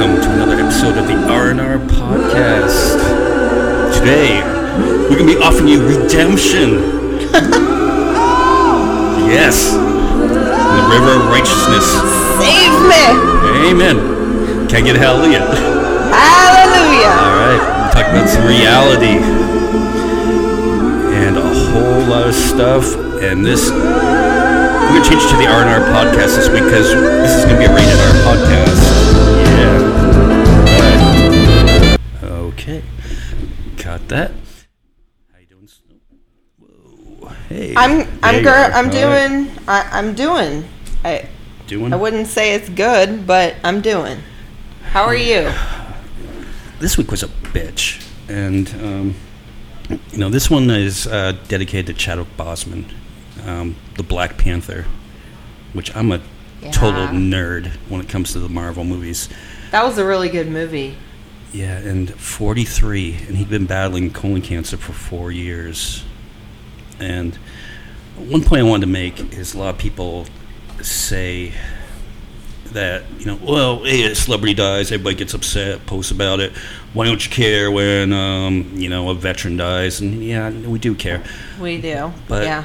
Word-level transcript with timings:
welcome 0.00 0.22
to 0.22 0.32
another 0.32 0.56
episode 0.56 0.96
of 0.96 1.06
the 1.06 1.12
R&R 1.28 1.76
Podcast. 1.76 2.96
Today, 3.92 4.40
we're 5.10 5.18
going 5.18 5.28
to 5.28 5.36
be 5.36 5.42
offering 5.42 5.68
you 5.68 5.84
redemption. 5.84 6.80
yes. 9.28 9.74
In 9.76 9.82
The 10.24 10.88
river 10.88 11.20
of 11.20 11.28
righteousness. 11.28 11.84
Save 12.40 12.72
me! 12.88 13.12
Amen. 13.68 14.00
Can 14.68 14.76
I 14.76 14.80
get 14.80 14.96
a 14.96 14.98
hallelujah? 14.98 15.44
Hallelujah! 16.16 17.12
All 17.20 17.36
right, 17.36 17.60
we're 17.60 17.92
talking 17.92 18.16
about 18.16 18.28
some 18.30 18.46
reality 18.48 19.20
and 21.12 21.36
a 21.36 21.42
whole 21.42 22.08
lot 22.08 22.26
of 22.26 22.34
stuff. 22.34 22.96
And 23.20 23.44
this, 23.44 23.68
we're 23.68 23.76
gonna 23.76 25.04
change 25.04 25.20
it 25.24 25.28
to 25.28 25.36
the 25.36 25.46
R 25.46 25.60
and 25.60 25.68
R 25.68 25.92
podcast 25.92 26.36
this 26.40 26.48
week 26.48 26.64
because 26.64 26.88
this 26.88 27.36
is 27.36 27.44
gonna 27.44 27.58
be 27.58 27.66
a 27.66 27.74
rated 27.74 28.00
R 28.00 28.14
podcast. 28.24 29.09
Yeah. 29.36 29.78
Right. 32.20 32.30
Okay. 32.30 32.82
Got 33.76 34.08
that. 34.08 34.30
How 35.32 35.38
you 35.38 35.46
doing, 35.46 35.68
Snoop? 35.68 36.02
Whoa. 36.58 37.28
Hey. 37.48 37.74
I'm 37.76 38.06
I'm 38.22 38.46
are. 38.46 38.50
I'm 38.50 38.74
All 38.74 38.82
right. 38.82 38.92
doing 38.92 39.50
I, 39.68 39.88
I'm 39.92 40.14
doing. 40.14 40.64
I 41.04 41.28
Doing. 41.70 41.92
I 41.92 41.96
wouldn't 41.96 42.26
say 42.26 42.54
it's 42.54 42.68
good, 42.68 43.28
but 43.28 43.54
I'm 43.62 43.80
doing. 43.80 44.18
How 44.90 45.04
are 45.04 45.14
you? 45.14 45.52
this 46.80 46.98
week 46.98 47.12
was 47.12 47.22
a 47.22 47.28
bitch, 47.28 48.04
and 48.28 48.68
um, 48.82 49.14
you 50.10 50.18
know 50.18 50.30
this 50.30 50.50
one 50.50 50.68
is 50.68 51.06
uh, 51.06 51.38
dedicated 51.46 51.86
to 51.86 51.92
Chadwick 51.94 52.36
Boseman, 52.36 52.92
um, 53.46 53.76
the 53.96 54.02
Black 54.02 54.36
Panther, 54.36 54.86
which 55.72 55.94
I'm 55.94 56.10
a 56.10 56.20
total 56.72 57.06
nerd 57.08 57.68
when 57.88 58.00
it 58.00 58.08
comes 58.08 58.32
to 58.32 58.38
the 58.38 58.48
Marvel 58.48 58.84
movies. 58.84 59.28
That 59.70 59.84
was 59.84 59.98
a 59.98 60.04
really 60.04 60.28
good 60.28 60.48
movie. 60.48 60.96
Yeah, 61.52 61.78
and 61.78 62.10
43, 62.10 63.14
and 63.26 63.36
he'd 63.36 63.50
been 63.50 63.66
battling 63.66 64.12
colon 64.12 64.42
cancer 64.42 64.76
for 64.76 64.92
four 64.92 65.32
years. 65.32 66.04
And 67.00 67.34
one 68.16 68.44
point 68.44 68.60
I 68.60 68.64
wanted 68.64 68.86
to 68.86 68.92
make 68.92 69.32
is 69.32 69.54
a 69.54 69.58
lot 69.58 69.74
of 69.74 69.78
people 69.78 70.26
say 70.80 71.52
that, 72.66 73.02
you 73.18 73.26
know, 73.26 73.38
well, 73.42 73.84
hey, 73.84 74.04
a 74.04 74.14
celebrity 74.14 74.54
dies, 74.54 74.92
everybody 74.92 75.16
gets 75.16 75.34
upset, 75.34 75.84
posts 75.86 76.12
about 76.12 76.40
it. 76.40 76.52
Why 76.92 77.06
don't 77.06 77.24
you 77.24 77.30
care 77.30 77.70
when, 77.70 78.12
um, 78.12 78.70
you 78.74 78.88
know, 78.88 79.10
a 79.10 79.14
veteran 79.14 79.56
dies? 79.56 80.00
And 80.00 80.22
yeah, 80.22 80.50
we 80.50 80.78
do 80.78 80.94
care. 80.94 81.22
We 81.60 81.80
do. 81.80 82.12
But 82.28 82.44
yeah. 82.44 82.64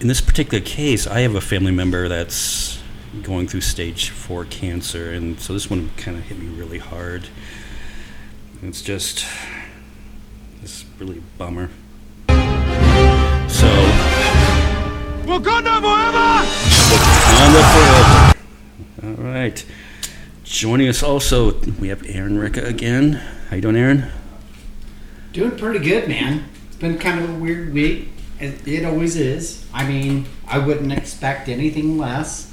in 0.00 0.08
this 0.08 0.20
particular 0.20 0.64
case, 0.64 1.06
I 1.06 1.20
have 1.20 1.34
a 1.34 1.40
family 1.40 1.72
member 1.72 2.08
that's 2.08 2.81
going 3.20 3.46
through 3.46 3.60
stage 3.60 4.08
four 4.08 4.44
cancer, 4.46 5.12
and 5.12 5.38
so 5.38 5.52
this 5.52 5.68
one 5.68 5.90
kind 5.96 6.16
of 6.16 6.24
hit 6.24 6.38
me 6.38 6.46
really 6.46 6.78
hard. 6.78 7.28
And 8.60 8.70
It's 8.70 8.80
just, 8.80 9.26
it's 10.62 10.84
really 10.98 11.18
a 11.18 11.38
bummer. 11.38 11.68
So, 13.48 13.68
Wakanda 15.26 15.80
forever! 15.80 16.46
Wakanda 16.88 17.62
forever. 17.72 18.32
All 19.04 19.24
right. 19.24 19.64
Joining 20.44 20.88
us 20.88 21.02
also, 21.02 21.58
we 21.80 21.88
have 21.88 22.02
Aaron 22.06 22.38
Ricka 22.38 22.64
again. 22.64 23.14
How 23.48 23.56
you 23.56 23.62
doing, 23.62 23.76
Aaron? 23.76 24.10
Doing 25.32 25.56
pretty 25.56 25.78
good, 25.78 26.08
man. 26.08 26.44
It's 26.68 26.76
been 26.76 26.98
kind 26.98 27.22
of 27.22 27.30
a 27.30 27.34
weird 27.34 27.72
week. 27.72 28.08
It, 28.38 28.66
it 28.66 28.84
always 28.84 29.16
is. 29.16 29.66
I 29.72 29.86
mean, 29.86 30.26
I 30.46 30.58
wouldn't 30.58 30.92
expect 30.92 31.48
anything 31.48 31.98
less. 31.98 32.51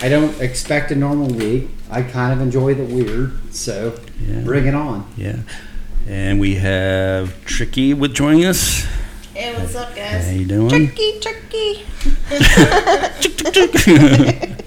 I 0.00 0.08
don't 0.08 0.40
expect 0.40 0.90
a 0.90 0.96
normal 0.96 1.28
week. 1.28 1.68
I 1.90 2.02
kind 2.02 2.32
of 2.32 2.40
enjoy 2.40 2.74
the 2.74 2.84
weird, 2.84 3.54
so 3.54 3.98
Yeah. 4.20 4.40
bring 4.40 4.66
it 4.66 4.74
on. 4.74 5.06
Yeah. 5.16 5.36
And 6.08 6.40
we 6.40 6.56
have 6.56 7.44
Tricky 7.44 7.94
with 7.94 8.12
joining 8.14 8.44
us. 8.44 8.84
Hey, 9.34 9.54
what's 9.54 9.74
up, 9.76 9.94
guys? 9.94 10.26
How 10.26 10.32
you 10.32 10.44
doing? 10.46 10.68
Tricky, 10.70 11.20
tricky. 11.20 11.84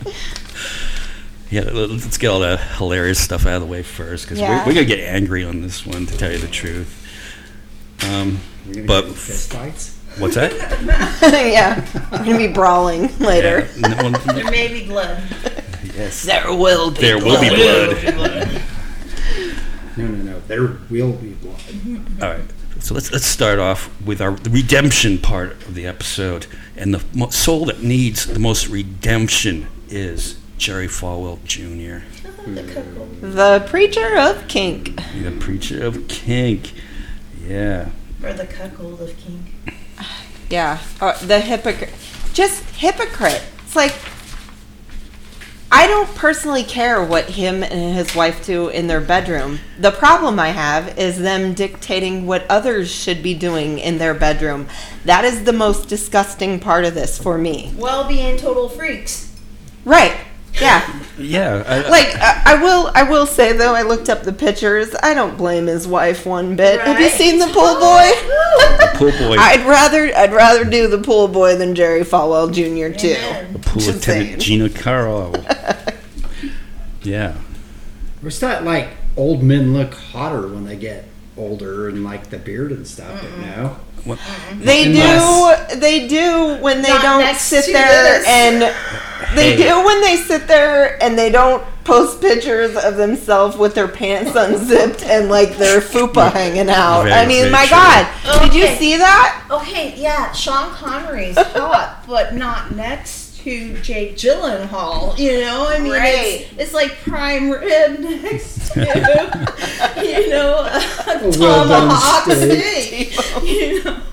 Yeah, 1.51 1.69
let's 1.71 2.17
get 2.17 2.29
all 2.31 2.39
the 2.39 2.57
hilarious 2.57 3.19
stuff 3.23 3.45
out 3.45 3.57
of 3.57 3.61
the 3.61 3.67
way 3.67 3.83
first, 3.83 4.25
because 4.25 4.39
Yeah. 4.39 4.49
we're, 4.61 4.65
we're 4.65 4.73
gonna 4.73 4.85
get 4.85 4.99
angry 4.99 5.43
on 5.45 5.61
this 5.61 5.85
one, 5.85 6.07
to 6.07 6.17
tell 6.17 6.31
you 6.31 6.39
the 6.39 6.47
truth. 6.47 6.89
Um, 8.03 8.39
You're 8.65 8.85
gonna 8.85 8.87
But- 8.87 9.15
fist 9.15 9.53
fights. 9.53 9.94
What's 10.19 10.35
that? 10.35 10.51
yeah. 11.21 11.85
We're 12.11 12.17
gonna 12.25 12.37
be 12.37 12.47
brawling 12.47 13.15
later. 13.19 13.67
Yeah, 13.77 13.87
no, 13.87 14.11
well, 14.11 14.33
There 14.33 14.51
may 14.51 14.67
be 14.71 14.87
blood. 14.87 15.21
yes, 15.95 16.23
There 16.23 16.53
will 16.55 16.91
be. 16.91 17.01
there 17.01 17.17
will 17.17 17.39
be 17.41 17.49
blood. 17.49 18.61
No, 19.97 20.07
no, 20.07 20.31
no. 20.33 20.39
There 20.47 20.77
will 20.89 21.13
be 21.13 21.29
blood. 21.33 21.61
All 22.21 22.29
right, 22.29 22.43
so 22.79 22.93
let's 22.93 23.11
let's 23.11 23.25
start 23.25 23.59
off 23.59 23.89
with 24.01 24.21
our 24.21 24.31
the 24.31 24.49
redemption 24.49 25.17
part 25.17 25.51
of 25.67 25.73
the 25.73 25.87
episode, 25.87 26.47
and 26.75 26.93
the 26.93 27.03
mo- 27.13 27.29
soul 27.29 27.65
that 27.65 27.81
needs 27.81 28.25
the 28.25 28.39
most 28.39 28.67
redemption 28.67 29.67
is 29.89 30.37
Jerry 30.57 30.87
Falwell 30.87 31.41
Jr., 31.45 32.05
The 32.45 33.63
preacher 33.67 34.17
of 34.17 34.47
kink. 34.47 34.95
the 35.21 35.31
preacher 35.39 35.83
of 35.85 36.07
kink. 36.09 36.73
Yeah, 37.47 37.89
Or 38.23 38.33
the 38.33 38.45
cuckold 38.47 38.99
of 39.01 39.15
King. 39.17 39.45
Yeah, 40.49 40.79
uh, 41.01 41.17
the 41.25 41.39
hypocrite. 41.39 41.93
Just 42.33 42.63
hypocrite. 42.71 43.43
It's 43.63 43.75
like 43.75 43.93
I 45.71 45.87
don't 45.87 46.13
personally 46.15 46.63
care 46.63 47.03
what 47.03 47.31
him 47.31 47.63
and 47.63 47.95
his 47.95 48.15
wife 48.15 48.45
do 48.45 48.69
in 48.69 48.87
their 48.87 49.01
bedroom. 49.01 49.59
The 49.79 49.91
problem 49.91 50.39
I 50.39 50.49
have 50.49 50.97
is 50.97 51.19
them 51.19 51.53
dictating 51.53 52.25
what 52.25 52.49
others 52.49 52.89
should 52.89 53.21
be 53.21 53.33
doing 53.33 53.79
in 53.79 53.97
their 53.97 54.13
bedroom. 54.13 54.67
That 55.03 55.25
is 55.25 55.43
the 55.43 55.53
most 55.53 55.89
disgusting 55.89 56.59
part 56.59 56.85
of 56.85 56.93
this 56.93 57.21
for 57.21 57.37
me. 57.37 57.73
Well, 57.77 58.07
being 58.07 58.37
total 58.37 58.69
freaks. 58.69 59.35
Right. 59.83 60.15
Yeah. 60.61 61.03
yeah. 61.17 61.63
I, 61.67 61.89
Like 61.89 62.15
I, 62.15 62.41
I 62.45 62.61
will 62.61 62.91
I 62.95 63.03
will 63.03 63.25
say 63.25 63.53
though 63.53 63.73
I 63.73 63.81
looked 63.81 64.09
up 64.09 64.23
the 64.23 64.33
pictures. 64.33 64.95
I 65.03 65.13
don't 65.13 65.37
blame 65.37 65.67
his 65.67 65.87
wife 65.87 66.25
one 66.25 66.55
bit. 66.55 66.79
Have 66.81 66.99
you 66.99 67.09
seen 67.09 67.39
the 67.39 67.47
pool 67.47 67.75
boy? 67.75 68.09
The 68.77 68.91
pool 68.95 69.11
boy, 69.27 69.37
I'd 69.37 69.65
rather 69.65 70.15
I'd 70.15 70.33
rather 70.33 70.63
do 70.63 70.87
the 70.87 70.99
pool 70.99 71.27
boy 71.27 71.55
than 71.57 71.75
Jerry 71.75 72.01
Falwell 72.01 72.51
Jr. 72.51 72.97
too. 72.97 73.15
Amen. 73.17 73.61
pool 73.61 73.81
just 73.81 73.97
attendant 73.99 74.41
saying. 74.41 74.69
Giancarlo. 74.69 75.95
yeah. 77.03 77.35
Where's 78.21 78.39
that 78.39 78.63
like 78.63 78.89
old 79.17 79.43
men 79.43 79.73
look 79.73 79.93
hotter 79.93 80.47
when 80.47 80.65
they 80.65 80.75
get 80.75 81.05
older 81.37 81.89
and 81.89 82.03
like 82.03 82.29
the 82.29 82.37
beard 82.37 82.71
and 82.71 82.87
stuff? 82.87 83.21
But 83.21 83.37
no. 83.45 83.77
What, 84.03 84.19
They 84.59 84.85
Unless- 84.85 85.69
do. 85.73 85.79
They 85.79 86.07
do 86.07 86.57
when 86.61 86.81
they 86.83 86.89
don't 86.89 87.35
sit 87.37 87.65
there 87.65 88.19
this. 88.19 88.27
and 88.27 88.61
they 89.35 89.55
Hey. 89.55 89.67
do 89.67 89.83
when 89.83 90.01
they 90.01 90.15
sit 90.17 90.47
there 90.47 91.01
and 91.03 91.17
they 91.17 91.31
don't 91.31 91.63
post 91.83 92.21
pictures 92.21 92.75
of 92.75 92.97
themselves 92.97 93.57
with 93.57 93.73
their 93.73 93.87
pants 93.87 94.31
unzipped 94.35 95.03
and 95.03 95.29
like 95.29 95.57
their 95.57 95.81
fupa 95.81 96.31
hanging 96.31 96.69
out. 96.69 97.01
Very, 97.03 97.13
I 97.13 97.25
mean, 97.25 97.49
my 97.51 97.65
true. 97.65 97.77
God, 97.77 98.07
did 98.43 98.53
you 98.53 98.67
see 98.77 98.97
that? 98.97 99.43
Okay, 99.49 99.95
yeah, 99.97 100.31
Sean 100.33 100.69
Connery's 100.71 101.37
hot, 101.37 102.03
but 102.07 102.35
not 102.35 102.75
next 102.75 103.24
to 103.45 103.77
Jake 103.81 104.15
Gyllenhaal. 104.17 105.17
You 105.19 105.39
know, 105.41 105.67
I 105.69 105.77
mean, 105.79 105.91
Right. 105.91 106.41
it's, 106.41 106.53
it's 106.57 106.73
like 106.73 106.97
prime 107.03 107.51
rib 107.51 107.99
next 107.99 108.71
to, 108.73 108.79
you 110.03 110.29
know, 110.29 110.57
a 110.57 110.81
A 111.07 111.29
well-done 111.39 111.67
tomahawk 111.87 112.31
steak. 112.31 113.11
steak. 113.13 113.43
You 113.43 113.83
know. 113.83 114.01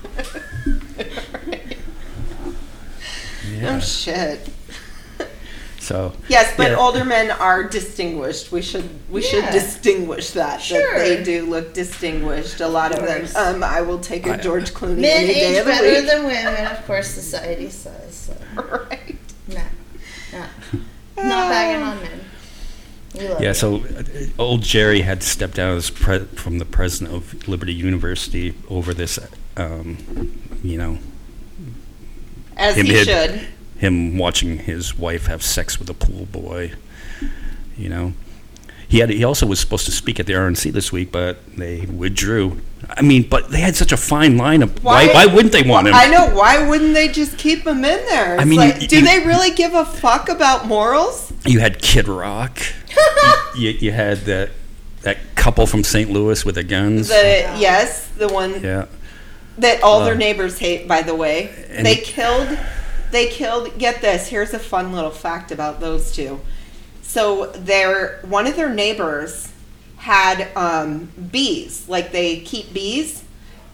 Oh 3.65 3.79
shit. 3.79 4.45
so 5.79 6.11
Yes, 6.27 6.53
but 6.57 6.71
Yeah. 6.71 6.77
older 6.77 7.05
men 7.05 7.31
are 7.31 7.63
distinguished. 7.63 8.51
We 8.51 8.61
should 8.61 8.89
we 9.09 9.21
should 9.21 9.45
distinguish 9.51 10.31
that. 10.31 10.61
Sure. 10.61 10.79
That 10.97 10.99
they 10.99 11.23
do 11.23 11.45
look 11.45 11.73
distinguished. 11.73 12.59
A 12.61 12.67
lot 12.67 12.91
of, 12.97 13.05
them. 13.05 13.25
Um, 13.37 13.63
I 13.63 13.81
will 13.81 13.99
take 13.99 14.27
a 14.27 14.33
I- 14.33 14.37
George 14.37 14.73
Clooney 14.73 14.97
Men 14.97 15.23
any 15.23 15.33
day 15.33 15.53
age 15.53 15.59
of 15.59 15.65
the 15.65 15.71
better 15.71 15.89
week. 15.91 16.05
than 16.07 16.23
women, 16.25 16.67
of 16.67 16.85
course, 16.85 17.07
society 17.07 17.69
says. 17.69 18.15
So. 18.15 18.35
right. 21.35 21.73
No, 21.73 21.79
no. 21.79 21.83
Not 21.83 21.83
bagging 21.83 21.83
on 21.83 22.01
men. 22.01 22.19
Yeah, 23.41 23.47
you. 23.49 23.53
so 23.53 23.75
uh, 23.83 24.03
old 24.39 24.61
Jerry 24.63 25.01
had 25.01 25.21
to 25.21 25.27
step 25.27 25.53
down 25.53 25.77
as 25.77 25.89
pre- 25.91 26.25
from 26.25 26.57
the 26.57 26.65
president 26.65 27.15
of 27.15 27.47
Liberty 27.47 27.73
University 27.73 28.55
over 28.69 28.93
this, 28.93 29.19
um, 29.55 29.97
you 30.63 30.77
know, 30.77 30.97
As 32.57 32.75
Him 32.75 32.85
he 32.87 32.93
hid- 32.93 33.05
should. 33.07 33.47
him 33.77 34.17
watching 34.17 34.57
his 34.59 34.97
wife 34.97 35.27
have 35.27 35.43
sex 35.43 35.77
with 35.79 35.89
a 35.89 35.93
pool 35.93 36.25
boy. 36.25 36.73
You 37.77 37.89
know, 37.89 38.13
he 38.93 38.99
had 38.99 39.09
he 39.09 39.23
also 39.23 39.47
was 39.47 39.59
supposed 39.59 39.85
to 39.85 39.91
speak 39.91 40.19
at 40.19 40.27
the 40.27 40.33
RNC 40.33 40.71
this 40.71 40.91
week, 40.91 41.11
but 41.11 41.39
they 41.57 41.81
withdrew. 41.87 42.61
I 42.87 43.01
mean, 43.01 43.27
but 43.27 43.49
they 43.49 43.59
had 43.59 43.75
such 43.75 43.91
a 43.91 43.97
fine 43.97 44.37
lineup. 44.37 44.83
Why? 44.83 45.07
Why, 45.07 45.25
wouldn't 45.25 45.51
they 45.51 45.63
want 45.63 45.87
him? 45.87 45.95
I 45.95 46.05
know. 46.05 46.29
Why 46.35 46.69
wouldn't 46.69 46.93
they 46.93 47.07
just 47.07 47.35
keep 47.39 47.65
him 47.65 47.77
in 47.77 48.05
there? 48.05 48.35
It's 48.35 48.41
I 48.43 48.45
mean, 48.45 48.59
like, 48.59 48.83
you- 48.83 48.87
do 48.87 48.99
you- 48.99 49.05
they 49.05 49.25
really 49.25 49.49
give 49.49 49.73
a 49.73 49.83
fuck 49.83 50.29
about 50.29 50.67
morals? 50.67 51.33
You 51.43 51.59
had 51.59 51.81
Kid 51.81 52.07
Rock. 52.07 52.59
you, 53.57 53.71
you 53.71 53.91
had 53.91 54.19
that 54.25 54.51
that 55.01 55.17
couple 55.33 55.65
from 55.65 55.83
St. 55.83 56.11
Louis 56.11 56.45
with 56.45 56.53
the 56.53 56.63
guns. 56.63 57.07
The 57.07 57.51
yes, 57.57 58.09
the 58.09 58.27
one 58.27 58.61
yeah. 58.61 58.85
that 59.57 59.81
all 59.81 60.05
their 60.05 60.13
Uh, 60.13 60.17
neighbors 60.17 60.59
hate. 60.59 60.87
By 60.87 61.01
the 61.01 61.15
way, 61.15 61.49
they 61.81 61.95
killed. 61.95 62.59
They 63.09 63.25
killed. 63.25 63.75
Get 63.79 64.01
this. 64.01 64.27
Here's 64.27 64.53
a 64.53 64.59
fun 64.59 64.93
little 64.93 65.09
fact 65.09 65.51
about 65.51 65.79
those 65.79 66.11
two. 66.11 66.41
So 67.13 67.45
their 67.45 68.21
one 68.23 68.47
of 68.47 68.55
their 68.55 68.73
neighbors 68.73 69.53
had 69.97 70.49
um, 70.57 71.11
bees. 71.31 71.87
Like 71.87 72.11
they 72.11 72.39
keep 72.39 72.73
bees, 72.73 73.23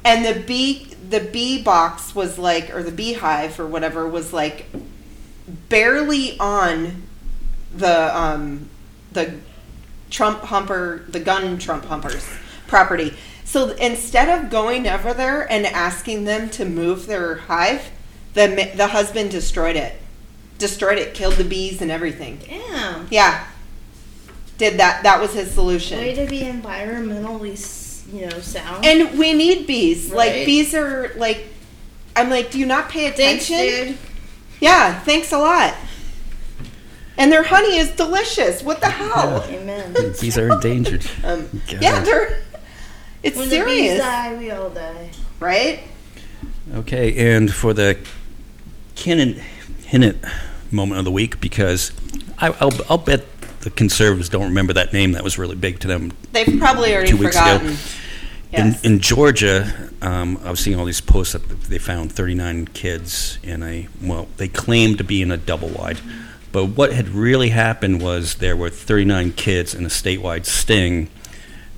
and 0.03 0.25
the 0.25 0.43
bee 0.43 0.93
the 1.09 1.21
bee 1.21 1.63
box 1.63 2.13
was 2.13 2.37
like, 2.37 2.75
or 2.75 2.83
the 2.83 2.91
beehive 2.91 3.57
or 3.57 3.65
whatever 3.65 4.05
was 4.05 4.33
like 4.33 4.65
barely 5.69 6.37
on 6.37 7.03
the 7.73 8.13
um, 8.13 8.69
the 9.13 9.35
Trump 10.09 10.41
humper, 10.41 11.05
the 11.07 11.21
gun 11.21 11.57
Trump 11.59 11.85
humpers 11.85 12.27
property. 12.67 13.13
So 13.45 13.69
instead 13.69 14.27
of 14.27 14.51
going 14.51 14.85
over 14.85 15.13
there 15.13 15.49
and 15.49 15.65
asking 15.65 16.25
them 16.25 16.49
to 16.49 16.65
move 16.65 17.07
their 17.07 17.35
hive, 17.35 17.89
the 18.33 18.69
the 18.75 18.87
husband 18.87 19.31
destroyed 19.31 19.77
it, 19.77 19.95
destroyed 20.59 20.99
it, 20.99 21.13
killed 21.15 21.33
the 21.35 21.43
bees 21.43 21.81
and 21.81 21.89
everything. 21.89 22.39
Damn. 22.47 23.07
Yeah, 23.09 23.47
did 24.59 24.77
that. 24.79 25.01
That 25.03 25.19
was 25.19 25.33
his 25.33 25.49
solution. 25.51 25.97
Way 25.97 26.13
to 26.13 26.27
be 26.27 26.41
environmentally, 26.41 28.13
you 28.13 28.27
know, 28.27 28.39
sound. 28.39 28.85
And 28.85 29.17
we 29.17 29.33
need 29.33 29.65
bees. 29.65 30.11
Like 30.13 30.45
bees 30.45 30.75
are 30.75 31.11
like. 31.15 31.45
I'm 32.15 32.29
like, 32.29 32.51
do 32.51 32.59
you 32.59 32.65
not 32.65 32.89
pay 32.89 33.09
Thanks, 33.11 33.45
attention? 33.49 33.87
dude. 33.93 33.97
Yeah, 34.59 34.99
thanks 35.01 35.31
a 35.31 35.37
lot. 35.37 35.73
And 37.17 37.31
their 37.31 37.43
honey 37.43 37.77
is 37.77 37.91
delicious. 37.91 38.61
What 38.63 38.81
the 38.81 38.89
hell? 38.89 39.45
Amen. 39.49 39.93
These 40.19 40.37
are 40.37 40.51
endangered. 40.51 41.05
Um, 41.23 41.61
yeah, 41.79 42.01
they're. 42.01 42.41
It's 43.23 43.37
When 43.37 43.49
the 43.49 43.57
bees 43.63 43.65
serious, 43.65 43.99
die, 43.99 44.37
we 44.37 44.51
all 44.51 44.69
die. 44.69 45.11
right? 45.39 45.81
Okay, 46.73 47.35
and 47.35 47.53
for 47.53 47.73
the 47.73 47.97
Cannon 48.95 49.41
Hinnett 49.83 50.17
moment 50.71 50.99
of 50.99 51.05
the 51.05 51.11
week, 51.11 51.39
because 51.41 51.91
I, 52.37 52.47
I'll, 52.59 52.71
I'll 52.89 52.97
bet 52.97 53.25
the 53.61 53.69
conservatives 53.69 54.29
don't 54.29 54.45
remember 54.45 54.73
that 54.73 54.93
name. 54.93 55.11
That 55.13 55.23
was 55.23 55.37
really 55.37 55.55
big 55.55 55.79
to 55.79 55.87
them. 55.87 56.11
They've 56.31 56.57
probably 56.59 56.93
already 56.93 57.11
Two 57.11 57.17
weeks 57.17 57.35
ago. 57.35 57.57
forgotten. 57.59 57.77
Yes. 58.51 58.83
In, 58.83 58.93
in 58.93 58.99
Georgia, 58.99 59.89
um, 60.01 60.39
I 60.43 60.49
was 60.49 60.59
seeing 60.59 60.79
all 60.79 60.85
these 60.85 61.01
posts 61.01 61.33
that 61.33 61.47
they 61.63 61.77
found 61.77 62.11
39 62.11 62.67
kids 62.69 63.37
in 63.43 63.61
a, 63.61 63.87
well, 64.01 64.27
they 64.37 64.47
claimed 64.47 64.97
to 64.99 65.03
be 65.03 65.21
in 65.21 65.31
a 65.31 65.37
double 65.37 65.67
wide. 65.69 65.99
But 66.51 66.65
what 66.65 66.91
had 66.93 67.09
really 67.09 67.49
happened 67.49 68.01
was 68.01 68.35
there 68.35 68.55
were 68.57 68.69
39 68.71 69.33
kids 69.33 69.75
in 69.75 69.85
a 69.85 69.89
statewide 69.89 70.45
sting 70.45 71.09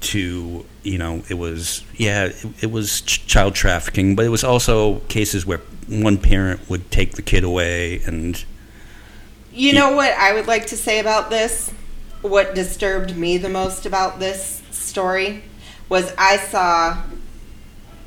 to, 0.01 0.65
you 0.83 0.97
know, 0.97 1.23
it 1.29 1.33
was, 1.33 1.83
yeah, 1.95 2.25
it, 2.25 2.45
it 2.61 2.71
was 2.71 3.01
ch- 3.01 3.27
child 3.27 3.53
trafficking, 3.53 4.15
but 4.15 4.25
it 4.25 4.29
was 4.29 4.43
also 4.45 4.99
cases 5.09 5.45
where 5.45 5.59
one 5.89 6.17
parent 6.17 6.69
would 6.69 6.89
take 6.89 7.15
the 7.15 7.21
kid 7.21 7.43
away 7.43 8.01
and, 8.05 8.45
You 9.53 9.73
know 9.73 9.91
what 9.93 10.13
I 10.13 10.33
would 10.33 10.47
like 10.47 10.67
to 10.67 10.77
say 10.77 10.99
about 10.99 11.29
this? 11.29 11.73
What 12.21 12.55
disturbed 12.55 13.17
me 13.17 13.37
the 13.37 13.49
most 13.49 13.85
about 13.85 14.17
this 14.17 14.61
story 14.71 15.43
was 15.89 16.13
I 16.17 16.37
saw 16.37 17.03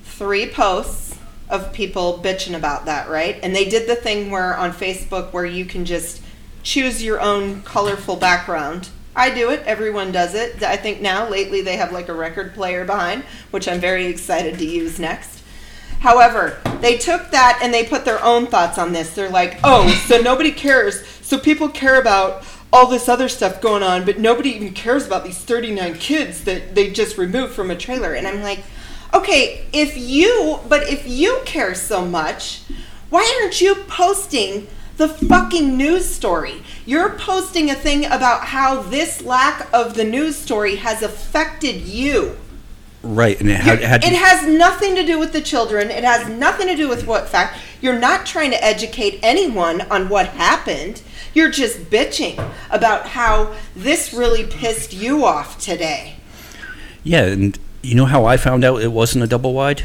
three 0.04 0.48
posts 0.48 1.18
of 1.50 1.74
people 1.74 2.18
bitching 2.24 2.56
about 2.56 2.86
that, 2.86 3.10
right? 3.10 3.38
And 3.42 3.54
they 3.54 3.68
did 3.68 3.86
the 3.86 3.94
thing 3.94 4.30
where 4.30 4.56
on 4.56 4.72
Facebook 4.72 5.34
where 5.34 5.44
you 5.44 5.66
can 5.66 5.84
just 5.84 6.22
choose 6.62 7.02
your 7.02 7.20
own 7.20 7.60
colorful 7.60 8.16
background. 8.16 8.88
I 9.14 9.28
do 9.28 9.50
it. 9.50 9.62
Everyone 9.66 10.12
does 10.12 10.34
it. 10.34 10.62
I 10.62 10.78
think 10.78 11.02
now 11.02 11.28
lately 11.28 11.60
they 11.60 11.76
have 11.76 11.92
like 11.92 12.08
a 12.08 12.14
record 12.14 12.54
player 12.54 12.86
behind, 12.86 13.22
which 13.50 13.68
I'm 13.68 13.80
very 13.80 14.06
excited 14.06 14.58
to 14.58 14.64
use 14.64 14.98
next. 14.98 15.42
However, 16.04 16.58
they 16.82 16.98
took 16.98 17.30
that 17.30 17.60
and 17.62 17.72
they 17.72 17.82
put 17.82 18.04
their 18.04 18.22
own 18.22 18.46
thoughts 18.46 18.76
on 18.76 18.92
this. 18.92 19.14
They're 19.14 19.30
like, 19.30 19.58
oh, 19.64 19.88
so 20.06 20.20
nobody 20.20 20.52
cares. 20.52 21.02
So 21.22 21.38
people 21.38 21.66
care 21.70 21.98
about 21.98 22.44
all 22.70 22.88
this 22.88 23.08
other 23.08 23.26
stuff 23.26 23.62
going 23.62 23.82
on, 23.82 24.04
but 24.04 24.18
nobody 24.18 24.50
even 24.50 24.74
cares 24.74 25.06
about 25.06 25.24
these 25.24 25.38
39 25.38 25.94
kids 25.94 26.44
that 26.44 26.74
they 26.74 26.90
just 26.90 27.16
removed 27.16 27.54
from 27.54 27.70
a 27.70 27.74
trailer. 27.74 28.12
And 28.12 28.26
I'm 28.26 28.42
like, 28.42 28.62
okay, 29.14 29.64
if 29.72 29.96
you, 29.96 30.60
but 30.68 30.82
if 30.82 31.08
you 31.08 31.40
care 31.46 31.74
so 31.74 32.04
much, 32.04 32.60
why 33.08 33.40
aren't 33.40 33.62
you 33.62 33.74
posting 33.88 34.66
the 34.98 35.08
fucking 35.08 35.74
news 35.74 36.04
story? 36.04 36.62
You're 36.84 37.16
posting 37.16 37.70
a 37.70 37.74
thing 37.74 38.04
about 38.04 38.44
how 38.44 38.82
this 38.82 39.22
lack 39.22 39.72
of 39.72 39.94
the 39.94 40.04
news 40.04 40.36
story 40.36 40.76
has 40.76 41.02
affected 41.02 41.76
you. 41.80 42.36
Right, 43.04 43.38
and 43.40 43.48
it 43.50 43.56
had, 43.56 43.78
You're- 43.78 43.88
had 43.88 44.04
it 44.04 44.12
has 44.12 44.46
nothing 44.46 44.94
to 44.96 45.04
do 45.04 45.18
with 45.18 45.32
the 45.32 45.40
children. 45.40 45.90
It 45.90 46.04
has 46.04 46.28
nothing 46.28 46.66
to 46.68 46.76
do 46.76 46.88
with 46.88 47.06
what 47.06 47.28
fact. 47.28 47.58
You're 47.80 47.98
not 47.98 48.26
trying 48.26 48.50
to 48.50 48.64
educate 48.64 49.20
anyone 49.22 49.82
on 49.82 50.08
what 50.08 50.28
happened. 50.28 51.02
You're 51.34 51.50
just 51.50 51.90
bitching 51.90 52.52
about 52.70 53.08
how 53.08 53.54
this 53.74 54.12
really 54.12 54.44
pissed 54.44 54.92
you 54.92 55.24
off 55.24 55.60
today. 55.60 56.16
Yeah, 57.02 57.24
and 57.24 57.58
you 57.82 57.94
know 57.94 58.06
how 58.06 58.24
I 58.24 58.36
found 58.36 58.64
out 58.64 58.80
it 58.80 58.92
wasn't 58.92 59.24
a 59.24 59.26
double 59.26 59.52
wide? 59.52 59.84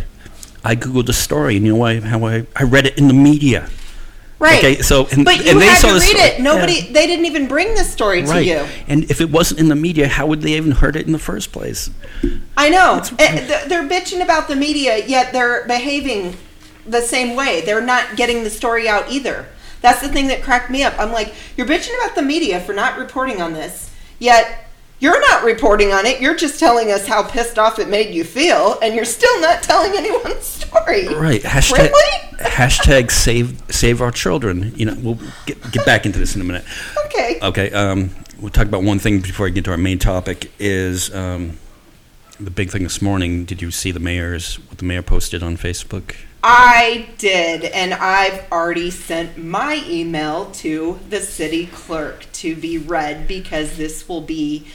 I 0.63 0.75
googled 0.75 1.05
the 1.07 1.13
story, 1.13 1.57
and 1.57 1.65
you 1.65 1.73
know 1.73 1.79
why, 1.79 1.99
how 1.99 2.25
I, 2.25 2.45
I 2.55 2.63
read 2.63 2.85
it 2.85 2.97
in 2.97 3.07
the 3.07 3.13
media. 3.13 3.69
Right. 4.39 4.57
Okay, 4.59 4.81
so 4.81 5.05
and, 5.11 5.25
but 5.25 5.43
you 5.43 5.51
and 5.51 5.61
they 5.61 5.65
had 5.65 5.79
saw 5.79 5.89
to 5.89 5.99
read 5.99 6.15
it. 6.15 6.39
Nobody, 6.39 6.75
Yeah. 6.75 6.93
they 6.93 7.07
didn't 7.07 7.25
even 7.25 7.47
bring 7.47 7.75
this 7.75 7.91
story 7.91 8.21
to 8.21 8.27
right. 8.27 8.45
you. 8.45 8.65
And 8.87 9.03
if 9.11 9.19
it 9.19 9.29
wasn't 9.29 9.59
in 9.59 9.67
the 9.67 9.75
media, 9.75 10.07
how 10.07 10.27
would 10.27 10.41
they 10.41 10.53
even 10.53 10.71
heard 10.71 10.95
it 10.95 11.05
in 11.05 11.11
the 11.11 11.19
first 11.19 11.51
place? 11.51 11.89
I 12.55 12.69
know. 12.69 13.01
They're 13.17 13.87
bitching 13.87 14.23
about 14.23 14.47
the 14.47 14.55
media, 14.55 15.05
yet 15.05 15.33
they're 15.33 15.67
behaving 15.67 16.37
the 16.87 17.01
same 17.01 17.35
way. 17.35 17.61
They're 17.61 17.81
not 17.81 18.15
getting 18.15 18.43
the 18.43 18.49
story 18.49 18.87
out 18.87 19.11
either. 19.11 19.45
That's 19.81 20.01
the 20.01 20.09
thing 20.09 20.27
that 20.27 20.41
cracked 20.41 20.69
me 20.69 20.83
up. 20.83 20.93
I'm 20.97 21.11
like, 21.11 21.33
you're 21.57 21.67
bitching 21.67 21.95
about 22.01 22.15
the 22.15 22.21
media 22.21 22.61
for 22.61 22.73
not 22.73 22.97
reporting 22.97 23.41
on 23.41 23.53
this, 23.53 23.91
yet 24.19 24.69
you're 24.99 25.19
not 25.21 25.43
reporting 25.43 25.91
on 25.93 26.05
it. 26.05 26.21
You're 26.21 26.35
just 26.35 26.59
telling 26.59 26.91
us 26.91 27.07
how 27.07 27.23
pissed 27.23 27.57
off 27.59 27.79
it 27.79 27.87
made 27.89 28.13
you 28.13 28.23
feel, 28.23 28.77
and 28.81 28.93
you're 28.95 29.05
still 29.05 29.39
not 29.41 29.63
telling 29.63 29.91
anyone's 29.97 30.45
story. 30.45 31.07
Right. 31.13 31.41
Hashtag 31.41 31.77
Really? 31.91 32.28
Hashtag 32.39 33.11
save 33.11 33.61
save 33.69 34.01
our 34.01 34.11
children. 34.11 34.73
You 34.75 34.85
know, 34.85 34.97
we'll 35.01 35.19
get 35.45 35.71
get 35.71 35.85
back 35.85 36.05
into 36.05 36.19
this 36.19 36.35
in 36.35 36.41
a 36.41 36.45
minute. 36.45 36.65
Okay. 37.05 37.39
Okay. 37.41 37.71
Um, 37.71 38.11
we'll 38.39 38.51
talk 38.51 38.67
about 38.67 38.83
one 38.83 38.99
thing 38.99 39.19
before 39.21 39.47
I 39.47 39.49
get 39.49 39.65
to 39.65 39.71
our 39.71 39.77
main 39.77 39.99
topic. 39.99 40.51
Is 40.59 41.13
um, 41.13 41.57
the 42.39 42.51
big 42.51 42.69
thing 42.69 42.83
this 42.83 43.01
morning? 43.01 43.45
Did 43.45 43.61
you 43.61 43.71
see 43.71 43.91
the 43.91 43.99
mayor's 43.99 44.55
what 44.69 44.77
the 44.77 44.85
mayor 44.85 45.01
posted 45.01 45.43
on 45.43 45.57
Facebook? 45.57 46.15
I 46.41 47.09
did, 47.17 47.65
and 47.65 47.93
I've 47.93 48.49
already 48.49 48.91
sent 48.91 49.37
my 49.37 49.83
email 49.85 50.49
to 50.51 50.97
the 51.09 51.19
city 51.19 51.67
clerk 51.67 52.25
to 52.33 52.55
be 52.55 52.77
read 52.77 53.27
because 53.27 53.77
this 53.77 54.07
will 54.07 54.21
be. 54.21 54.67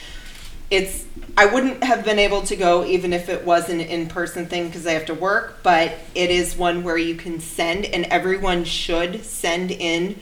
It's. 0.69 1.05
I 1.37 1.47
wouldn't 1.47 1.83
have 1.83 2.05
been 2.05 2.17
able 2.17 2.43
to 2.43 2.55
go 2.55 2.85
even 2.85 3.11
if 3.11 3.27
it 3.27 3.43
was 3.43 3.69
an 3.69 3.81
in 3.81 4.07
person 4.07 4.45
thing 4.45 4.67
because 4.67 4.87
I 4.87 4.93
have 4.93 5.05
to 5.07 5.13
work, 5.13 5.59
but 5.63 5.93
it 6.13 6.29
is 6.29 6.55
one 6.55 6.83
where 6.83 6.97
you 6.97 7.15
can 7.15 7.41
send, 7.41 7.85
and 7.85 8.05
everyone 8.05 8.63
should 8.63 9.25
send 9.25 9.71
in 9.71 10.19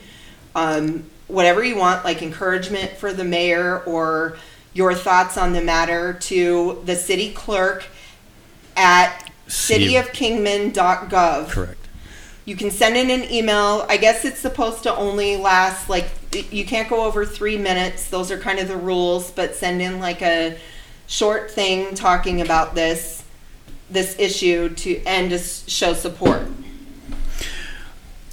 um, 0.56 1.08
whatever 1.28 1.62
you 1.62 1.76
want, 1.76 2.04
like 2.04 2.20
encouragement 2.20 2.92
for 2.92 3.12
the 3.12 3.24
mayor 3.24 3.80
or 3.84 4.36
your 4.72 4.92
thoughts 4.92 5.38
on 5.38 5.52
the 5.52 5.62
matter 5.62 6.14
to 6.14 6.82
the 6.84 6.96
city 6.96 7.32
clerk 7.32 7.84
at 8.76 9.30
City- 9.46 9.92
cityofkingman.gov. 9.92 11.48
Correct. 11.48 11.83
You 12.44 12.56
can 12.56 12.70
send 12.70 12.96
in 12.96 13.10
an 13.10 13.30
email. 13.30 13.86
I 13.88 13.96
guess 13.96 14.24
it's 14.24 14.38
supposed 14.38 14.82
to 14.82 14.94
only 14.94 15.36
last 15.36 15.88
like 15.88 16.08
you 16.50 16.64
can't 16.66 16.88
go 16.88 17.04
over 17.04 17.24
three 17.24 17.56
minutes. 17.56 18.10
Those 18.10 18.30
are 18.30 18.38
kind 18.38 18.58
of 18.58 18.68
the 18.68 18.76
rules. 18.76 19.30
But 19.30 19.54
send 19.54 19.80
in 19.80 19.98
like 19.98 20.20
a 20.20 20.58
short 21.06 21.50
thing 21.50 21.94
talking 21.94 22.40
about 22.40 22.74
this 22.74 23.24
this 23.90 24.18
issue 24.18 24.68
to 24.70 25.02
and 25.04 25.30
to 25.30 25.38
show 25.38 25.94
support. 25.94 26.42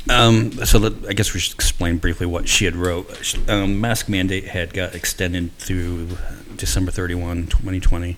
Um, 0.09 0.51
so 0.65 0.79
let, 0.79 0.93
I 1.07 1.13
guess 1.13 1.33
we 1.33 1.39
should 1.39 1.53
explain 1.53 1.97
briefly 1.97 2.25
what 2.25 2.49
she 2.49 2.65
had 2.65 2.75
wrote. 2.75 3.35
Um, 3.47 3.79
mask 3.79 4.09
mandate 4.09 4.45
had 4.45 4.73
got 4.73 4.95
extended 4.95 5.55
through 5.57 6.09
December 6.55 6.91
31, 6.91 7.47
2020. 7.47 8.17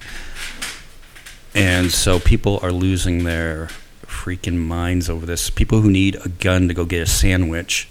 And 1.53 1.91
so 1.91 2.19
people 2.19 2.59
are 2.63 2.71
losing 2.71 3.25
their 3.25 3.69
freaking 4.13 4.57
minds 4.57 5.09
over 5.09 5.25
this. 5.25 5.49
People 5.49 5.81
who 5.81 5.89
need 5.89 6.15
a 6.23 6.29
gun 6.29 6.67
to 6.67 6.73
go 6.73 6.85
get 6.85 7.01
a 7.01 7.05
sandwich 7.05 7.89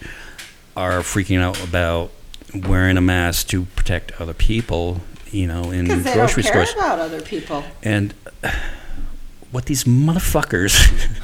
are 0.77 1.01
freaking 1.01 1.41
out 1.41 1.63
about 1.63 2.11
wearing 2.55 2.97
a 2.97 3.01
mask 3.01 3.49
to 3.49 3.65
protect 3.77 4.19
other 4.21 4.35
people, 4.35 5.01
you 5.31 5.47
know, 5.47 5.71
in 5.71 5.87
they 5.89 6.15
grocery 6.15 6.43
don't 6.43 6.53
care 6.53 6.67
stores. 6.67 6.73
about 6.75 6.99
other 6.99 7.21
people. 7.21 7.65
And 7.83 8.15
what 9.51 9.67
these 9.67 9.85
motherfuckers. 9.85 10.73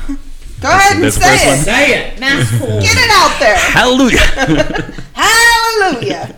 Go 0.60 0.68
ahead 0.68 1.00
and 1.00 1.12
say 1.12 1.44
it. 1.44 1.46
one. 1.46 1.58
Say 1.58 1.92
it. 1.92 2.20
Mass 2.20 2.50
holes. 2.58 2.82
Get 2.82 2.96
it 2.98 3.10
out 3.12 3.38
there. 3.38 3.56
Hallelujah! 3.56 4.18
Hallelujah. 5.14 6.34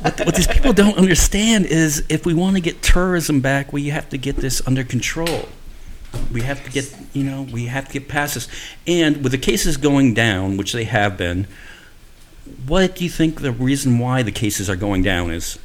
what, 0.00 0.18
what 0.24 0.34
these 0.34 0.46
people 0.46 0.72
don't 0.72 0.96
understand 0.96 1.66
is 1.66 2.04
if 2.08 2.24
we 2.24 2.32
want 2.32 2.56
to 2.56 2.62
get 2.62 2.80
tourism 2.82 3.42
back, 3.42 3.70
we 3.70 3.88
have 3.88 4.08
to 4.08 4.16
get 4.16 4.36
this 4.36 4.66
under 4.66 4.82
control. 4.82 5.46
We 6.32 6.42
have 6.42 6.64
to 6.64 6.70
get, 6.70 6.94
you 7.12 7.24
know, 7.24 7.42
we 7.42 7.66
have 7.66 7.86
to 7.86 7.92
get 7.92 8.08
past 8.08 8.34
this. 8.34 8.48
And 8.86 9.22
with 9.22 9.32
the 9.32 9.38
cases 9.38 9.76
going 9.76 10.14
down, 10.14 10.56
which 10.56 10.72
they 10.72 10.84
have 10.84 11.16
been, 11.16 11.46
what 12.66 12.96
do 12.96 13.04
you 13.04 13.10
think 13.10 13.40
the 13.40 13.52
reason 13.52 13.98
why 13.98 14.22
the 14.22 14.32
cases 14.32 14.68
are 14.70 14.76
going 14.76 15.02
down 15.02 15.30
is? 15.30 15.58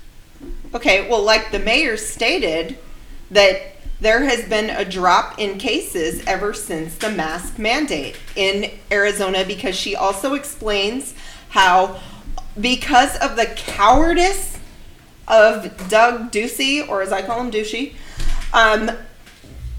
Okay, 0.74 1.10
well, 1.10 1.22
like 1.22 1.52
the 1.52 1.60
mayor 1.60 1.98
stated, 1.98 2.78
that 3.32 3.76
there 4.00 4.24
has 4.24 4.48
been 4.48 4.70
a 4.70 4.84
drop 4.84 5.40
in 5.40 5.58
cases 5.58 6.24
ever 6.28 6.54
since 6.54 6.96
the 6.98 7.10
mask 7.10 7.58
mandate 7.58 8.18
in 8.36 8.72
Arizona 8.92 9.46
because 9.46 9.76
she 9.76 9.96
also 9.96 10.34
explains 10.34 11.14
how, 11.50 12.00
because 12.60 13.16
of 13.18 13.36
the 13.36 13.46
cowardice 13.46 14.58
of 15.28 15.90
Doug 15.90 16.32
Ducey, 16.32 16.88
or 16.88 17.02
as 17.02 17.12
I 17.12 17.22
call 17.22 17.40
him, 17.40 17.52
Ducey, 17.52 17.94
um, 18.54 18.92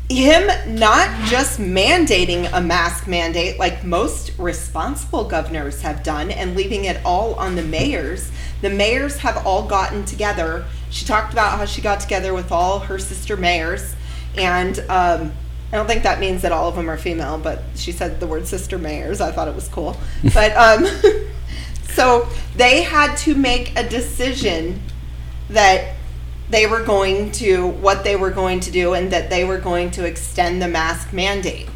him 0.09 0.51
not 0.79 1.09
just 1.29 1.59
mandating 1.59 2.49
a 2.53 2.61
mask 2.61 3.07
mandate 3.07 3.59
like 3.59 3.85
most 3.85 4.33
responsible 4.39 5.25
governors 5.25 5.81
have 5.81 6.03
done 6.03 6.31
and 6.31 6.55
leaving 6.55 6.85
it 6.85 7.01
all 7.05 7.35
on 7.35 7.57
the 7.57 7.63
mayors. 7.63 8.31
The 8.61 8.71
mayors 8.71 9.19
have 9.19 9.47
all 9.47 9.67
gotten 9.67 10.05
together. 10.05 10.67
She 10.91 11.05
talked 11.05 11.33
about 11.33 11.59
how 11.59 11.65
she 11.65 11.81
got 11.81 12.01
together 12.01 12.35
with 12.35 12.53
all 12.53 12.81
her 12.81 12.99
sister 12.99 13.37
mayors, 13.37 13.95
and 14.37 14.79
um, 14.89 15.33
I 15.73 15.77
don't 15.77 15.87
think 15.87 16.03
that 16.03 16.21
means 16.21 16.43
that 16.43 16.53
all 16.53 16.69
of 16.69 16.77
them 16.77 16.89
are 16.89 16.97
female, 16.97 17.39
but 17.39 17.63
she 17.75 17.91
said 17.91 18.21
the 18.21 18.27
word 18.27 18.47
sister 18.47 18.79
mayors. 18.79 19.21
I 19.21 19.33
thought 19.33 19.49
it 19.49 19.55
was 19.55 19.69
cool. 19.69 19.97
but 20.35 20.53
um, 20.57 20.87
so 21.95 22.29
they 22.57 22.83
had 22.83 23.17
to 23.19 23.35
make 23.35 23.77
a 23.77 23.89
decision 23.89 24.81
that 25.49 25.94
they 26.55 26.69
were 26.69 26.85
going 26.85 27.33
to 27.33 27.67
what 27.67 28.05
they 28.05 28.15
were 28.15 28.31
going 28.31 28.61
to 28.61 28.71
do 28.71 28.95
and 28.95 29.11
that 29.11 29.29
they 29.29 29.45
were 29.45 29.59
going 29.59 29.91
to 29.91 30.05
extend 30.05 30.63
the 30.63 30.69
mask 30.69 31.13
mandate. 31.13 31.69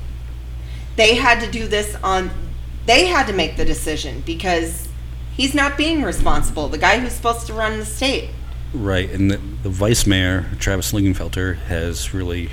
They 0.95 1.17
had 1.17 1.41
to 1.41 1.51
do 1.51 1.67
this 1.67 1.97
on 1.97 2.31
they 2.87 3.07
had 3.07 3.27
to 3.27 3.33
make 3.33 3.57
the 3.57 3.65
decision 3.65 4.23
because 4.25 4.89
he's 5.35 5.53
not 5.53 5.77
being 5.77 6.03
responsible. 6.03 6.69
The 6.69 6.79
guy 6.79 7.01
who's 7.01 7.13
supposed 7.13 7.49
to 7.49 7.55
run 7.55 7.81
the 7.81 7.85
state. 7.85 8.31
Right, 8.73 9.11
and 9.11 9.31
the, 9.31 9.39
the 9.65 9.69
vice 9.69 10.07
mayor, 10.07 10.47
Travis 10.61 10.93
Lingenfelter, 10.93 11.57
has 11.57 12.15
really 12.15 12.51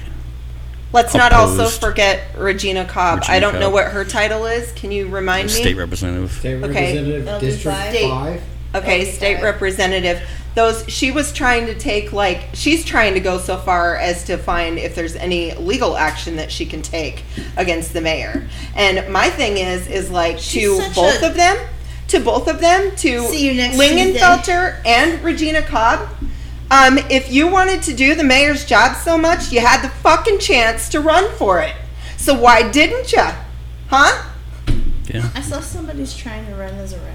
Let's 0.94 1.14
not 1.14 1.32
also 1.32 1.68
forget 1.68 2.36
Regina 2.36 2.86
Cobb. 2.86 3.24
I 3.28 3.40
don't 3.40 3.60
know 3.60 3.70
what 3.70 3.92
her 3.92 4.04
title 4.04 4.46
is. 4.46 4.72
Can 4.72 4.92
you 4.92 5.10
remind 5.10 5.48
me? 5.48 5.54
state 5.54 5.78
representative. 5.78 6.32
State 6.32 6.64
Okay. 6.64 6.98
Representative 6.98 7.26
LD5. 7.26 7.40
District 7.40 7.78
State. 7.78 8.10
Five. 8.10 8.44
Okay, 8.76 9.02
Okay. 9.02 9.12
state 9.12 9.42
representative. 9.42 10.22
Those 10.54 10.86
she 10.88 11.12
was 11.12 11.32
trying 11.34 11.66
to 11.66 11.76
take 11.76 12.14
like 12.14 12.48
she's 12.54 12.86
trying 12.86 13.14
to 13.16 13.20
go 13.20 13.38
so 13.40 13.58
far 13.58 13.98
as 13.98 14.24
to 14.26 14.38
find 14.38 14.78
if 14.80 14.96
there's 14.96 15.16
any 15.16 15.54
legal 15.56 15.98
action 15.98 16.38
that 16.38 16.50
she 16.52 16.66
can 16.66 16.82
take 16.82 17.24
against 17.58 17.92
the 17.94 18.00
mayor. 18.02 18.48
And 18.76 19.12
my 19.12 19.30
thing 19.30 19.58
is 19.58 19.88
is 19.88 20.10
like 20.12 20.38
She's 20.40 20.64
to 20.64 20.82
such 20.82 20.96
both 20.96 21.22
a- 21.24 21.28
of 21.28 21.36
them, 21.36 21.58
to 22.10 22.20
both 22.22 22.48
of 22.48 22.62
them, 22.62 22.92
to 22.98 23.28
See 23.28 23.46
you 23.48 23.54
next 23.56 23.78
Lingenfelter 23.78 24.78
and 24.86 25.22
Regina 25.24 25.62
Cobb. 25.62 26.08
Um, 26.72 26.98
if 27.10 27.32
you 27.32 27.48
wanted 27.48 27.82
to 27.84 27.94
do 27.94 28.16
the 28.16 28.24
mayor's 28.24 28.66
job 28.66 28.96
so 28.96 29.18
much, 29.18 29.52
you 29.52 29.60
had 29.60 29.82
the 29.82 29.90
fucking 29.90 30.40
chance 30.40 30.90
to 30.90 31.00
run 31.02 31.30
for 31.34 31.60
it. 31.60 31.76
So 32.18 32.34
why 32.34 32.70
didn't 32.72 33.12
you? 33.12 33.24
Huh? 33.90 34.24
Yeah, 35.14 35.30
I 35.36 35.42
saw 35.42 35.60
somebody's 35.60 36.16
trying 36.16 36.46
to 36.48 36.56
run 36.56 36.74
as 36.76 36.94
a 36.94 36.98
writer. 36.98 37.12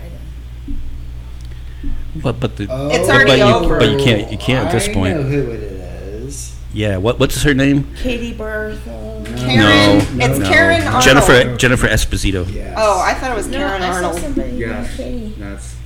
But 2.22 2.40
but 2.40 2.56
the 2.56 2.66
oh. 2.70 2.88
It's 2.90 3.08
but 3.08 3.38
you, 3.38 3.44
over. 3.44 3.78
But 3.78 3.90
you 3.90 3.98
can't 3.98 4.30
you 4.30 4.38
can't 4.38 4.66
at 4.66 4.72
this 4.72 4.88
I 4.88 4.94
point. 4.94 5.16
know 5.16 5.22
who 5.22 5.50
it 5.50 5.60
is. 5.62 6.56
Yeah, 6.72 6.98
what 6.98 7.18
what's 7.18 7.42
her 7.42 7.54
name? 7.54 7.92
Katie 7.96 8.34
Berthel. 8.34 9.26
Karen. 9.38 10.16
no, 10.16 10.24
it's 10.26 10.38
no. 10.38 10.48
Karen 10.48 10.82
Arnold. 10.82 11.02
Jennifer 11.04 11.56
Jennifer 11.56 11.86
Esposito. 11.88 12.52
Yes. 12.52 12.74
Oh, 12.78 13.00
I 13.00 13.14
thought 13.14 13.32
it 13.32 13.36
was 13.36 13.48
No, 13.48 13.58
Karen 13.58 13.82
I 13.82 13.90
saw 13.90 13.94
Arnold. 13.96 14.20
somebody 14.20 14.48
named 14.52 14.60
Yes. 14.60 15.36
That's 15.38 15.76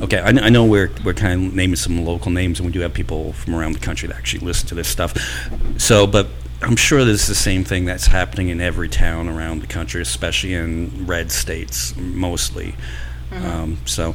Okay, 0.00 0.18
I, 0.18 0.28
I 0.28 0.48
know 0.48 0.64
we're 0.64 0.90
we're 1.04 1.14
kind 1.14 1.46
of 1.48 1.54
naming 1.54 1.76
some 1.76 2.04
local 2.04 2.30
names, 2.30 2.58
and 2.58 2.66
we 2.66 2.72
do 2.72 2.80
have 2.80 2.92
people 2.94 3.32
from 3.34 3.54
around 3.54 3.72
the 3.72 3.78
country 3.78 4.08
that 4.08 4.16
actually 4.16 4.44
listen 4.44 4.66
to 4.68 4.74
this 4.74 4.88
stuff. 4.88 5.14
So, 5.78 6.06
but 6.06 6.28
I'm 6.62 6.76
sure 6.76 7.04
this 7.04 7.22
is 7.22 7.26
the 7.28 7.34
same 7.34 7.62
thing 7.62 7.84
that's 7.84 8.06
happening 8.06 8.48
in 8.48 8.60
every 8.60 8.88
town 8.88 9.28
around 9.28 9.60
the 9.60 9.66
country, 9.66 10.00
especially 10.02 10.54
in 10.54 11.06
red 11.06 11.30
states, 11.30 11.94
mostly. 11.96 12.74
Um, 13.32 13.78
so, 13.86 14.14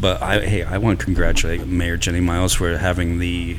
but 0.00 0.20
I 0.22 0.40
hey, 0.40 0.62
I 0.62 0.78
want 0.78 0.98
to 0.98 1.04
congratulate 1.04 1.66
Mayor 1.66 1.96
Jenny 1.96 2.20
Miles 2.20 2.54
for 2.54 2.76
having 2.76 3.18
the 3.18 3.56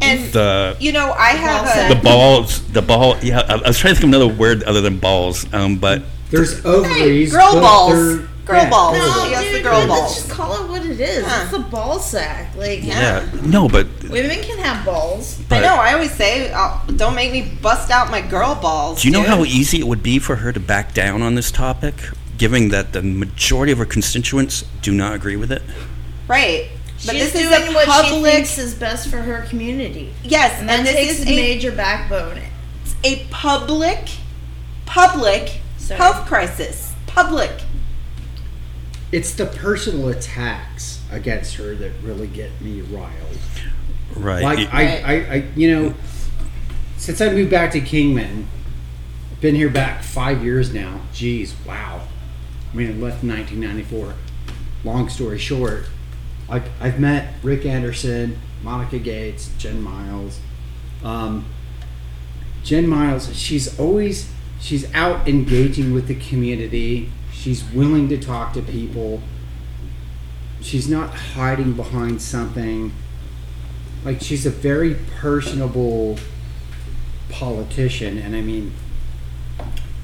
And 0.00 0.32
the 0.32 0.76
you 0.80 0.92
know, 0.92 1.12
I 1.12 1.30
have 1.30 1.64
Ball 1.64 1.90
a 1.90 1.94
the 1.94 2.00
balls, 2.02 2.72
the 2.72 2.82
ball. 2.82 3.16
Yeah, 3.22 3.40
I, 3.40 3.54
I 3.54 3.68
was 3.68 3.78
trying 3.78 3.94
to 3.94 4.00
think 4.00 4.14
of 4.14 4.20
another 4.20 4.28
word 4.28 4.62
other 4.62 4.80
than 4.80 4.98
balls. 4.98 5.52
Um, 5.52 5.76
but 5.76 6.02
there's 6.30 6.64
ovaries. 6.64 7.32
girl 7.32 7.52
balls. 7.52 8.20
Girl 8.44 8.56
yeah, 8.56 8.70
balls. 8.70 8.96
girl 8.96 9.06
No, 9.06 9.14
balls. 9.14 9.28
She 9.28 9.34
has 9.34 9.44
the 9.44 9.50
dude, 9.52 9.62
girl 9.62 9.78
let's 9.78 9.88
balls. 9.88 10.14
just 10.16 10.30
call 10.30 10.64
it 10.64 10.68
what 10.68 10.84
it 10.84 10.98
is. 10.98 11.24
Huh. 11.24 11.44
It's 11.44 11.52
a 11.52 11.70
ball 11.70 12.00
sack. 12.00 12.56
Like, 12.56 12.82
yeah, 12.82 13.28
no, 13.44 13.68
but 13.68 13.86
women 14.02 14.40
can 14.40 14.58
have 14.58 14.84
balls. 14.84 15.40
I 15.50 15.60
know. 15.60 15.74
I 15.74 15.92
always 15.92 16.12
say, 16.12 16.50
uh, 16.52 16.78
"Don't 16.96 17.14
make 17.14 17.30
me 17.30 17.42
bust 17.62 17.90
out 17.90 18.10
my 18.10 18.20
girl 18.20 18.56
balls." 18.56 19.02
Do 19.02 19.08
you 19.08 19.12
know 19.12 19.20
dude. 19.20 19.28
how 19.28 19.44
easy 19.44 19.78
it 19.78 19.86
would 19.86 20.02
be 20.02 20.18
for 20.18 20.36
her 20.36 20.52
to 20.52 20.58
back 20.58 20.92
down 20.92 21.22
on 21.22 21.36
this 21.36 21.52
topic, 21.52 21.94
given 22.42 22.70
that 22.70 22.92
the 22.92 23.00
majority 23.00 23.70
of 23.70 23.78
her 23.78 23.84
constituents 23.84 24.64
do 24.80 24.92
not 24.92 25.14
agree 25.14 25.36
with 25.36 25.52
it? 25.52 25.62
Right. 26.26 26.70
But 27.06 27.14
She's 27.14 27.32
this 27.32 27.34
is 27.36 27.48
doing 27.48 27.68
a 27.68 27.72
what 27.72 28.04
she 28.06 28.20
thinks 28.20 28.58
is 28.58 28.74
best 28.74 29.08
for 29.08 29.18
her 29.18 29.42
community. 29.48 30.12
yes, 30.24 30.58
And 30.58 30.68
that 30.68 30.78
and 30.80 30.88
this 30.88 30.96
takes 30.96 31.20
is 31.20 31.26
a 31.28 31.30
a, 31.30 31.36
major 31.36 31.70
backbone. 31.70 32.40
It's 32.84 32.96
a 33.04 33.24
public, 33.30 34.08
public 34.86 35.60
Sorry. 35.78 35.98
health 35.98 36.26
crisis. 36.26 36.92
Public. 37.06 37.52
It's 39.12 39.32
the 39.34 39.46
personal 39.46 40.08
attacks 40.08 41.00
against 41.12 41.54
her 41.56 41.76
that 41.76 41.92
really 42.02 42.26
get 42.26 42.60
me 42.60 42.80
riled. 42.80 43.38
Right. 44.16 44.42
Like 44.42 44.58
It- 44.58 44.74
I, 44.74 44.84
Right. 44.84 45.04
I, 45.04 45.34
I, 45.34 45.44
you 45.54 45.70
know, 45.72 45.94
since 46.96 47.20
I 47.20 47.28
moved 47.32 47.52
back 47.52 47.70
to 47.70 47.80
Kingman, 47.80 48.48
been 49.40 49.54
here 49.54 49.70
back 49.70 50.02
five 50.02 50.42
years 50.42 50.74
now. 50.74 51.02
Geez, 51.12 51.54
wow. 51.64 52.00
I 52.72 52.76
mean, 52.76 52.88
I 52.88 52.92
left 52.92 53.22
in 53.22 53.28
1994. 53.30 54.14
Long 54.84 55.08
story 55.08 55.38
short, 55.38 55.84
like 56.48 56.64
I've 56.80 56.98
met 56.98 57.34
Rick 57.42 57.66
Anderson, 57.66 58.38
Monica 58.62 58.98
Gates, 58.98 59.50
Jen 59.58 59.80
Miles. 59.82 60.40
Um, 61.04 61.46
Jen 62.64 62.88
Miles, 62.88 63.36
she's 63.36 63.78
always 63.78 64.30
she's 64.60 64.92
out 64.94 65.28
engaging 65.28 65.92
with 65.92 66.06
the 66.06 66.14
community. 66.14 67.10
She's 67.32 67.64
willing 67.64 68.08
to 68.08 68.18
talk 68.18 68.52
to 68.54 68.62
people. 68.62 69.20
She's 70.60 70.88
not 70.88 71.10
hiding 71.10 71.72
behind 71.72 72.22
something. 72.22 72.92
Like 74.04 74.20
she's 74.20 74.46
a 74.46 74.50
very 74.50 74.96
personable 75.16 76.18
politician, 77.28 78.18
and 78.18 78.36
I 78.36 78.40
mean, 78.40 78.72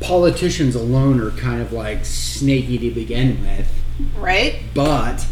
politicians 0.01 0.75
alone 0.75 1.21
are 1.21 1.31
kind 1.33 1.61
of 1.61 1.73
like 1.73 2.05
snaky 2.05 2.79
to 2.79 2.91
begin 2.91 3.41
with. 3.43 3.71
Right. 4.17 4.61
But 4.75 5.27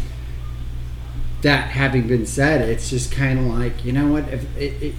that 1.41 1.69
having 1.69 2.07
been 2.07 2.25
said, 2.25 2.67
it's 2.67 2.89
just 2.89 3.11
kind 3.11 3.39
of 3.39 3.45
like 3.45 3.85
you 3.85 3.91
know 3.93 4.07
what? 4.11 4.27
If 4.29 4.57
it, 4.57 4.81
it 4.83 4.95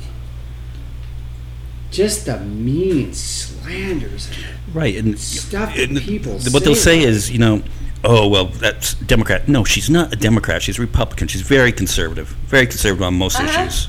just 1.91 2.27
the 2.27 2.39
mean 2.41 3.13
slanders. 3.15 4.29
right. 4.75 4.97
And 4.97 5.19
Stuff 5.19 5.75
that 5.75 5.89
and 5.89 5.99
people 5.99 6.33
What 6.51 6.65
they'll 6.65 6.75
say. 6.75 7.01
say 7.01 7.03
is, 7.03 7.31
you 7.31 7.39
know, 7.39 7.63
oh 8.05 8.29
well, 8.29 8.47
that's 8.47 8.95
Democrat. 8.95 9.49
No, 9.49 9.65
she's 9.65 9.89
not 9.91 10.13
a 10.13 10.17
Democrat. 10.17 10.63
She's 10.63 10.79
a 10.79 10.83
Republican. 10.83 11.29
She's 11.29 11.41
very 11.43 11.73
conservative. 11.73 12.29
Very 12.47 12.67
conservative 12.67 13.03
on 13.03 13.15
most 13.15 13.39
Uh-huh. 13.41 13.63
issues. 13.63 13.89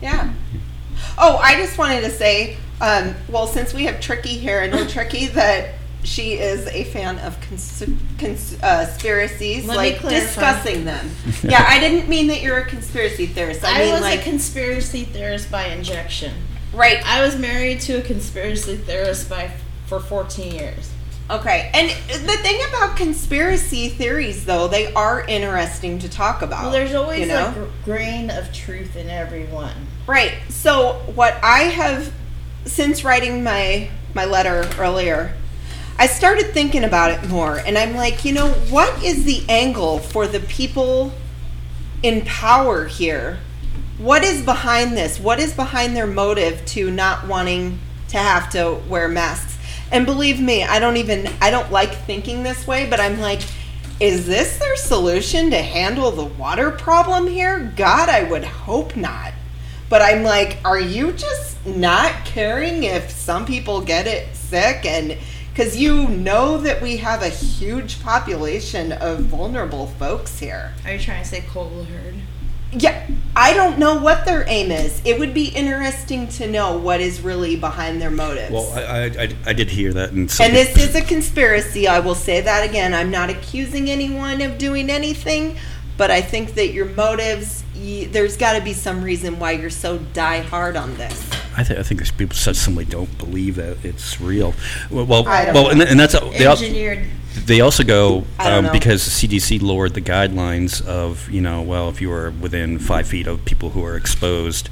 Yeah. 0.00 0.32
Oh, 1.18 1.36
I 1.36 1.56
just 1.56 1.78
wanted 1.78 2.00
to 2.02 2.10
say, 2.10 2.56
um, 2.82 3.14
well, 3.28 3.46
since 3.46 3.72
we 3.72 3.84
have 3.84 4.00
Tricky 4.00 4.36
here, 4.36 4.60
I 4.60 4.66
know 4.66 4.84
Tricky 4.86 5.26
that 5.28 5.74
she 6.02 6.32
is 6.32 6.66
a 6.66 6.82
fan 6.84 7.20
of 7.20 7.40
cons- 7.40 7.84
cons- 8.18 8.60
uh, 8.60 8.86
conspiracies, 8.86 9.66
Let 9.66 9.76
like 9.76 10.02
discussing 10.02 10.84
them. 10.84 11.10
yeah, 11.44 11.64
I 11.68 11.78
didn't 11.78 12.08
mean 12.08 12.26
that 12.26 12.42
you're 12.42 12.58
a 12.58 12.66
conspiracy 12.66 13.26
theorist. 13.26 13.64
I, 13.64 13.82
I, 13.82 13.84
mean 13.84 13.92
was 13.92 14.02
like 14.02 14.20
a 14.20 14.24
conspiracy 14.24 15.04
theorist 15.04 15.48
by 15.48 15.66
injection. 15.66 16.34
right. 16.74 16.98
I 17.06 17.24
was 17.24 17.38
married 17.38 17.80
to 17.82 17.98
a 17.98 18.02
conspiracy 18.02 18.76
theorist 18.76 19.30
by 19.30 19.52
for 19.86 20.00
14 20.00 20.52
years. 20.52 20.90
Okay, 21.30 21.70
and 21.72 21.88
the 22.26 22.36
thing 22.38 22.60
about 22.68 22.96
conspiracy 22.96 23.90
theories, 23.90 24.44
though, 24.44 24.66
they 24.66 24.92
are 24.94 25.24
interesting 25.24 26.00
to 26.00 26.08
talk 26.08 26.42
about. 26.42 26.64
Well, 26.64 26.72
there's 26.72 26.94
always 26.94 27.20
you 27.20 27.26
know? 27.26 27.48
a 27.48 27.52
gr- 27.52 27.70
grain 27.84 28.28
of 28.28 28.52
truth 28.52 28.96
in 28.96 29.08
every 29.08 29.44
one. 29.44 29.86
Right. 30.08 30.34
So 30.48 30.94
what 31.14 31.38
I 31.44 31.60
have 31.60 32.12
since 32.64 33.04
writing 33.04 33.42
my 33.42 33.90
my 34.14 34.24
letter 34.24 34.68
earlier, 34.78 35.34
I 35.98 36.06
started 36.06 36.52
thinking 36.52 36.84
about 36.84 37.10
it 37.10 37.28
more 37.28 37.58
and 37.58 37.78
I'm 37.78 37.94
like, 37.94 38.24
you 38.24 38.32
know, 38.32 38.50
what 38.70 39.02
is 39.02 39.24
the 39.24 39.44
angle 39.48 39.98
for 39.98 40.26
the 40.26 40.40
people 40.40 41.12
in 42.02 42.22
power 42.22 42.86
here. 42.86 43.38
What 43.98 44.24
is 44.24 44.42
behind 44.42 44.96
this? 44.96 45.20
What 45.20 45.38
is 45.38 45.54
behind 45.54 45.96
their 45.96 46.06
motive 46.06 46.64
to 46.66 46.90
not 46.90 47.26
wanting 47.28 47.78
to 48.08 48.18
have 48.18 48.50
to 48.50 48.80
wear 48.88 49.08
masks? 49.08 49.56
And 49.90 50.06
believe 50.06 50.40
me, 50.40 50.64
I 50.64 50.78
don't 50.78 50.96
even 50.96 51.28
I 51.40 51.50
don't 51.50 51.70
like 51.70 51.94
thinking 51.94 52.42
this 52.42 52.66
way, 52.66 52.88
but 52.88 53.00
I'm 53.00 53.20
like 53.20 53.42
is 54.00 54.26
this 54.26 54.58
their 54.58 54.74
solution 54.74 55.50
to 55.50 55.62
handle 55.62 56.10
the 56.10 56.24
water 56.24 56.72
problem 56.72 57.28
here? 57.28 57.72
God, 57.76 58.08
I 58.08 58.24
would 58.24 58.42
hope 58.42 58.96
not. 58.96 59.32
But 59.92 60.00
I'm 60.00 60.22
like, 60.22 60.56
are 60.64 60.80
you 60.80 61.12
just 61.12 61.66
not 61.66 62.24
caring 62.24 62.84
if 62.84 63.10
some 63.10 63.44
people 63.44 63.82
get 63.82 64.06
it 64.06 64.34
sick 64.34 64.86
and 64.86 65.18
because 65.50 65.76
you 65.76 66.08
know 66.08 66.56
that 66.56 66.80
we 66.80 66.96
have 66.96 67.20
a 67.20 67.28
huge 67.28 68.02
population 68.02 68.92
of 68.92 69.20
vulnerable 69.24 69.88
folks 69.88 70.38
here. 70.38 70.72
Are 70.86 70.94
you 70.94 70.98
trying 70.98 71.22
to 71.22 71.28
say 71.28 71.44
cold 71.46 71.88
herd? 71.88 72.14
Yeah, 72.72 73.06
I 73.36 73.52
don't 73.52 73.78
know 73.78 74.00
what 74.00 74.24
their 74.24 74.48
aim 74.48 74.70
is. 74.70 75.02
It 75.04 75.18
would 75.18 75.34
be 75.34 75.48
interesting 75.48 76.26
to 76.28 76.50
know 76.50 76.78
what 76.78 77.02
is 77.02 77.20
really 77.20 77.56
behind 77.56 78.00
their 78.00 78.10
motives. 78.10 78.50
Well, 78.50 78.72
I, 78.72 78.80
I, 78.80 79.04
I, 79.24 79.36
I 79.48 79.52
did 79.52 79.68
hear 79.68 79.92
that, 79.92 80.12
and, 80.12 80.30
some 80.30 80.46
and 80.46 80.56
this 80.56 80.74
is 80.78 80.94
a 80.94 81.02
conspiracy. 81.02 81.86
I 81.86 81.98
will 81.98 82.14
say 82.14 82.40
that 82.40 82.66
again. 82.66 82.94
I'm 82.94 83.10
not 83.10 83.28
accusing 83.28 83.90
anyone 83.90 84.40
of 84.40 84.56
doing 84.56 84.88
anything, 84.88 85.58
but 85.98 86.10
I 86.10 86.22
think 86.22 86.54
that 86.54 86.72
your 86.72 86.86
motives, 86.86 87.61
y 87.74 88.08
there's 88.10 88.36
got 88.36 88.58
to 88.58 88.62
be 88.62 88.72
some 88.72 89.02
reason 89.02 89.38
why 89.38 89.52
you're 89.52 89.70
so 89.70 89.98
die 89.98 90.40
hard 90.40 90.76
on 90.76 90.96
this. 90.96 91.30
I, 91.56 91.62
th- 91.62 91.78
I 91.78 91.82
think 91.82 92.00
there's 92.00 92.10
people 92.10 92.36
such 92.36 92.56
simply 92.56 92.84
don't 92.84 93.18
believe 93.18 93.56
that 93.56 93.84
it's 93.84 94.20
real. 94.20 94.54
Well, 94.90 95.04
well, 95.04 95.28
I 95.28 95.44
don't 95.46 95.54
well 95.54 95.68
and, 95.70 95.82
and 95.82 96.00
that's 96.00 96.14
they, 96.18 96.46
al- 96.46 96.56
they 97.44 97.60
also 97.60 97.84
go 97.84 98.24
um, 98.38 98.70
because 98.72 99.04
the 99.04 99.28
CDC 99.28 99.62
lowered 99.62 99.94
the 99.94 100.00
guidelines 100.00 100.84
of 100.84 101.30
you 101.30 101.40
know 101.40 101.62
well 101.62 101.88
if 101.88 102.00
you 102.00 102.12
are 102.12 102.30
within 102.30 102.78
five 102.78 103.06
feet 103.06 103.26
of 103.26 103.44
people 103.44 103.70
who 103.70 103.84
are 103.84 103.96
exposed, 103.96 104.68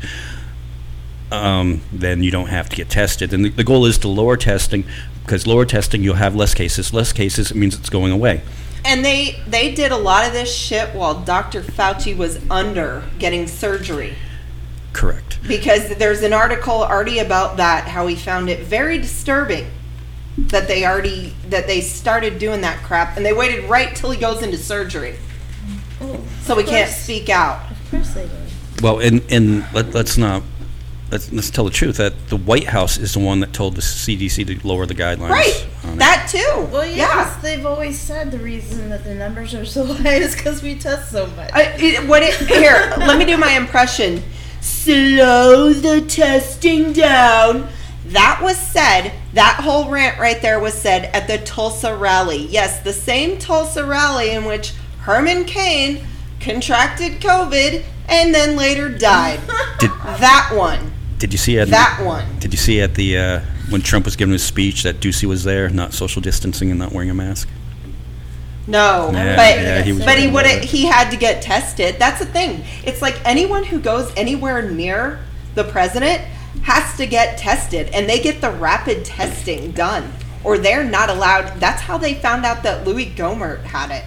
um, 1.33 1.83
then 1.92 2.23
you 2.23 2.30
don't 2.30 2.49
have 2.49 2.69
to 2.69 2.76
get 2.76 2.88
tested. 2.88 3.33
And 3.33 3.45
the, 3.45 3.50
the 3.50 3.64
goal 3.64 3.87
is 3.87 3.99
to 3.99 4.09
lower 4.09 4.37
testing 4.37 4.85
because 5.25 5.47
lower 5.47 5.64
testing 5.64 6.02
you'll 6.02 6.16
have 6.16 6.35
less 6.35 6.54
cases. 6.54 6.92
Less 6.92 7.12
cases 7.12 7.50
it 7.50 7.57
means 7.57 7.78
it's 7.78 7.90
going 7.90 8.12
away. 8.12 8.42
And 8.84 9.04
they 9.04 9.40
they 9.46 9.75
did 9.75 9.92
a 9.92 9.96
lot 9.96 10.26
of 10.26 10.32
this 10.32 10.54
shit 10.54 10.94
while 10.94 11.20
Dr. 11.22 11.62
Fauci 11.62 12.16
was 12.16 12.38
under 12.50 13.04
getting 13.18 13.46
surgery. 13.46 14.14
Correct. 14.92 15.38
because 15.46 15.88
there's 15.96 16.22
an 16.22 16.32
article 16.32 16.82
already 16.82 17.20
about 17.20 17.58
that 17.58 17.87
how 17.87 18.08
he 18.08 18.16
found 18.16 18.50
it 18.50 18.58
very 18.66 18.99
disturbing 18.99 19.70
that 20.37 20.66
they 20.66 20.84
already 20.84 21.32
that 21.49 21.68
they 21.68 21.80
started 21.80 22.40
doing 22.40 22.60
that 22.62 22.82
crap 22.82 23.16
and 23.16 23.25
they 23.25 23.32
waited 23.32 23.70
right 23.70 23.94
till 23.94 24.10
he 24.10 24.18
goes 24.18 24.42
into 24.42 24.58
surgery 24.58 25.14
Oh, 26.00 26.20
so 26.42 26.56
we 26.56 26.64
of 26.64 26.68
can't 26.68 26.90
speak 26.90 27.28
out 27.28 27.70
Of 27.70 27.90
course 27.92 28.10
they 28.14 28.26
did. 28.26 28.82
Well, 28.82 28.99
and 28.99 29.22
and 29.30 29.64
let, 29.72 29.94
let's 29.94 30.18
not 30.18 30.42
let's, 31.11 31.33
let's 31.33 31.50
tell 31.50 31.64
the 31.64 31.71
truth 31.71 31.97
that 31.97 32.29
the 32.29 32.37
White 32.37 32.69
House 32.69 32.99
is 32.99 33.14
the 33.14 33.21
one 33.21 33.40
that 33.40 33.52
told 33.52 33.75
the 33.76 33.83
CDC 33.83 34.47
to 34.47 34.67
lower 34.67 34.87
the 34.87 34.95
guidelines. 34.95 35.31
right. 35.31 35.67
on 35.85 35.95
it. 35.95 35.99
that 35.99 36.29
too. 36.31 36.69
Well, 36.73 36.87
yeah, 36.87 36.97
yeah. 36.97 37.25
'cause 37.25 37.43
they've 37.43 37.67
always 37.67 37.99
said 37.99 38.31
the 38.31 38.38
reason 38.38 38.88
that 38.90 39.05
the 39.05 39.14
numbers 39.14 39.55
are 39.55 39.64
so 39.64 39.85
high 39.95 40.14
is 40.14 40.35
because 40.37 40.62
we 40.62 40.75
test 40.76 41.11
so 41.11 41.26
much. 41.29 41.50
I, 41.52 41.75
it, 41.79 42.07
what 42.09 42.23
it, 42.23 42.35
here 42.49 42.93
let 42.99 43.19
me 43.19 43.25
do 43.25 43.37
my 43.37 43.52
impression. 43.52 44.23
Slow 44.61 45.73
the 45.73 46.02
testing 46.02 46.93
down. 46.93 47.69
That 48.07 48.40
was 48.43 48.57
said 48.57 49.12
that 49.35 49.61
whole 49.62 49.90
rant 49.90 50.19
right 50.19 50.40
there 50.43 50.59
was 50.61 50.75
said 50.75 51.05
at 51.14 51.26
the 51.26 51.38
tulsa 51.38 51.95
rally. 51.97 52.47
Yes 52.47 52.81
the 52.81 52.93
same 52.93 53.38
tulsa 53.38 53.85
rally 53.85 54.31
in 54.31 54.45
which 54.45 54.73
herman 55.00 55.45
cain 55.45 56.05
contracted 56.40 57.21
covid 57.21 57.85
and 58.09 58.35
then 58.35 58.57
later 58.57 58.88
died. 58.88 59.40
Did, 59.79 59.90
that 59.90 60.53
one 60.55 60.92
did 61.20 61.33
you 61.33 61.38
see 61.38 61.59
at 61.59 61.68
that 61.68 62.02
one 62.04 62.24
Did 62.40 62.52
you 62.52 62.59
see 62.59 62.80
at 62.80 62.94
the 62.94 63.18
uh, 63.18 63.40
when 63.68 63.83
Trump 63.83 64.06
was 64.06 64.16
giving 64.16 64.33
his 64.33 64.42
speech 64.42 64.83
that 64.83 65.00
Ducey 65.00 65.26
was 65.26 65.44
there, 65.44 65.68
not 65.68 65.92
social 65.92 66.20
distancing 66.20 66.70
and 66.70 66.80
not 66.80 66.92
wearing 66.92 67.11
a 67.11 67.14
mask? 67.14 67.48
No, 68.66 69.11
Yeah, 69.12 69.37
but 69.37 69.62
yeah, 69.62 69.83
he 69.83 69.98
but 69.98 70.18
he 70.18 70.28
would 70.28 70.46
he 70.64 70.87
had 70.87 71.11
to 71.11 71.16
get 71.16 71.42
tested. 71.42 71.96
That's 71.98 72.20
the 72.20 72.26
thing. 72.26 72.64
It's 72.85 73.02
like 73.02 73.20
anyone 73.24 73.64
who 73.64 73.78
goes 73.78 74.12
anywhere 74.16 74.68
near 74.70 75.20
the 75.54 75.64
president 75.64 76.22
has 76.62 76.96
to 76.96 77.06
get 77.06 77.38
tested, 77.38 77.88
and 77.88 78.09
they 78.09 78.20
get 78.20 78.40
the 78.40 78.50
rapid 78.50 79.04
testing 79.04 79.72
done, 79.72 80.12
or 80.42 80.56
they're 80.56 80.85
not 80.85 81.11
allowed. 81.11 81.61
That's 81.61 81.83
how 81.83 81.98
they 81.98 82.14
found 82.14 82.44
out 82.44 82.62
that 82.62 82.87
Louis 82.87 83.06
Gohmert 83.06 83.62
had 83.64 83.90
it. 83.90 84.04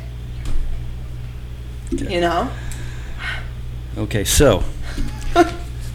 You 2.09 2.21
know, 2.21 2.49
Okay, 3.97 4.23
so 4.23 4.63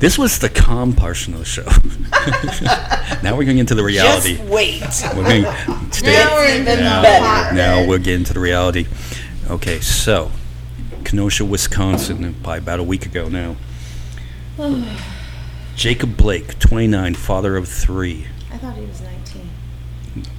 this 0.00 0.16
was 0.18 0.38
the 0.38 0.48
calm 0.48 0.92
portion 0.94 1.34
of 1.34 1.40
the 1.40 1.44
show. 1.44 1.64
now 3.22 3.36
we're 3.36 3.44
going 3.44 3.58
into 3.58 3.74
the 3.74 3.82
reality. 3.84 4.36
just 4.36 4.48
wait. 4.48 4.82
We're 5.16 5.24
going 5.24 5.42
to 5.44 5.92
stay. 5.96 6.12
now 6.12 6.34
we're 6.36 6.56
in 6.56 6.64
the 6.64 6.76
now, 6.76 7.02
better. 7.02 7.54
now 7.54 7.86
we'll 7.86 7.98
get 7.98 8.14
into 8.14 8.32
the 8.32 8.40
reality. 8.40 8.86
Okay, 9.50 9.80
so 9.80 10.30
Kenosha, 11.04 11.44
Wisconsin, 11.44 12.34
probably 12.42 12.58
about 12.58 12.80
a 12.80 12.84
week 12.84 13.06
ago 13.06 13.28
now. 13.28 13.56
Jacob 15.76 16.16
Blake, 16.16 16.58
29, 16.58 17.14
father 17.14 17.56
of 17.56 17.68
three. 17.68 18.26
I 18.52 18.58
thought 18.58 18.76
he 18.76 18.84
was 18.84 19.00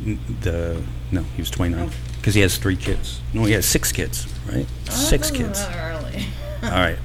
19. 0.06 0.20
The 0.42 0.84
no, 1.12 1.22
he 1.36 1.42
was 1.42 1.50
29 1.50 1.90
because 2.18 2.36
he 2.36 2.42
has 2.42 2.58
three 2.58 2.76
kids. 2.76 3.22
No, 3.34 3.46
he 3.46 3.54
has 3.54 3.66
six 3.66 3.92
kids, 3.92 4.28
right? 4.52 4.66
Oh, 4.90 4.92
six 4.94 5.32
Oh, 5.32 5.36
kids. 5.36 5.62
Not 5.62 5.76
early. 5.78 6.26
All 6.64 6.70
right. 6.72 6.98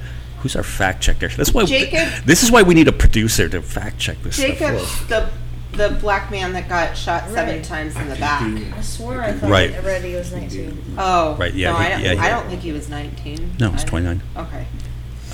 Who's 0.45 0.55
our 0.55 0.61
fact 0.61 1.01
checker? 1.01 1.27
That's 1.29 1.55
why. 1.55 1.65
Jacob- 1.65 2.23
This 2.23 2.43
is 2.43 2.51
why 2.51 2.61
we 2.61 2.75
need 2.75 2.87
a 2.87 2.91
producer 2.91 3.49
to 3.49 3.63
fact 3.63 3.97
check 3.97 4.21
this 4.21 4.35
stuff. 4.35 5.07
The 5.07 5.27
the 5.75 5.89
black 5.99 6.29
man 6.29 6.53
that 6.53 6.69
got 6.69 6.95
shot 6.95 7.27
seven 7.31 7.55
Right. 7.55 7.63
times 7.63 7.95
in 7.95 8.07
the 8.09 8.15
back. 8.17 8.43
I 8.77 8.81
swore 8.81 9.23
I 9.23 9.31
thought 9.31 9.49
Right. 9.49 9.73
I 9.73 9.79
read 9.79 10.03
he 10.03 10.13
was 10.13 10.31
19. 10.31 10.95
Oh, 10.99 11.33
Right, 11.33 11.51
yeah, 11.55 11.71
No, 11.71 11.77
he- 11.79 11.85
I 11.85 11.89
don't. 11.89 12.01
yeah, 12.03 12.11
he- 12.13 12.19
I 12.19 12.29
don't 12.29 12.47
think 12.47 12.61
he 12.61 12.71
was 12.73 12.89
nineteen. 12.89 13.55
No, 13.59 13.71
he's 13.71 13.81
I- 13.81 13.87
29. 13.87 14.21
Okay. 14.37 14.65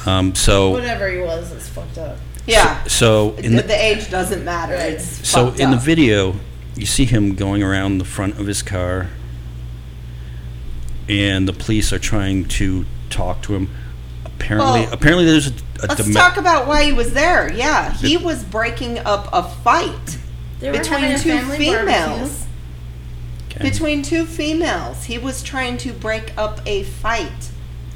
Um, 0.06 0.34
so, 0.34 0.70
Whatever 0.70 1.10
he 1.10 1.18
was, 1.18 1.52
it's 1.52 1.68
fucked 1.68 1.98
up. 1.98 2.18
Yeah. 2.48 2.82
so 2.86 3.36
in 3.38 3.58
the, 3.58 3.64
the, 3.64 3.68
the 3.68 3.84
age 3.86 4.10
doesn't 4.10 4.46
matter. 4.46 4.76
Right. 4.76 4.94
It's 4.94 5.28
so 5.28 5.48
fucked 5.48 5.60
in 5.60 5.72
the 5.72 5.76
up. 5.78 5.84
video, 5.84 6.38
you 6.78 6.86
see 6.86 7.04
him 7.04 7.36
going 7.36 7.62
around 7.62 7.98
the 7.98 8.06
front 8.06 8.40
of 8.40 8.48
his 8.48 8.64
car, 8.64 9.08
and 11.10 11.50
the 11.50 11.54
police 11.54 11.92
are 11.92 12.00
trying 12.00 12.46
to 12.46 12.86
talk 13.10 13.42
to 13.44 13.56
him. 13.56 13.70
Apparently, 14.42 14.82
Well, 14.82 14.94
apparently 14.94 15.26
there's 15.26 15.48
a, 15.48 15.52
a 15.84 15.88
Let's 15.88 16.04
dome- 16.04 16.14
talk 16.14 16.38
about 16.38 16.68
why 16.68 16.84
he 16.84 16.94
was 16.94 17.14
there. 17.14 17.52
Yeah, 17.54 17.94
he 17.94 18.18
was 18.18 18.44
breaking 18.44 19.00
up 19.00 19.30
a 19.32 19.44
fight 19.44 20.18
between 20.60 20.84
having 20.84 21.12
a 21.14 21.20
two 21.20 21.40
females. 21.58 22.46
Okay. 23.52 23.70
Between 23.70 24.02
two 24.04 24.26
females, 24.26 25.04
he 25.06 25.18
was 25.18 25.44
trying 25.44 25.78
to 25.80 25.92
break 25.94 26.36
up 26.38 26.62
a 26.66 26.84
fight. 26.84 27.50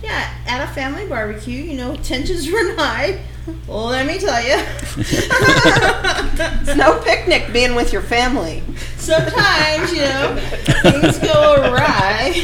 Yeah, 0.04 0.30
at 0.46 0.64
a 0.70 0.74
family 0.74 1.08
barbecue, 1.08 1.64
you 1.64 1.78
know, 1.78 1.96
tensions 1.98 2.50
run 2.56 2.76
high. 2.78 3.22
Well, 3.68 3.86
let 3.86 4.06
me 4.08 4.18
tell 4.20 4.42
you. 4.44 4.56
It's 4.98 6.76
no 6.76 7.00
picnic 7.02 7.54
being 7.54 7.76
with 7.76 7.94
your 7.94 8.02
family. 8.02 8.64
Sometimes, 8.98 9.92
you 9.94 10.02
know, 10.02 10.36
things 10.82 11.20
go 11.20 11.56
awry. 11.62 12.44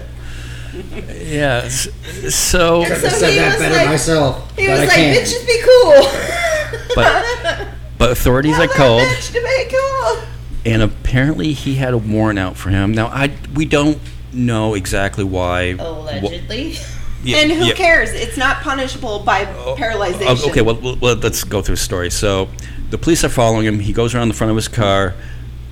yeah. 0.96 1.62
s- 1.64 1.88
So, 2.34 2.84
So 2.84 2.92
I 2.94 2.98
said 3.08 3.30
he 3.30 3.38
that 3.38 3.52
was 3.54 3.62
better 3.62 3.74
like- 3.76 3.86
myself. 3.88 4.56
He 4.56 4.66
but 4.66 4.70
was 4.72 4.80
I 4.80 4.84
like, 4.84 4.94
can't. 4.94 5.26
bitches 5.26 5.46
be 5.46 5.62
cool. 5.62 6.88
but 6.94 7.68
but 7.98 8.10
authorities 8.10 8.54
are 8.58 8.66
Tell 8.66 8.98
that 8.98 9.06
called. 9.06 9.08
bitch 9.08 9.32
to 9.32 9.40
be 9.40 9.76
cool. 9.76 10.24
and 10.66 10.82
apparently 10.82 11.52
he 11.52 11.74
had 11.76 11.94
a 11.94 11.98
warrant 11.98 12.38
out 12.38 12.56
for 12.56 12.70
him. 12.70 12.92
Now 12.92 13.06
I 13.08 13.30
we 13.54 13.64
don't 13.64 13.98
know 14.32 14.74
exactly 14.74 15.24
why. 15.24 15.76
Allegedly. 15.78 16.76
Yeah, 17.26 17.38
and 17.38 17.50
who 17.52 17.64
yeah. 17.64 17.72
cares? 17.72 18.12
It's 18.12 18.36
not 18.36 18.58
punishable 18.60 19.20
by 19.20 19.46
Oh, 19.46 19.68
oh 19.68 19.76
paralyzation. 19.80 20.46
Okay, 20.50 20.60
well, 20.60 20.74
well, 20.74 20.98
well, 21.00 21.14
let's 21.14 21.42
go 21.42 21.62
through 21.62 21.76
the 21.76 21.80
story. 21.80 22.10
So 22.10 22.50
the 22.90 22.98
police 22.98 23.24
are 23.24 23.30
following 23.30 23.64
him. 23.64 23.78
He 23.80 23.94
goes 23.94 24.14
around 24.14 24.28
the 24.28 24.34
front 24.34 24.50
of 24.50 24.56
his 24.56 24.68
car, 24.68 25.14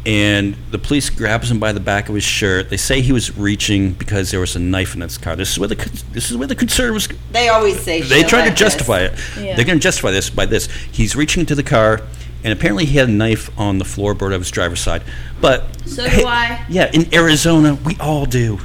and 0.04 0.56
the 0.70 0.78
police 0.78 1.10
grabs 1.10 1.50
him 1.50 1.60
by 1.60 1.72
the 1.72 1.80
back 1.80 2.08
of 2.08 2.14
his 2.14 2.24
shirt. 2.24 2.70
They 2.70 2.76
say 2.76 3.00
he 3.00 3.12
was 3.12 3.36
reaching 3.38 3.92
because 3.92 4.30
there 4.30 4.40
was 4.40 4.56
a 4.56 4.58
knife 4.58 4.94
in 4.94 5.00
his 5.00 5.16
car. 5.18 5.36
This 5.36 5.50
is 5.52 5.58
where 5.58 5.68
the 5.68 5.76
this 6.12 6.30
is 6.30 6.36
where 6.36 6.48
the 6.48 6.56
conservatives 6.56 7.08
they 7.30 7.48
always 7.48 7.80
say 7.80 8.00
they 8.02 8.22
try 8.22 8.40
like 8.40 8.46
to 8.46 8.50
this. 8.50 8.58
justify 8.58 9.00
it. 9.00 9.12
Yeah. 9.38 9.54
They're 9.56 9.64
going 9.64 9.78
to 9.78 9.82
justify 9.82 10.10
this 10.10 10.28
by 10.30 10.46
this. 10.46 10.66
He's 10.90 11.14
reaching 11.14 11.40
into 11.40 11.54
the 11.54 11.62
car, 11.62 12.00
and 12.42 12.52
apparently 12.52 12.84
he 12.84 12.98
had 12.98 13.08
a 13.08 13.12
knife 13.12 13.50
on 13.58 13.78
the 13.78 13.84
floorboard 13.84 14.34
of 14.34 14.40
his 14.40 14.50
driver's 14.50 14.80
side. 14.80 15.02
But 15.40 15.64
So 15.86 16.02
do 16.04 16.08
hey, 16.10 16.24
I. 16.24 16.66
Yeah, 16.68 16.90
in 16.92 17.12
Arizona, 17.14 17.74
we 17.74 17.96
all 18.00 18.24
do. 18.26 18.58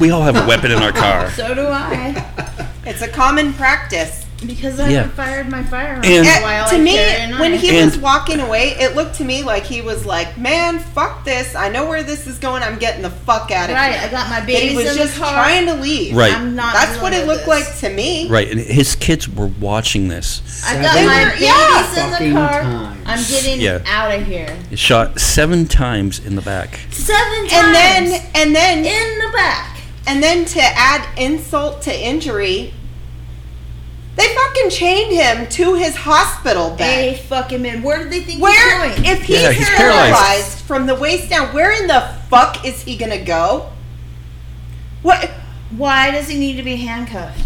We 0.00 0.10
all 0.10 0.22
have 0.22 0.36
a 0.36 0.46
weapon 0.46 0.70
in 0.70 0.78
our 0.82 0.92
car. 1.04 1.30
So 1.32 1.54
do 1.54 1.66
I. 1.66 2.24
It's 2.86 3.02
a 3.02 3.08
common 3.08 3.52
practice. 3.52 4.24
Because 4.46 4.78
I 4.78 4.88
Yeah. 4.88 4.96
haven't 4.98 5.16
fired 5.16 5.48
my 5.48 5.64
firearm 5.64 6.02
And- 6.04 6.14
in 6.14 6.24
a 6.24 6.40
while. 6.42 6.68
to 6.68 6.76
I 6.76 6.78
me, 6.78 6.96
when 7.38 7.50
knife. 7.52 7.60
he 7.60 7.72
was 7.84 7.98
walking 7.98 8.38
away, 8.38 8.76
it 8.78 8.94
looked 8.94 9.16
to 9.16 9.24
me 9.24 9.42
like 9.42 9.66
he 9.66 9.80
was 9.80 10.06
like, 10.06 10.38
"Man, 10.38 10.78
fuck 10.78 11.24
this! 11.24 11.56
I 11.56 11.68
know 11.70 11.86
where 11.86 12.04
this 12.04 12.26
is 12.28 12.38
going. 12.38 12.62
I'm 12.62 12.78
getting 12.78 13.02
the 13.02 13.10
fuck 13.10 13.50
out 13.50 13.68
of 13.68 13.74
right, 13.74 13.94
here." 13.94 14.00
I 14.04 14.08
got 14.08 14.30
my 14.30 14.36
That 14.38 14.46
babies 14.46 14.70
he 14.70 14.76
was 14.76 14.86
in 14.92 14.96
just 14.96 15.14
the 15.14 15.20
car. 15.20 15.32
trying 15.32 15.66
to 15.66 15.74
leave. 15.74 16.14
Right. 16.14 16.32
I'm 16.32 16.54
not. 16.54 16.72
That's 16.72 17.02
what 17.02 17.12
it 17.12 17.26
looked 17.26 17.46
this. 17.46 17.48
like 17.48 17.78
to 17.80 17.88
me. 17.90 18.28
Right, 18.28 18.48
and 18.48 18.60
his 18.60 18.94
kids 18.94 19.28
were 19.28 19.50
watching 19.58 20.06
this. 20.06 20.40
I 20.64 20.74
got 20.80 20.94
my 20.94 21.24
were- 21.24 21.30
babies 21.30 21.40
yeah. 21.42 22.04
in 22.18 22.32
the 22.32 22.38
car. 22.38 22.62
times. 22.62 22.98
I'm 23.06 23.24
getting 23.24 23.60
Yeah. 23.60 23.78
out 23.90 24.14
of 24.14 24.24
here. 24.24 24.54
Shot 24.76 25.18
seven 25.20 25.66
times 25.66 26.20
in 26.24 26.36
the 26.36 26.42
back. 26.42 26.78
Seven 26.92 27.48
times. 27.48 27.52
And 27.52 27.74
then, 27.74 28.22
and 28.36 28.54
then, 28.54 28.78
in 28.84 29.18
the 29.18 29.32
back. 29.34 29.78
and 30.06 30.22
then 30.22 30.44
to 30.44 30.62
add 30.62 31.02
insult 31.16 31.82
to 31.82 31.92
injury, 31.94 32.72
they 34.18 34.34
fucking 34.34 34.70
chained 34.70 35.12
him 35.12 35.48
to 35.48 35.74
his 35.74 35.94
hospital 35.96 36.70
bed. 36.70 36.78
They 36.78 37.14
fucking 37.16 37.28
fuck 37.28 37.52
him 37.52 37.64
in. 37.64 37.82
Where 37.82 37.98
did 38.02 38.12
they 38.12 38.20
think 38.20 38.42
Where, 38.42 38.88
he's 38.88 38.96
going? 38.96 39.06
if 39.06 39.22
he's, 39.22 39.40
Yeah, 39.42 39.52
he's 39.52 39.68
paralyzed. 39.70 40.12
paralyzed. 40.14 40.58
from 40.66 40.86
the 40.86 40.94
waist 40.94 41.30
down, 41.30 41.54
where 41.54 41.72
in 41.72 41.86
the 41.86 42.14
fuck 42.28 42.64
is 42.64 42.82
he 42.82 42.96
gonna 42.96 43.22
go? 43.24 43.70
What? 45.02 45.30
Why 45.70 46.10
does 46.10 46.28
he 46.28 46.38
need 46.38 46.56
to 46.56 46.62
be 46.62 46.76
handcuffed? 46.76 47.44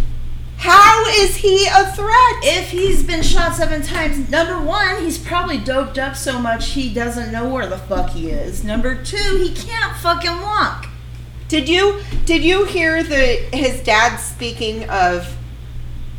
How 0.56 1.04
is 1.08 1.36
he 1.36 1.66
a 1.66 1.86
threat? 1.92 2.36
If 2.44 2.70
he's 2.70 3.02
been 3.02 3.22
shot 3.22 3.56
seven 3.56 3.82
times, 3.82 4.30
number 4.30 4.60
one, 4.62 5.02
he's 5.02 5.18
probably 5.18 5.58
doped 5.58 5.98
up 5.98 6.14
so 6.14 6.38
much 6.38 6.68
he 6.70 6.94
doesn't 6.94 7.32
know 7.32 7.48
where 7.48 7.66
the 7.66 7.78
fuck 7.78 8.10
he 8.10 8.30
is. 8.30 8.62
Number 8.62 8.94
two, 8.94 9.38
he 9.38 9.52
can't 9.52 9.96
fucking 9.96 10.40
walk. 10.40 10.86
Did 11.48 11.68
you 11.68 12.00
did 12.24 12.42
you 12.44 12.64
hear 12.64 13.02
the 13.02 13.44
his 13.52 13.82
dad 13.82 14.16
speaking 14.18 14.88
of? 14.88 15.36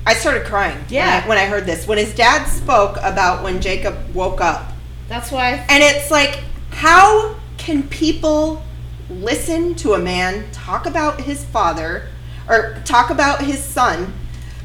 I 0.05 0.13
started 0.13 0.45
crying. 0.45 0.77
Yeah. 0.89 1.21
When 1.21 1.23
I, 1.23 1.27
when 1.29 1.37
I 1.37 1.45
heard 1.45 1.65
this, 1.65 1.87
when 1.87 1.97
his 1.97 2.13
dad 2.13 2.45
spoke 2.45 2.97
about 2.97 3.43
when 3.43 3.61
Jacob 3.61 3.95
woke 4.13 4.41
up, 4.41 4.71
That's 5.07 5.31
why. 5.31 5.65
and 5.69 5.83
it's 5.83 6.11
like, 6.11 6.41
how 6.71 7.35
can 7.57 7.83
people 7.83 8.63
listen 9.09 9.75
to 9.75 9.93
a 9.93 9.99
man 9.99 10.49
talk 10.51 10.85
about 10.85 11.21
his 11.21 11.43
father 11.45 12.07
or 12.49 12.81
talk 12.83 13.09
about 13.09 13.41
his 13.41 13.63
son, 13.63 14.13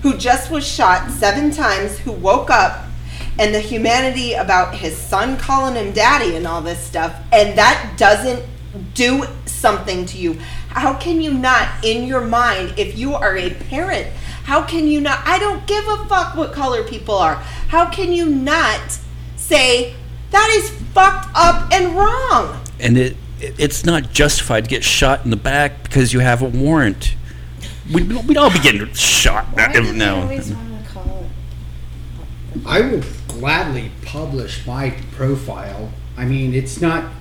who 0.02 0.16
just 0.16 0.50
was 0.50 0.66
shot 0.66 1.10
seven 1.10 1.50
times, 1.50 1.98
who 1.98 2.12
woke 2.12 2.50
up, 2.50 2.84
and 3.38 3.54
the 3.54 3.60
humanity 3.60 4.32
about 4.32 4.74
his 4.74 4.96
son 4.96 5.36
calling 5.36 5.76
him 5.76 5.92
daddy 5.92 6.34
and 6.34 6.46
all 6.46 6.60
this 6.60 6.80
stuff, 6.80 7.14
and 7.32 7.56
that 7.56 7.94
doesn't 7.96 8.44
do 8.94 9.24
something 9.46 10.04
to 10.06 10.18
you. 10.18 10.34
How 10.70 10.94
can 10.94 11.20
you 11.20 11.32
not, 11.34 11.84
in 11.84 12.06
your 12.06 12.20
mind, 12.20 12.74
if 12.76 12.98
you 12.98 13.14
are 13.14 13.36
a 13.36 13.50
parent, 13.50 14.08
how 14.48 14.62
can 14.62 14.88
you 14.88 14.98
not? 14.98 15.20
I 15.26 15.38
don't 15.38 15.66
give 15.66 15.86
a 15.86 16.06
fuck 16.06 16.34
what 16.34 16.54
color 16.54 16.82
people 16.82 17.14
are. 17.14 17.34
How 17.34 17.90
can 17.90 18.12
you 18.12 18.24
not 18.24 18.98
say 19.36 19.94
that 20.30 20.48
is 20.56 20.70
fucked 20.94 21.28
up 21.34 21.70
and 21.70 21.94
wrong? 21.94 22.58
And 22.80 22.96
it, 22.96 23.16
it 23.42 23.54
it's 23.58 23.84
not 23.84 24.10
justified 24.10 24.64
to 24.64 24.70
get 24.70 24.82
shot 24.82 25.22
in 25.22 25.30
the 25.30 25.36
back 25.36 25.82
because 25.82 26.14
you 26.14 26.20
have 26.20 26.40
a 26.40 26.46
warrant. 26.46 27.14
We'd, 27.92 28.10
we'd 28.26 28.38
all 28.38 28.50
be 28.50 28.58
getting 28.60 28.90
shot 28.94 29.44
Why 29.52 29.70
do 29.70 29.82
they 29.82 29.92
now. 29.92 30.22
always 30.22 30.50
want 30.50 30.82
to 30.86 30.92
call 30.92 31.26
it? 32.54 32.66
I 32.66 32.80
will 32.80 33.02
gladly 33.28 33.90
publish 34.02 34.66
my 34.66 34.96
profile. 35.12 35.92
I 36.16 36.24
mean, 36.24 36.54
it's 36.54 36.80
not. 36.80 37.12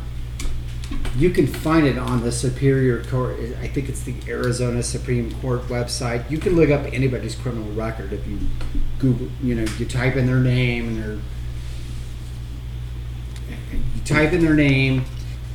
You 1.18 1.32
can 1.32 1.48
find 1.48 1.88
it 1.88 1.98
on 1.98 2.22
the 2.22 2.32
Superior 2.32 3.04
Court. 3.06 3.40
I 3.60 3.68
think 3.68 3.90
it's 3.90 4.02
the 4.02 4.14
Arizona 4.28 4.84
Supreme 4.84 5.32
Court 5.42 5.62
website. 5.64 6.30
You 6.30 6.38
can 6.38 6.56
look 6.56 6.70
up 6.70 6.86
anybody's 6.94 7.34
criminal 7.34 7.72
record 7.72 8.14
if 8.14 8.28
you 8.28 8.38
Google. 9.00 9.28
You 9.42 9.56
know, 9.56 9.66
you 9.80 9.88
type 9.88 10.16
in 10.16 10.28
their 10.28 10.40
name 10.40 10.90
and 10.90 11.04
their. 11.04 11.20
You 13.50 14.04
type 14.06 14.32
in 14.32 14.46
their 14.46 14.54
name. 14.54 15.06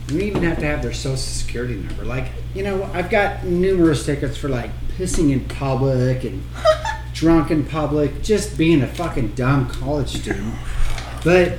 You 0.08 0.18
don't 0.18 0.20
even 0.22 0.42
have 0.42 0.58
to 0.58 0.66
have 0.66 0.82
their 0.82 0.92
social 0.92 1.16
security 1.16 1.76
number. 1.76 2.04
Like, 2.04 2.32
you 2.56 2.64
know, 2.64 2.82
I've 2.92 3.08
got 3.08 3.44
numerous 3.44 4.04
tickets 4.04 4.36
for 4.36 4.48
like 4.48 4.70
pissing 4.98 5.30
in 5.30 5.44
public 5.44 6.24
and 6.24 6.42
drunk 7.12 7.52
in 7.52 7.64
public, 7.64 8.20
just 8.24 8.58
being 8.58 8.82
a 8.82 8.88
fucking 8.88 9.36
dumb 9.36 9.68
college 9.68 10.08
student. 10.08 10.56
But 11.22 11.58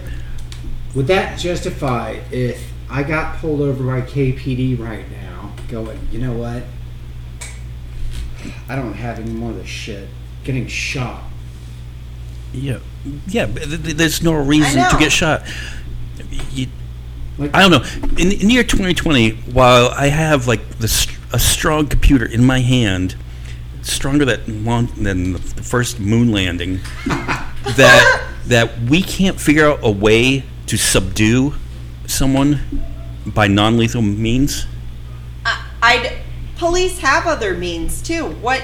would 0.93 1.07
that 1.07 1.39
justify 1.39 2.19
if 2.31 2.72
I 2.89 3.03
got 3.03 3.37
pulled 3.39 3.61
over 3.61 3.83
by 3.83 4.01
KPD 4.01 4.79
right 4.79 5.09
now, 5.11 5.51
going, 5.69 5.99
you 6.11 6.19
know 6.19 6.33
what? 6.33 6.63
I 8.67 8.75
don't 8.75 8.93
have 8.93 9.19
any 9.19 9.31
more 9.31 9.51
of 9.51 9.57
this 9.57 9.67
shit. 9.67 10.09
Getting 10.43 10.67
shot. 10.67 11.23
Yeah, 12.51 12.79
yeah. 13.27 13.45
but 13.47 13.63
th- 13.63 13.83
th- 13.83 13.95
There's 13.95 14.21
no 14.21 14.33
reason 14.33 14.83
to 14.89 14.97
get 14.99 15.11
shot. 15.11 15.43
You, 16.51 16.67
Like, 17.37 17.55
I 17.55 17.61
don't 17.67 17.71
know. 17.71 18.09
In, 18.21 18.31
in 18.31 18.47
the 18.47 18.53
year 18.53 18.63
2020, 18.63 19.31
while 19.53 19.89
I 19.89 20.07
have 20.07 20.47
like 20.47 20.77
the, 20.79 20.87
st- 20.87 21.17
a 21.31 21.39
strong 21.39 21.87
computer 21.87 22.25
in 22.25 22.45
my 22.45 22.59
hand, 22.59 23.15
stronger 23.81 24.25
than 24.25 24.65
long, 24.65 24.87
than 25.01 25.33
the 25.33 25.39
first 25.39 25.99
moon 25.99 26.31
landing, 26.31 26.79
that 27.05 28.29
that 28.47 28.77
we 28.81 29.01
can't 29.01 29.39
figure 29.39 29.65
out 29.67 29.79
a 29.81 29.89
way 29.91 30.43
to 30.67 30.77
subdue 30.77 31.55
someone 32.13 32.59
by 33.25 33.47
non-lethal 33.47 34.01
means. 34.01 34.65
I, 35.45 35.65
I'd 35.81 36.17
police 36.57 36.99
have 36.99 37.25
other 37.27 37.55
means 37.55 38.01
too. 38.01 38.27
What? 38.35 38.63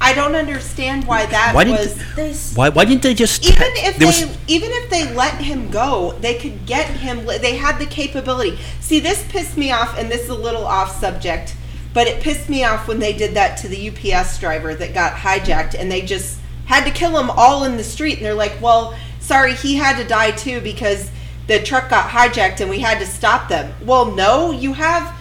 I 0.00 0.12
don't 0.12 0.34
understand 0.34 1.06
why 1.06 1.24
that 1.26 1.54
Why 1.54 1.64
didn't 1.64 1.78
was. 1.80 2.14
They 2.14 2.32
Why? 2.56 2.68
Why 2.68 2.84
didn't 2.84 3.02
they 3.02 3.14
just? 3.14 3.44
Even 3.44 3.72
if 3.76 3.96
they, 3.96 4.04
was- 4.04 4.38
even 4.48 4.70
if 4.72 4.90
they 4.90 5.14
let 5.14 5.34
him 5.40 5.70
go, 5.70 6.12
they 6.20 6.34
could 6.34 6.66
get 6.66 6.86
him. 6.86 7.24
They 7.26 7.56
had 7.56 7.78
the 7.78 7.86
capability. 7.86 8.58
See, 8.80 9.00
this 9.00 9.24
pissed 9.28 9.56
me 9.56 9.70
off, 9.72 9.96
and 9.98 10.10
this 10.10 10.22
is 10.22 10.28
a 10.28 10.34
little 10.34 10.66
off 10.66 10.98
subject, 11.00 11.56
but 11.94 12.06
it 12.06 12.22
pissed 12.22 12.48
me 12.48 12.64
off 12.64 12.86
when 12.88 12.98
they 12.98 13.12
did 13.16 13.34
that 13.34 13.56
to 13.58 13.68
the 13.68 13.88
UPS 13.88 14.38
driver 14.38 14.74
that 14.74 14.92
got 14.92 15.12
hijacked, 15.14 15.74
and 15.78 15.90
they 15.90 16.02
just 16.02 16.38
had 16.66 16.84
to 16.84 16.90
kill 16.90 17.18
him 17.18 17.30
all 17.30 17.64
in 17.64 17.76
the 17.76 17.84
street. 17.84 18.16
And 18.18 18.26
they're 18.26 18.34
like, 18.34 18.60
"Well, 18.60 18.94
sorry, 19.20 19.54
he 19.54 19.76
had 19.76 19.96
to 19.96 20.04
die 20.06 20.32
too 20.32 20.60
because 20.60 21.10
the 21.46 21.60
truck 21.62 21.88
got 21.90 22.10
hijacked, 22.10 22.60
and 22.60 22.70
we 22.70 22.80
had 22.80 22.98
to 23.00 23.06
stop 23.06 23.48
them." 23.48 23.74
Well, 23.84 24.06
no, 24.12 24.50
you 24.50 24.74
have. 24.74 25.14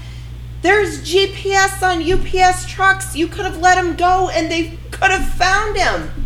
There's 0.61 1.01
GPS 1.01 1.81
on 1.83 2.01
UPS 2.01 2.65
trucks. 2.71 3.15
You 3.15 3.27
could 3.27 3.45
have 3.45 3.57
let 3.57 3.77
him 3.77 3.95
go, 3.95 4.29
and 4.29 4.49
they 4.49 4.77
could 4.91 5.11
have 5.11 5.27
found 5.33 5.75
him. 5.77 6.25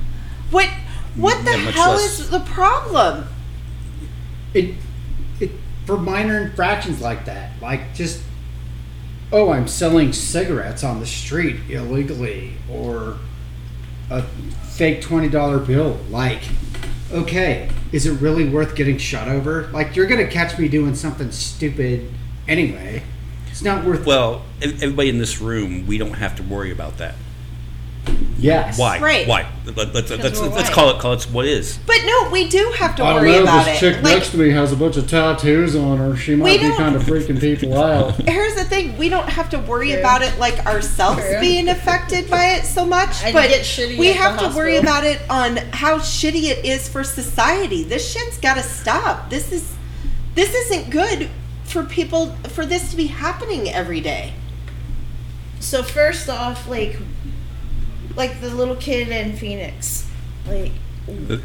What? 0.51 0.69
What 1.15 1.43
the 1.45 1.51
Yeah, 1.57 1.71
hell 1.71 1.91
less- 1.93 2.19
is 2.19 2.29
the 2.29 2.39
problem? 2.41 3.25
it, 4.53 4.75
it 5.39 5.51
for 5.85 5.97
minor 5.97 6.39
infractions 6.39 7.01
like 7.01 7.25
that, 7.25 7.51
like 7.61 7.93
just 7.95 8.21
oh, 9.31 9.51
I'm 9.51 9.67
selling 9.67 10.13
cigarettes 10.13 10.83
on 10.83 10.99
the 10.99 11.05
street 11.05 11.57
illegally, 11.69 12.53
or 12.71 13.17
a 14.09 14.21
fake 14.21 15.01
twenty 15.01 15.27
dollar 15.29 15.57
bill. 15.57 15.99
Like, 16.09 16.43
okay, 17.11 17.69
is 17.91 18.05
it 18.05 18.19
really 18.21 18.47
worth 18.47 18.75
getting 18.75 18.97
shot 18.97 19.27
over? 19.27 19.67
Like, 19.73 19.95
you're 19.95 20.07
gonna 20.07 20.27
catch 20.27 20.57
me 20.57 20.67
doing 20.67 20.95
something 20.95 21.31
stupid 21.31 22.11
anyway. 22.47 23.03
It's 23.49 23.63
not 23.63 23.85
worth. 23.85 24.05
well, 24.05 24.43
everybody 24.61 25.09
in 25.09 25.17
this 25.17 25.41
room, 25.41 25.87
we 25.87 25.97
don't 25.97 26.13
have 26.13 26.35
to 26.35 26.43
worry 26.43 26.71
about 26.71 26.97
that. 26.97 27.15
Yes. 28.37 28.77
Why? 28.77 28.99
Right. 28.99 29.27
Why? 29.27 29.51
Let, 29.65 29.93
let's 29.93 30.09
let's, 30.09 30.39
let's 30.39 30.69
call 30.69 30.91
it 30.91 30.99
call 30.99 31.13
it 31.13 31.23
what 31.25 31.45
is. 31.45 31.77
But 31.85 31.97
no, 32.05 32.29
we 32.31 32.47
do 32.47 32.73
have 32.77 32.95
to 32.97 33.03
I 33.03 33.13
don't 33.13 33.21
worry 33.23 33.31
know. 33.33 33.43
about 33.43 33.65
This 33.65 33.77
it. 33.77 33.79
chick 33.79 34.03
Like, 34.03 34.15
next 34.15 34.31
to 34.31 34.37
me 34.37 34.49
has 34.51 34.71
a 34.71 34.75
bunch 34.75 34.97
of 34.97 35.09
tattoos 35.09 35.75
on 35.75 35.97
her. 35.97 36.15
She 36.15 36.35
might 36.35 36.59
be 36.61 36.69
kind 36.75 36.95
of 36.95 37.03
freaking 37.03 37.39
people 37.39 37.77
out. 37.77 38.15
here's 38.27 38.55
the 38.55 38.63
thing: 38.63 38.97
we 38.97 39.09
don't 39.09 39.29
have 39.29 39.49
to 39.51 39.59
worry 39.59 39.91
True. 39.91 39.99
about 39.99 40.21
it 40.21 40.37
like 40.39 40.65
ourselves 40.65 41.21
True. 41.21 41.39
being 41.39 41.69
affected 41.69 42.29
by 42.29 42.45
it 42.51 42.65
so 42.65 42.85
much. 42.85 43.23
I'd 43.23 43.33
but 43.33 43.49
get 43.49 43.61
shitty 43.61 43.97
we 43.97 44.09
at 44.09 44.13
the 44.13 44.19
have 44.19 44.51
to 44.51 44.57
worry 44.57 44.77
about 44.77 45.03
it 45.03 45.21
on 45.29 45.57
how 45.73 45.99
shitty 45.99 46.43
it 46.43 46.65
is 46.65 46.87
for 46.87 47.03
society. 47.03 47.83
This 47.83 48.11
shit's 48.11 48.37
got 48.37 48.55
to 48.55 48.63
stop. 48.63 49.29
This 49.29 49.51
is 49.51 49.75
this 50.35 50.53
isn't 50.53 50.91
good 50.91 51.29
for 51.63 51.83
people 51.83 52.35
for 52.49 52.65
this 52.65 52.91
to 52.91 52.95
be 52.97 53.07
happening 53.07 53.69
every 53.69 53.99
day. 53.99 54.33
So 55.59 55.83
first 55.83 56.29
off, 56.29 56.67
like, 56.67 56.97
like 58.17 58.41
the 58.41 58.49
little 58.49 58.75
kid 58.75 59.09
in 59.09 59.37
Phoenix, 59.37 60.09
like, 60.47 60.71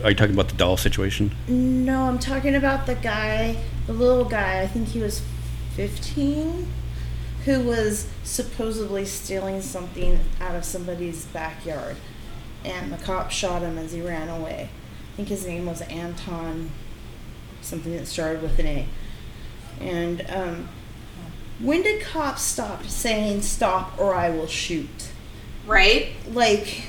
Are 0.02 0.10
you 0.10 0.16
talking 0.16 0.34
about 0.34 0.48
the 0.48 0.56
doll 0.56 0.76
situation? 0.76 1.32
no, 1.46 2.02
I'm 2.08 2.18
talking 2.18 2.54
about 2.56 2.86
the 2.86 2.96
guy, 2.96 3.56
the 3.86 3.92
little 3.92 4.24
guy. 4.24 4.60
I 4.60 4.66
think 4.66 4.88
he 4.88 4.98
was 5.00 5.22
15, 5.76 6.66
who 7.44 7.60
was 7.60 8.08
supposedly 8.24 9.04
stealing 9.04 9.60
something 9.62 10.18
out 10.40 10.54
of 10.56 10.64
somebody's 10.64 11.26
backyard, 11.26 11.96
and 12.64 12.92
the 12.92 12.96
cop 12.98 13.30
shot 13.30 13.62
him 13.62 13.78
as 13.78 13.92
he 13.92 14.00
ran 14.00 14.28
away. 14.28 14.70
I 15.12 15.16
think 15.16 15.28
his 15.28 15.46
name 15.46 15.66
was 15.66 15.82
Anton, 15.82 16.70
something 17.60 17.92
that 17.92 18.06
started 18.06 18.42
with 18.42 18.58
an 18.58 18.66
A. 18.66 18.86
And 19.80 20.24
um, 20.30 20.68
when 21.60 21.82
did 21.82 22.00
cops 22.02 22.42
stop 22.42 22.84
saying 22.86 23.42
"stop 23.42 23.98
or 23.98 24.14
I 24.14 24.30
will 24.30 24.46
shoot"? 24.46 25.11
Right? 25.66 26.08
like 26.32 26.82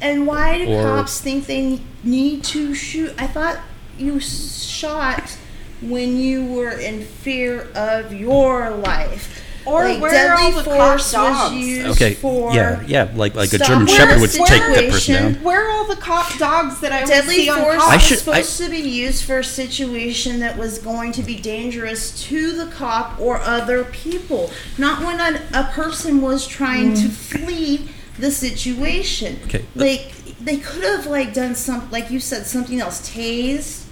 And 0.00 0.26
why 0.26 0.58
do 0.58 0.72
Or- 0.72 0.82
cops 0.82 1.20
think 1.20 1.46
they 1.46 1.80
need 2.04 2.44
to 2.44 2.74
shoot? 2.74 3.12
I 3.18 3.26
thought 3.26 3.58
you 3.98 4.20
shot 4.20 5.36
when 5.80 6.16
you 6.16 6.44
were 6.44 6.70
in 6.70 7.04
fear 7.04 7.68
of 7.74 8.12
your 8.12 8.70
life. 8.70 9.42
Or 9.68 9.84
like 9.84 10.00
where 10.00 10.28
are 10.30 10.34
all 10.38 10.50
deadly 10.52 10.62
the 10.62 10.70
cop 10.70 10.88
force 10.90 11.12
dogs? 11.12 11.54
was 11.54 11.64
used 11.64 11.86
Okay. 11.88 12.14
for 12.14 12.54
Yeah, 12.54 12.82
yeah. 12.86 13.10
Like 13.14 13.34
like 13.34 13.52
a 13.52 13.58
German 13.58 13.86
Shepherd 13.86 14.20
would 14.20 14.30
take 14.30 14.48
that 14.48 14.90
person 14.90 15.14
down. 15.14 15.34
Where 15.42 15.66
are 15.66 15.70
all 15.70 15.86
the 15.86 15.96
cop 15.96 16.36
dogs 16.38 16.80
that 16.80 16.92
I 16.92 16.96
always 17.02 17.10
Deadly 17.10 17.34
see 17.36 17.48
on 17.50 17.58
force 17.60 17.76
cops? 17.76 17.88
I 17.90 17.94
was 17.96 18.02
should- 18.04 18.18
I- 18.28 18.42
supposed 18.42 18.58
to 18.62 18.70
be 18.70 18.88
used 18.88 19.24
for 19.24 19.38
a 19.40 19.44
situation 19.44 20.40
that 20.40 20.56
was 20.56 20.78
going 20.78 21.12
to 21.12 21.22
be 21.22 21.36
dangerous 21.36 22.22
to 22.28 22.52
the 22.52 22.66
cop 22.72 23.20
or 23.20 23.40
other 23.40 23.84
people, 23.84 24.50
not 24.78 25.02
when 25.04 25.20
a, 25.20 25.40
a 25.54 25.64
person 25.72 26.20
was 26.22 26.46
trying 26.46 26.94
to 26.94 27.08
flee 27.08 27.88
the 28.18 28.30
situation. 28.30 29.38
Okay, 29.44 29.64
like 29.74 30.12
they 30.40 30.56
could 30.56 30.82
have 30.84 31.06
like 31.06 31.34
done 31.34 31.54
some, 31.54 31.90
like 31.90 32.10
you 32.10 32.20
said, 32.20 32.46
something 32.46 32.80
else, 32.80 33.08
tased. 33.10 33.84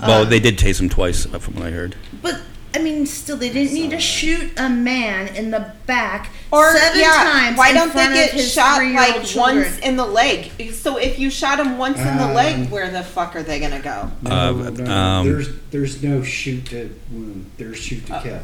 Well, 0.00 0.22
uh, 0.22 0.24
they 0.24 0.40
did 0.40 0.56
tase 0.58 0.80
him 0.80 0.88
twice, 0.88 1.26
uh, 1.32 1.38
from 1.38 1.54
what 1.56 1.66
I 1.66 1.70
heard. 1.70 1.94
But 2.22 2.40
I 2.74 2.78
mean, 2.78 3.04
still, 3.06 3.36
they 3.36 3.50
didn't 3.50 3.74
need 3.74 3.90
to 3.90 3.98
shoot 3.98 4.52
a 4.56 4.68
man 4.68 5.34
in 5.34 5.50
the 5.50 5.72
back 5.86 6.30
Or 6.52 6.72
seven 6.76 7.00
yeah, 7.00 7.10
times. 7.32 7.58
why 7.58 7.70
in 7.70 7.74
don't 7.74 7.88
they 7.88 7.92
front 7.94 8.14
get 8.14 8.28
of 8.30 8.34
his 8.36 8.52
shot 8.52 8.78
three-year-old 8.78 9.16
like 9.16 9.24
children. 9.24 9.56
once 9.64 9.78
in 9.80 9.96
the 9.96 10.06
leg? 10.06 10.72
So 10.74 10.96
if 10.96 11.18
you 11.18 11.30
shot 11.30 11.58
him 11.58 11.78
once 11.78 11.98
in 11.98 12.16
the 12.16 12.28
leg, 12.32 12.54
Um, 12.66 12.70
where 12.70 12.88
the 12.90 13.02
fuck 13.02 13.34
are 13.34 13.42
they 13.42 13.58
gonna 13.58 13.80
go? 13.80 14.10
No, 14.22 14.30
Uh, 14.30 14.70
no, 14.70 14.92
um, 14.94 15.26
there's 15.26 15.48
there's 15.72 16.02
no 16.02 16.22
shoot 16.22 16.66
to 16.66 16.94
wound. 17.10 17.50
There's 17.58 17.76
shoot 17.78 18.06
to 18.06 18.20
kill. 18.22 18.40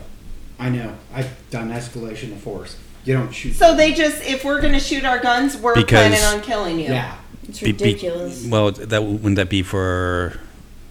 I 0.58 0.70
know. 0.70 0.94
I've 1.14 1.30
done 1.50 1.70
escalation 1.70 2.32
of 2.32 2.38
force. 2.40 2.76
You 3.04 3.12
don't 3.14 3.32
shoot. 3.32 3.54
So 3.54 3.76
they 3.76 3.92
just, 3.92 4.24
if 4.24 4.42
we're 4.44 4.60
gonna 4.60 4.80
shoot 4.80 5.04
our 5.04 5.18
guns, 5.20 5.56
we're 5.56 5.74
Because- 5.76 5.90
planning 6.08 6.24
on 6.24 6.40
killing 6.40 6.80
you. 6.80 6.86
yeah. 6.92 7.14
It's 7.48 7.60
Be- 7.60 7.70
be- 7.70 7.84
ridiculous. 7.84 8.44
well, 8.48 8.72
that 8.72 9.04
wouldn't 9.04 9.36
that 9.36 9.48
be 9.48 9.62
for 9.62 10.40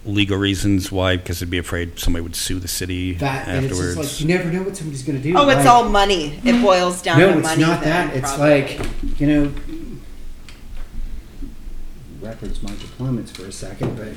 legal 0.05 0.37
reasons? 0.37 0.91
Why? 0.91 1.17
Because 1.17 1.39
they'd 1.39 1.49
be 1.49 1.57
afraid 1.57 1.99
somebody 1.99 2.23
would 2.23 2.35
sue 2.35 2.59
the 2.59 2.67
city 2.67 3.13
That 3.15 3.47
and 3.47 3.65
it's 3.65 3.73
afterwards. 3.73 3.95
just 3.97 4.13
like 4.13 4.21
you 4.21 4.35
never 4.37 4.51
know 4.51 4.63
what 4.63 4.77
somebody's 4.77 5.03
gonna 5.03 5.19
do. 5.19 5.33
Oh, 5.35 5.47
it's 5.49 5.57
Like, 5.59 5.67
all 5.67 5.89
money. 5.89 6.39
It 6.43 6.61
boils 6.61 7.01
down 7.01 7.19
no, 7.19 7.31
to 7.33 7.39
it's 7.39 7.47
money. 7.47 7.61
not 7.61 7.81
then, 7.83 8.07
that. 8.09 8.15
It's 8.17 8.33
probably. 8.33 8.77
like 8.77 9.19
you 9.19 9.27
know. 9.27 9.53
Reference 12.21 12.63
my 12.63 12.71
deployments 12.71 13.29
for 13.29 13.45
a 13.45 13.51
second, 13.51 13.97
but 13.97 14.13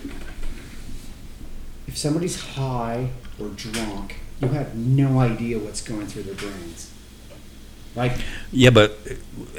if 1.86 1.96
somebody's 1.96 2.40
high 2.40 3.10
or 3.38 3.48
drunk, 3.48 4.16
you 4.40 4.48
have 4.48 4.74
no 4.74 5.18
idea 5.18 5.58
what's 5.58 5.82
going 5.82 6.06
through 6.06 6.22
their 6.22 6.34
brains. 6.34 6.90
Like 7.98 8.12
yeah, 8.52 8.70
but 8.70 8.96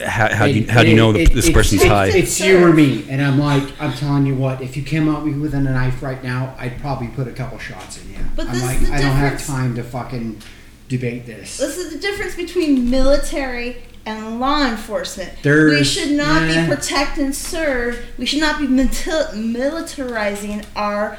how, 0.03 0.33
how 0.33 0.45
do 0.47 0.53
you 0.53 0.61
It- 0.63 0.69
how 0.69 0.81
do 0.81 0.89
you 0.89 0.95
know 0.95 1.09
it- 1.11 1.13
that 1.13 1.21
it- 1.23 1.33
this 1.35 1.49
person's 1.51 1.81
it's- 1.81 1.91
high? 1.93 2.07
It's 2.17 2.39
you 2.39 2.57
or 2.63 2.71
me, 2.73 3.05
and 3.09 3.21
I'm 3.21 3.37
like, 3.37 3.63
I'm 3.81 3.93
telling 3.93 4.25
you 4.25 4.33
what. 4.35 4.61
If 4.61 4.75
you 4.77 4.83
came 4.83 5.07
at 5.13 5.25
me 5.25 5.33
with 5.33 5.53
a 5.53 5.59
knife 5.59 6.01
right 6.01 6.23
now, 6.23 6.55
I'd 6.57 6.79
probably 6.79 7.07
put 7.09 7.27
a 7.27 7.31
couple 7.31 7.59
shots 7.59 8.01
in 8.01 8.09
you. 8.13 8.19
But 8.35 8.47
I'm 8.47 8.53
this 8.53 8.63
is 8.63 8.67
like, 8.69 8.79
the 8.79 8.93
I 8.93 9.01
don't 9.01 9.11
have 9.11 9.31
difference. 9.37 9.47
time 9.47 9.75
to 9.75 9.83
fucking 9.83 10.41
debate 10.87 11.25
this. 11.25 11.57
This 11.57 11.77
is 11.77 11.91
the 11.93 11.99
difference 11.99 12.35
between 12.35 12.89
military 12.89 13.77
and 14.05 14.39
law 14.39 14.65
enforcement. 14.65 15.31
we 15.35 15.41
There's- 15.43 15.85
should 15.87 16.11
not 16.13 16.43
eh. 16.43 16.61
be 16.65 16.73
protect 16.73 17.17
and 17.17 17.35
serve. 17.35 17.99
We 18.17 18.25
should 18.25 18.39
not 18.39 18.57
be 18.59 18.67
mil- 18.67 18.87
militarizing 18.87 20.63
our 20.75 21.17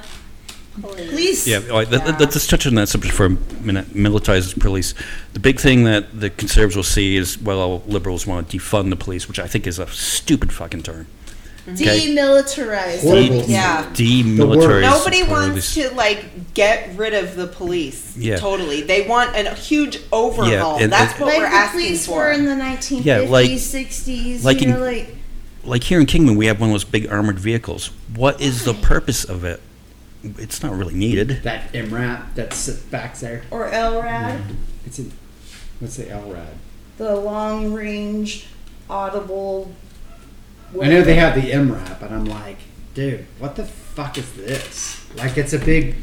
police. 0.81 1.47
Yeah, 1.47 1.61
all 1.71 1.79
right, 1.79 1.91
let, 1.91 2.07
let- 2.07 2.21
let's 2.21 2.35
just 2.35 2.51
touch 2.51 2.67
on 2.67 2.75
that 2.77 2.89
subject 2.89 3.15
for 3.15 3.27
a 3.27 3.31
minute. 3.31 3.95
Militarized 3.95 4.61
police. 4.61 4.95
The 5.33 5.41
big 5.41 5.59
thing 5.61 5.85
that 5.85 6.21
the 6.21 6.31
conservatives 6.31 6.77
will 6.77 6.83
see 6.83 7.17
is, 7.17 7.39
well, 7.41 7.83
liberals 7.87 8.27
want 8.27 8.49
to 8.51 8.59
defund 8.59 8.91
the 8.91 8.97
police, 8.97 9.29
which 9.29 9.39
I 9.39 9.47
think 9.47 9.67
is 9.67 9.79
a 9.79 9.87
stupid 9.89 10.53
fucking 10.53 10.83
term. 10.83 11.07
Okay. 11.69 12.09
Demilitarized. 12.17 13.03
Horrible. 13.03 13.45
Yeah. 13.49 13.85
Demilitarized 13.93 14.81
Nobody 14.81 15.23
wants 15.23 15.75
to 15.75 15.91
like 15.95 16.55
get 16.55 16.97
rid 16.97 17.13
of 17.15 17.37
the 17.37 17.47
police. 17.47 18.17
Yeah. 18.17 18.37
Totally. 18.39 18.81
They 18.81 19.07
want 19.07 19.37
a 19.37 19.55
huge 19.55 19.99
overhaul. 20.11 20.79
and- 20.79 20.91
That's 20.91 21.13
and- 21.13 21.21
what 21.21 21.29
like 21.35 21.39
we're 21.39 21.51
the 21.51 21.55
asking 21.55 21.81
police 21.83 22.07
for. 22.07 22.17
were 22.17 22.31
in 22.33 22.47
the 22.47 22.55
1950s, 22.57 23.05
Yeah, 23.05 23.19
like- 23.29 23.51
60s. 23.51 24.43
like 24.43 24.61
you 24.63 24.69
in- 24.69 24.71
know, 24.75 24.81
like 24.81 25.15
Like 25.63 25.85
here 25.85 26.01
in 26.01 26.07
Kingman, 26.07 26.37
we 26.37 26.47
have 26.47 26.59
one 26.59 26.71
of 26.71 26.75
those 26.75 26.85
big 26.85 27.07
armored 27.13 27.39
vehicles. 27.39 27.91
What 28.15 28.41
is 28.41 28.65
the 28.65 28.73
purpose 28.75 29.25
of 29.25 29.45
it? 29.45 29.61
It's 30.23 30.63
not 30.63 30.73
really 30.75 30.95
needed. 30.95 31.43
that 31.45 31.73
MRAP 31.73 32.35
that's 32.35 32.69
back 32.71 33.17
there. 33.19 33.43
or 33.51 33.71
LRAD, 33.71 34.55
It's 34.87 34.99
a, 34.99 35.05
what's 35.79 35.97
the 35.97 36.05
LRAD? 36.05 36.55
the 36.99 37.17
long 37.17 37.73
range 37.73 38.47
audible. 38.91 39.73
I 40.81 40.89
know 40.89 41.03
they 41.03 41.15
have 41.15 41.35
the 41.35 41.51
MRAP, 41.51 41.99
but 41.99 42.13
I'm 42.13 42.27
like, 42.27 42.59
dude, 42.95 43.27
what 43.39 43.57
the 43.57 43.65
fuck 43.65 44.19
is 44.19 44.31
this? 44.35 45.01
Like, 45.17 45.39
it's 45.39 45.53
a 45.55 45.59
big 45.59 45.97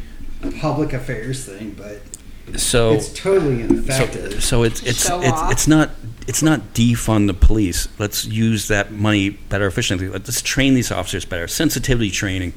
public 0.60 0.94
affairs 0.94 1.46
thing, 1.46 1.76
but 1.78 2.60
So 2.60 2.94
it's 2.94 3.10
totally 3.14 3.60
so, 3.60 3.68
ineffective. 3.70 4.44
so 4.44 4.64
it's 4.64 4.82
it's 4.84 5.06
Show 5.08 5.22
it's, 5.22 5.32
off. 5.32 5.52
it's 5.52 5.68
not 5.68 5.92
it's 6.28 6.42
not 6.42 6.74
defund 6.74 7.28
the 7.28 7.34
police. 7.34 7.88
Let's 8.00 8.26
use 8.26 8.68
that 8.70 8.92
money 8.92 9.30
better 9.30 9.68
efficiently. 9.68 10.10
Let's 10.10 10.42
train 10.42 10.74
these 10.74 10.92
officers 10.92 11.26
better. 11.26 11.48
Sensitivity 11.48 12.10
training. 12.12 12.54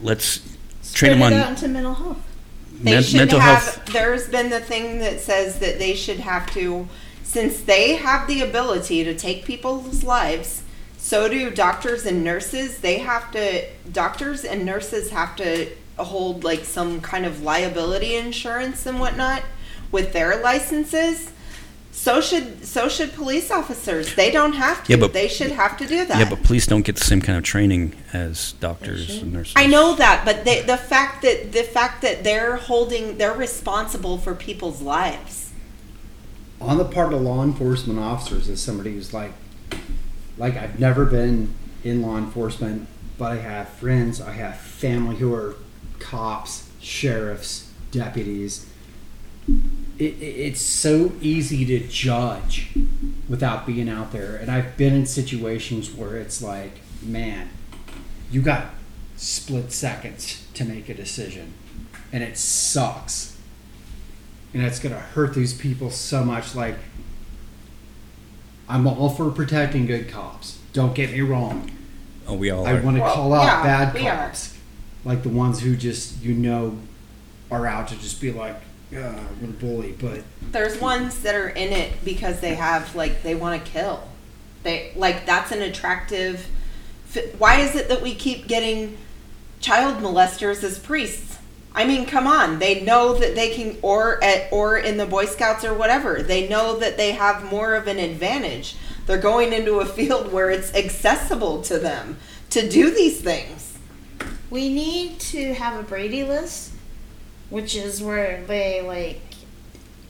Let's 0.00 0.51
train 0.92 1.12
them 1.18 1.22
on 1.22 1.32
out 1.32 1.50
into 1.50 1.68
mental 1.68 1.94
health. 1.94 2.18
they 2.82 2.92
men- 2.94 3.02
should 3.02 3.18
mental 3.18 3.40
have 3.40 3.62
health. 3.62 3.86
there's 3.86 4.28
been 4.28 4.50
the 4.50 4.60
thing 4.60 4.98
that 4.98 5.20
says 5.20 5.58
that 5.60 5.78
they 5.78 5.94
should 5.94 6.20
have 6.20 6.50
to 6.52 6.88
since 7.22 7.60
they 7.60 7.94
have 7.96 8.26
the 8.28 8.42
ability 8.42 9.04
to 9.04 9.14
take 9.16 9.44
people's 9.44 10.04
lives 10.04 10.62
so 10.98 11.28
do 11.28 11.50
doctors 11.50 12.04
and 12.06 12.22
nurses 12.22 12.78
they 12.78 12.98
have 12.98 13.30
to 13.32 13.64
doctors 13.90 14.44
and 14.44 14.64
nurses 14.64 15.10
have 15.10 15.34
to 15.36 15.68
hold 15.98 16.44
like 16.44 16.64
some 16.64 17.00
kind 17.00 17.24
of 17.26 17.42
liability 17.42 18.14
insurance 18.16 18.86
and 18.86 18.98
whatnot 19.00 19.42
with 19.90 20.12
their 20.12 20.40
licenses 20.42 21.30
so 22.02 22.20
should 22.20 22.64
so 22.76 22.88
should 22.88 23.12
police 23.14 23.48
officers 23.60 24.14
they 24.16 24.30
don't 24.38 24.54
have 24.54 24.82
to 24.84 24.92
Yeah, 24.92 24.98
but- 25.02 25.12
they 25.12 25.28
should 25.28 25.52
have 25.52 25.76
to 25.80 25.86
do 25.86 26.04
that 26.04 26.18
Yeah, 26.18 26.28
but 26.28 26.42
police 26.42 26.66
don't 26.66 26.84
get 26.88 26.96
the 26.96 27.04
same 27.12 27.20
kind 27.26 27.38
of 27.38 27.44
training 27.44 27.94
as 28.12 28.52
doctors 28.66 29.22
and 29.22 29.32
nurses. 29.32 29.54
I 29.56 29.66
know 29.66 29.94
that, 29.94 30.24
but 30.24 30.44
they, 30.44 30.62
the 30.62 30.76
fact 30.92 31.22
that 31.22 31.52
the 31.52 31.62
fact 31.62 32.02
that 32.02 32.24
they're 32.24 32.56
holding, 32.56 33.18
they're 33.18 33.32
responsible 33.48 34.18
for 34.18 34.34
people's 34.34 34.80
lives. 34.82 35.50
on 36.60 36.76
the 36.78 36.84
part 36.96 37.12
of 37.14 37.20
law 37.20 37.42
enforcement 37.44 37.98
officers 38.00 38.48
as 38.48 38.60
somebody 38.60 38.92
who's 38.94 39.12
like 39.20 39.32
like 40.38 40.54
I've 40.56 40.78
never 40.80 41.04
been 41.04 41.54
in 41.84 42.02
law 42.02 42.16
enforcement 42.18 42.88
but 43.18 43.30
I 43.32 43.36
have 43.50 43.68
friends 43.68 44.20
I 44.20 44.32
have 44.44 44.56
family 44.58 45.16
who 45.22 45.32
are 45.34 45.54
cops 46.00 46.68
sheriffs 46.80 47.70
deputies 47.92 48.66
it, 50.02 50.14
it, 50.20 50.24
it's 50.24 50.60
so 50.60 51.12
easy 51.20 51.64
to 51.66 51.78
judge 51.88 52.70
without 53.28 53.66
being 53.66 53.88
out 53.88 54.12
there. 54.12 54.36
And 54.36 54.50
I've 54.50 54.76
been 54.76 54.94
in 54.94 55.06
situations 55.06 55.92
where 55.92 56.16
it's 56.16 56.42
like 56.42 56.80
man 57.02 57.48
you 58.30 58.40
got 58.40 58.66
split 59.16 59.72
seconds 59.72 60.46
to 60.54 60.64
make 60.64 60.88
a 60.88 60.94
decision 60.94 61.52
and 62.12 62.22
it 62.22 62.36
sucks. 62.38 63.36
And 64.54 64.62
it's 64.62 64.78
going 64.78 64.94
to 64.94 65.00
hurt 65.00 65.34
these 65.34 65.54
people 65.54 65.90
so 65.90 66.24
much. 66.24 66.54
Like 66.54 66.76
i'm 68.68 68.86
all 68.86 69.10
for 69.10 69.30
protecting 69.30 69.86
good 69.86 70.08
cops. 70.08 70.58
Don't 70.72 70.94
get 70.94 71.10
me 71.12 71.20
wrong. 71.20 71.70
Oh, 72.26 72.34
we 72.34 72.50
all 72.50 72.64
i 72.66 72.74
want 72.80 72.96
to 72.96 73.02
Well, 73.02 73.14
call 73.14 73.34
out 73.34 73.44
yeah, 73.44 73.62
bad 73.62 73.94
we 73.94 74.06
are. 74.08 74.16
cops 74.26 74.56
like 75.04 75.22
the 75.22 75.28
ones 75.28 75.60
who 75.60 75.74
just 75.76 76.22
you 76.22 76.32
know 76.34 76.78
are 77.50 77.66
out 77.66 77.88
to 77.88 77.96
just 77.96 78.20
be 78.20 78.30
like 78.32 78.56
uh, 78.94 79.14
we're 79.40 79.46
the 79.48 79.52
bully 79.54 79.92
but 80.00 80.22
There's 80.50 80.78
ones 80.80 81.20
that 81.22 81.34
are 81.34 81.48
in 81.48 81.72
it 81.72 82.04
because 82.04 82.40
they 82.40 82.54
have 82.54 82.94
like 82.94 83.22
they 83.22 83.34
want 83.34 83.64
to 83.64 83.70
kill. 83.70 84.02
They 84.62 84.92
like 84.96 85.26
that's 85.26 85.50
an 85.52 85.62
attractive. 85.62 86.46
fi- 87.06 87.28
Why 87.38 87.60
is 87.60 87.74
it 87.74 87.88
that 87.88 88.02
we 88.02 88.14
keep 88.14 88.46
getting 88.46 88.96
child 89.60 90.02
molesters 90.02 90.62
as 90.62 90.78
priests? 90.78 91.38
I 91.74 91.86
mean, 91.86 92.04
come 92.04 92.26
on. 92.26 92.58
They 92.58 92.82
know 92.82 93.14
that 93.14 93.34
they 93.34 93.48
can, 93.54 93.78
or 93.80 94.22
at, 94.22 94.52
or 94.52 94.76
in 94.76 94.98
the 94.98 95.06
Boy 95.06 95.24
Scouts 95.24 95.64
or 95.64 95.72
whatever. 95.72 96.22
They 96.22 96.46
know 96.46 96.78
that 96.78 96.98
they 96.98 97.12
have 97.12 97.50
more 97.50 97.74
of 97.74 97.86
an 97.88 97.98
advantage. 97.98 98.76
They're 99.06 99.16
going 99.16 99.54
into 99.54 99.80
a 99.80 99.86
field 99.98 100.32
where 100.32 100.50
it's 100.50 100.74
accessible 100.74 101.62
to 101.62 101.78
them 101.78 102.18
to 102.50 102.68
do 102.68 102.90
these 102.90 103.22
things. 103.22 103.78
We 104.50 104.68
need 104.68 105.18
to 105.20 105.54
have 105.54 105.80
a 105.80 105.82
Brady 105.82 106.24
list, 106.24 106.71
which 107.52 107.76
is 107.76 108.02
where 108.02 108.42
they 108.46 108.80
like 108.82 109.20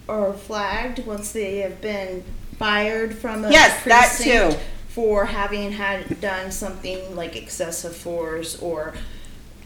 are 0.09 0.33
flagged 0.33 1.05
once 1.07 1.33
they 1.33 1.59
have 1.59 1.81
been 1.81 2.23
fired 2.59 3.15
from 3.15 3.45
a 3.45 3.51
Yes, 3.51 3.83
that 3.85 4.15
precinct 4.17 4.53
too. 4.53 4.59
for 4.89 5.27
having 5.27 5.73
had 5.73 6.21
done 6.21 6.53
something 6.53 7.17
like 7.17 7.35
excessive 7.37 7.97
force 7.97 8.59
or 8.63 8.95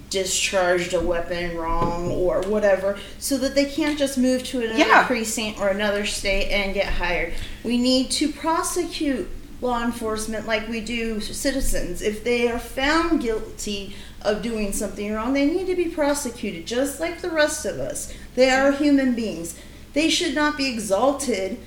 discharged 0.09 0.95
a 0.95 1.01
weapon 1.01 1.57
wrong 1.57 2.11
or 2.13 2.41
whatever 2.43 2.97
so 3.19 3.37
that 3.39 3.55
they 3.55 3.65
can't 3.65 3.99
just 3.99 4.17
move 4.17 4.43
to 4.45 4.61
another 4.61 4.79
Yeah. 4.79 5.05
precinct 5.07 5.61
or 5.61 5.69
another 5.69 6.07
state 6.07 6.49
and 6.51 6.73
get 6.73 6.87
hired 6.87 7.33
we 7.65 7.77
need 7.77 8.11
to 8.13 8.33
prosecute 8.33 9.29
law 9.61 9.83
enforcement 9.83 10.47
like 10.47 10.69
we 10.69 10.81
do 10.83 11.19
citizens. 11.21 12.03
If 12.03 12.23
they 12.23 12.47
are 12.51 12.59
found 12.59 13.23
guilty 13.23 13.97
of 14.27 14.43
doing 14.43 14.73
something 14.73 15.13
wrong, 15.13 15.33
they 15.33 15.47
need 15.47 15.67
to 15.67 15.77
be 15.77 15.89
prosecuted 15.89 16.67
just 16.67 17.01
like 17.01 17.21
the 17.21 17.31
rest 17.31 17.65
of 17.65 17.79
us. 17.79 18.13
They 18.35 18.51
are 18.51 18.73
human 18.73 19.15
beings. 19.15 19.59
They 19.93 20.11
should 20.11 20.35
not 20.35 20.57
be 20.57 20.69
exalted. 20.73 21.59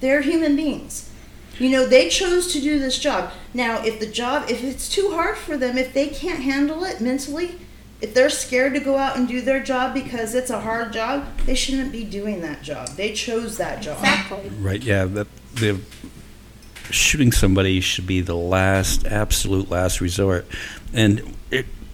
They're 0.00 0.22
human 0.22 0.56
beings. 0.56 1.10
You 1.58 1.70
know, 1.70 1.86
they 1.86 2.08
chose 2.08 2.52
to 2.52 2.60
do 2.60 2.78
this 2.78 2.98
job. 2.98 3.32
Now, 3.52 3.84
if 3.84 3.98
the 3.98 4.06
job, 4.06 4.48
if 4.48 4.62
it's 4.62 4.88
too 4.88 5.10
hard 5.12 5.36
for 5.36 5.56
them, 5.56 5.76
if 5.76 5.92
they 5.92 6.06
can't 6.06 6.40
handle 6.40 6.84
it 6.84 7.00
mentally, 7.00 7.56
if 8.00 8.14
they're 8.14 8.30
scared 8.30 8.74
to 8.74 8.80
go 8.80 8.96
out 8.96 9.16
and 9.16 9.26
do 9.26 9.40
their 9.40 9.60
job 9.60 9.92
because 9.92 10.34
it's 10.34 10.50
a 10.50 10.60
hard 10.60 10.92
job, 10.92 11.26
they 11.46 11.56
shouldn't 11.56 11.90
be 11.90 12.04
doing 12.04 12.40
that 12.42 12.62
job. 12.62 12.90
They 12.90 13.12
chose 13.12 13.58
that 13.58 13.82
job. 13.82 13.98
Exactly. 13.98 14.50
Right. 14.60 14.82
Yeah. 14.82 15.04
That 15.06 15.26
the 15.54 15.80
shooting 16.90 17.32
somebody 17.32 17.80
should 17.80 18.06
be 18.06 18.20
the 18.20 18.36
last, 18.36 19.04
absolute 19.04 19.68
last 19.68 20.00
resort, 20.00 20.46
and 20.92 21.18
it, 21.18 21.26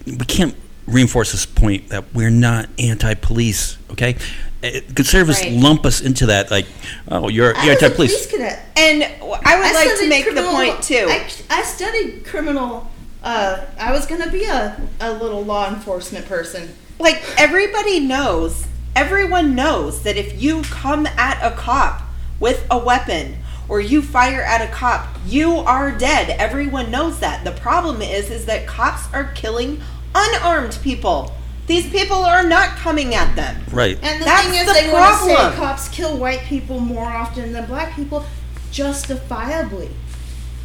we 0.05 0.17
can't 0.25 0.55
reinforce 0.87 1.31
this 1.31 1.45
point 1.45 1.89
that 1.89 2.13
we're 2.13 2.29
not 2.29 2.69
anti-police. 2.79 3.77
Okay, 3.91 4.15
Eh, 4.63 4.79
conservatives 4.95 5.41
Right. 5.43 5.51
lump 5.53 5.85
us 5.85 6.01
into 6.01 6.25
that 6.27 6.49
like, 6.49 6.65
oh, 7.09 7.27
you're, 7.29 7.55
I 7.55 7.63
you're 7.65 7.73
anti-police. 7.73 8.11
police 8.11 8.31
cadet. 8.31 8.65
And 8.75 9.01
w- 9.19 9.33
I 9.45 9.57
would 9.57 9.65
I 9.67 9.73
like 9.73 9.89
to 9.89 9.95
studied 9.95 10.09
make 10.09 10.25
the 10.33 10.41
point 10.43 10.81
too. 10.81 11.07
I, 11.09 11.27
I 11.49 11.61
studied 11.63 12.25
criminal. 12.25 12.89
Uh, 13.23 13.63
I 13.79 13.91
was 13.91 14.05
gonna 14.07 14.31
be 14.31 14.45
a, 14.45 14.79
a 15.01 15.13
little 15.13 15.43
law 15.43 15.67
enforcement 15.69 16.25
person. 16.27 16.69
like 16.99 17.21
everybody 17.37 17.99
knows, 17.99 18.65
everyone 18.95 19.53
knows 19.55 20.01
that 20.03 20.17
if 20.17 20.41
you 20.41 20.61
come 20.63 21.05
at 21.05 21.37
a 21.43 21.55
cop 21.55 22.01
with 22.39 22.65
a 22.71 22.77
weapon 22.77 23.37
or 23.67 23.81
you 23.81 24.01
fire 24.01 24.41
at 24.41 24.61
a 24.61 24.71
cop, 24.71 25.07
you 25.27 25.57
are 25.57 25.91
dead. 25.91 26.29
Everyone 26.39 26.89
knows 26.91 27.19
that. 27.19 27.43
The 27.43 27.51
problem 27.51 28.01
is 28.01 28.29
is 28.31 28.45
that 28.45 28.65
cops 28.67 29.11
are 29.13 29.25
killing 29.35 29.81
unarmed 30.15 30.79
people. 30.81 31.31
These 31.67 31.89
people 31.89 32.17
are 32.17 32.43
not 32.43 32.77
coming 32.77 33.13
at 33.15 33.35
them. 33.35 33.61
Right. 33.71 33.97
And 34.01 34.21
the 34.21 34.25
That's 34.25 34.47
thing 34.47 34.59
is, 34.59 34.67
the 34.67 34.73
they 34.73 34.93
want 34.93 35.19
to 35.19 35.25
say 35.25 35.35
problem. 35.35 35.57
cops 35.57 35.89
kill 35.89 36.17
white 36.17 36.41
people 36.41 36.79
more 36.79 37.05
often 37.05 37.53
than 37.53 37.65
black 37.65 37.95
people, 37.95 38.25
justifiably. 38.71 39.89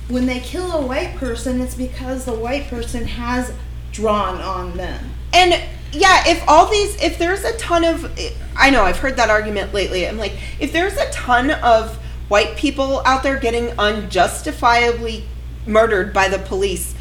When 0.09 0.27
they 0.27 0.41
kill 0.41 0.73
a 0.73 0.87
white 0.87 1.17
person, 1.17 1.61
it's 1.61 1.75
because 1.75 2.25
the 2.25 2.35
white 2.35 2.69
person 2.69 3.07
has 3.07 3.53
drawn 3.93 4.41
on 4.41 4.77
them. 4.77 5.11
And 5.33 5.63
yeah, 5.93 6.25
if 6.27 6.43
all 6.47 6.71
these, 6.71 7.01
if 7.03 7.19
there's 7.19 7.45
a 7.45 7.57
ton 7.57 7.85
of, 7.85 8.11
I 8.57 8.71
know 8.71 8.83
I've 8.83 8.99
heard 8.99 9.17
that 9.17 9.31
argument 9.31 9.73
lately. 9.73 10.07
I'm 10.07 10.19
like, 10.19 10.35
if 10.59 10.73
there's 10.73 10.97
a 10.97 11.11
ton 11.11 11.51
of 11.51 11.97
white 12.29 12.57
people 12.57 13.03
out 13.07 13.23
there 13.23 13.39
getting 13.39 13.73
unjustifiably 13.79 15.25
murdered 15.67 16.13
by 16.13 16.29
the 16.29 16.39
police, 16.39 16.95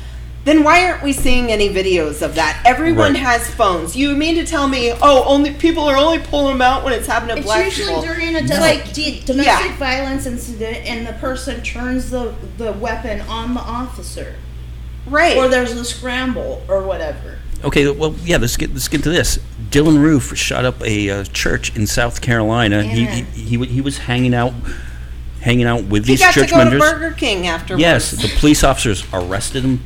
then 0.45 0.63
why 0.63 0.86
aren't 0.86 1.04
we 1.04 1.12
seeing 1.13 1.52
any 1.52 1.69
videos 1.69 2.21
of 2.21 2.36
that? 2.36 2.62
Everyone 2.65 3.13
Right. 3.13 3.21
has 3.21 3.47
phones. 3.49 3.95
You 3.95 4.15
mean 4.15 4.36
to 4.36 4.45
tell 4.45 4.67
me, 4.67 4.91
oh, 5.02 5.23
only 5.25 5.52
people 5.54 5.84
are 5.84 5.97
only 5.97 6.19
pulling 6.19 6.54
them 6.54 6.62
out 6.62 6.84
when 6.84 6.93
it's 6.93 7.08
happening 7.08 7.36
to 7.36 7.39
It's 7.41 7.45
black 7.45 7.65
usually 7.65 8.02
during 8.02 8.30
a 8.36 8.41
No. 8.41 8.47
domestic, 8.47 8.93
d- 8.93 9.21
domestic 9.25 9.71
yeah. 9.71 9.78
violence 9.78 10.25
incident, 10.25 10.78
and 10.86 11.06
the 11.06 11.13
person 11.13 11.62
turns 11.62 12.10
the, 12.10 12.34
the 12.58 12.71
weapon 12.71 13.21
on 13.21 13.54
the 13.54 13.60
officer, 13.60 14.36
right. 15.06 15.36
or 15.38 15.49
there's 15.49 15.73
a 15.73 15.84
scramble, 15.86 16.63
or 16.67 16.84
whatever. 16.84 17.38
Okay, 17.62 17.89
well, 17.89 18.15
yeah. 18.23 18.38
Let's 18.38 18.56
get 18.56 18.71
let's 18.71 18.88
get 18.88 19.04
to 19.04 19.10
this. 19.10 19.38
Dylann 19.69 19.99
Roof 20.02 20.34
shot 20.38 20.63
up 20.63 20.82
a 20.82 21.10
uh, 21.10 21.23
church 21.25 21.75
in 21.75 21.86
South 21.88 22.21
Carolina. 22.21 22.84
He, 22.84 23.06
he 23.06 23.21
he 23.23 23.65
he 23.65 23.82
was 23.82 23.97
hanging 23.97 24.34
out, 24.34 24.54
hanging 25.41 25.65
out 25.65 25.84
with 25.84 26.06
he 26.06 26.13
these 26.13 26.21
got 26.21 26.34
to 26.36 26.39
church 26.39 26.52
go 26.52 26.58
to 26.60 26.63
members. 26.63 26.80
Burger 26.89 27.12
King 27.15 27.47
afterwards. 27.47 27.82
Yes, 27.82 28.12
the 28.12 28.30
police 28.39 28.63
officers 28.63 29.04
arrested 29.12 29.63
him 29.65 29.84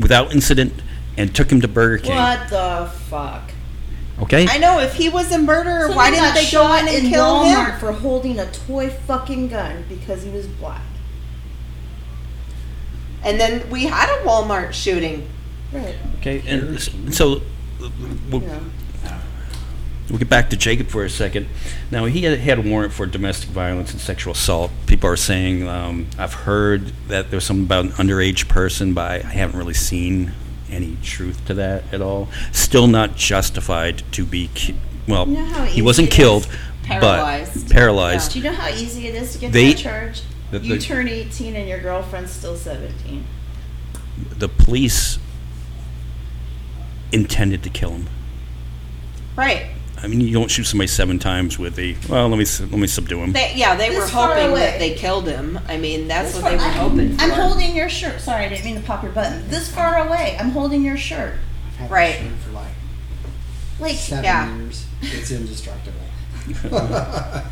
without 0.00 0.32
incident 0.32 0.72
and 1.16 1.34
took 1.34 1.50
him 1.52 1.60
to 1.60 1.68
Burger 1.68 1.98
King. 2.02 2.16
What 2.16 2.48
the 2.48 2.90
fuck? 3.08 3.50
Okay, 4.22 4.46
I 4.48 4.58
know. 4.58 4.78
If 4.80 4.94
he 4.94 5.08
was 5.08 5.32
a 5.32 5.38
murderer, 5.38 5.80
Someone 5.88 5.96
why 5.96 6.10
didn't 6.10 6.24
got 6.24 6.34
they 6.34 6.42
go 6.42 6.46
shot 6.48 6.82
in 6.82 6.88
and 6.88 7.04
in 7.06 7.10
kill 7.10 7.24
Walmart 7.24 7.72
him? 7.72 7.80
for 7.80 7.92
holding 7.92 8.38
a 8.38 8.50
toy 8.52 8.90
fucking 8.90 9.48
gun 9.48 9.84
because 9.88 10.22
he 10.22 10.30
was 10.30 10.46
black. 10.46 10.82
And 13.22 13.38
then 13.40 13.68
we 13.70 13.84
had 13.84 14.08
a 14.08 14.22
Walmart 14.26 14.72
shooting. 14.72 15.26
Right. 15.72 15.94
okay, 16.18 16.42
and 16.46 16.76
s- 16.76 16.90
so 17.10 17.42
uh, 17.82 17.88
we'll, 18.30 18.42
Yeah. 18.42 18.58
We'll 20.10 20.18
get 20.18 20.28
back 20.28 20.50
to 20.50 20.56
Jacob 20.56 20.88
for 20.88 21.04
a 21.04 21.10
second. 21.10 21.46
Now 21.90 22.04
he 22.06 22.22
had, 22.22 22.38
had 22.40 22.58
a 22.58 22.62
warrant 22.62 22.92
for 22.92 23.06
domestic 23.06 23.50
violence 23.50 23.92
and 23.92 24.00
sexual 24.00 24.32
assault. 24.32 24.70
People 24.86 25.08
are 25.08 25.16
saying 25.16 25.68
um, 25.68 26.08
I've 26.18 26.34
heard 26.34 26.88
that 27.08 27.30
there's 27.30 27.44
something 27.44 27.64
about 27.64 27.84
an 27.86 27.90
underage 27.92 28.48
person, 28.48 28.92
but 28.92 29.10
I 29.24 29.28
haven't 29.28 29.58
really 29.58 29.74
seen 29.74 30.32
any 30.70 30.96
truth 31.02 31.44
to 31.46 31.54
that 31.54 31.84
at 31.92 32.00
all. 32.00 32.28
Still 32.52 32.86
not 32.86 33.16
justified 33.16 34.02
to 34.12 34.24
be. 34.24 34.50
Ki- 34.54 34.76
well, 35.08 35.26
You 35.28 35.34
know 35.36 35.64
he 35.64 35.82
wasn't 35.82 36.10
killed, 36.10 36.48
Paralyzed. 36.84 37.68
but 37.68 37.72
paralyzed. 37.72 38.32
Do 38.32 38.38
you 38.40 38.44
know 38.44 38.52
how 38.56 38.68
easy 38.68 39.06
it 39.06 39.14
is 39.14 39.32
to 39.32 39.38
get 39.38 39.52
They- 39.52 39.72
that 39.72 39.78
charge? 39.82 40.22
the- 40.50 40.58
you 40.60 40.78
turn 40.78 41.08
18 41.08 41.54
and 41.56 41.68
your 41.68 41.80
girlfriend's 41.80 42.30
still 42.32 42.56
17. 42.56 43.24
The 44.38 44.48
police 44.48 45.18
intended 47.12 47.62
to 47.64 47.70
kill 47.70 47.90
him. 47.90 48.08
Right. 49.36 49.66
I 50.02 50.06
mean, 50.06 50.20
you 50.22 50.32
don't 50.32 50.50
shoot 50.50 50.64
somebody 50.64 50.88
seven 50.88 51.18
times 51.18 51.58
with 51.58 51.78
a 51.78 51.94
well. 52.08 52.28
Let 52.28 52.38
me 52.38 52.46
let 52.70 52.78
me 52.80 52.86
subdue 52.86 53.22
him. 53.22 53.32
They, 53.32 53.52
yeah, 53.54 53.76
they 53.76 53.90
This 53.90 53.98
were 53.98 54.06
far 54.06 54.28
hoping 54.34 54.50
away. 54.50 54.60
that 54.60 54.78
they 54.78 54.94
killed 54.94 55.28
him. 55.28 55.58
I 55.68 55.76
mean, 55.76 56.08
that's 56.08 56.32
This 56.32 56.42
what 56.42 56.50
they 56.50 56.56
were 56.56 56.62
far- 56.62 56.72
hoping 56.72 57.16
for. 57.16 57.22
I'm 57.24 57.30
holding 57.30 57.76
your 57.76 57.88
shirt. 57.90 58.20
Sorry, 58.20 58.46
I 58.46 58.48
didn't 58.48 58.64
mean 58.64 58.76
to 58.76 58.80
pop 58.82 59.02
your 59.02 59.12
button. 59.12 59.48
This 59.50 59.70
far 59.72 60.06
away, 60.06 60.36
I'm 60.40 60.50
holding 60.50 60.82
your 60.84 60.96
shirt. 60.96 61.34
I've 61.68 61.76
had 61.76 61.90
Right. 61.90 62.12
that 62.18 62.22
shirt 62.24 62.38
for 62.38 62.50
like 62.52 62.66
Like, 63.78 63.96
seven 63.96 64.24
Yeah. 64.24 64.56
years. 64.56 64.86
It's 65.02 65.30
indestructible. 65.30 66.00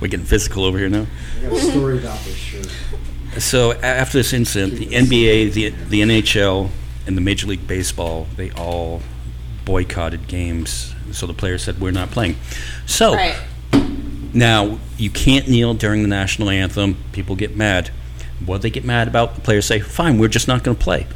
We're 0.00 0.08
getting 0.08 0.26
physical 0.26 0.64
over 0.64 0.78
here 0.78 0.88
now. 0.88 1.06
I 1.40 1.42
got 1.48 1.52
a 1.52 1.60
story 1.60 1.98
about 1.98 2.18
this 2.24 2.36
shirt. 2.36 2.68
So 3.38 3.72
a- 3.72 3.78
after 3.84 4.18
this 4.18 4.32
incident, 4.32 4.74
the 4.78 4.86
NBA, 4.94 5.52
the 5.52 5.70
the 5.88 6.00
NHL, 6.02 6.70
and 7.06 7.16
the 7.16 7.20
Major 7.20 7.46
League 7.48 7.66
Baseball, 7.66 8.26
they 8.36 8.50
all 8.52 9.02
boycotted 9.64 10.28
games. 10.28 10.93
So 11.12 11.26
the 11.26 11.34
players 11.34 11.62
said, 11.62 11.80
"We're 11.80 11.90
not 11.90 12.10
playing." 12.10 12.36
So 12.86 13.14
Right. 13.14 13.36
now 14.32 14.78
you 14.98 15.10
can't 15.10 15.48
kneel 15.48 15.74
during 15.74 16.02
the 16.02 16.08
national 16.08 16.50
anthem. 16.50 16.96
People 17.12 17.36
get 17.36 17.56
mad. 17.56 17.90
What 18.44 18.62
they 18.62 18.70
get 18.70 18.84
mad 18.84 19.08
about? 19.08 19.34
The 19.36 19.40
players 19.40 19.66
say, 19.66 19.80
"Fine, 19.80 20.18
we're 20.18 20.28
just 20.28 20.48
not 20.48 20.64
going 20.64 20.76
to 20.76 20.82
play." 20.82 21.06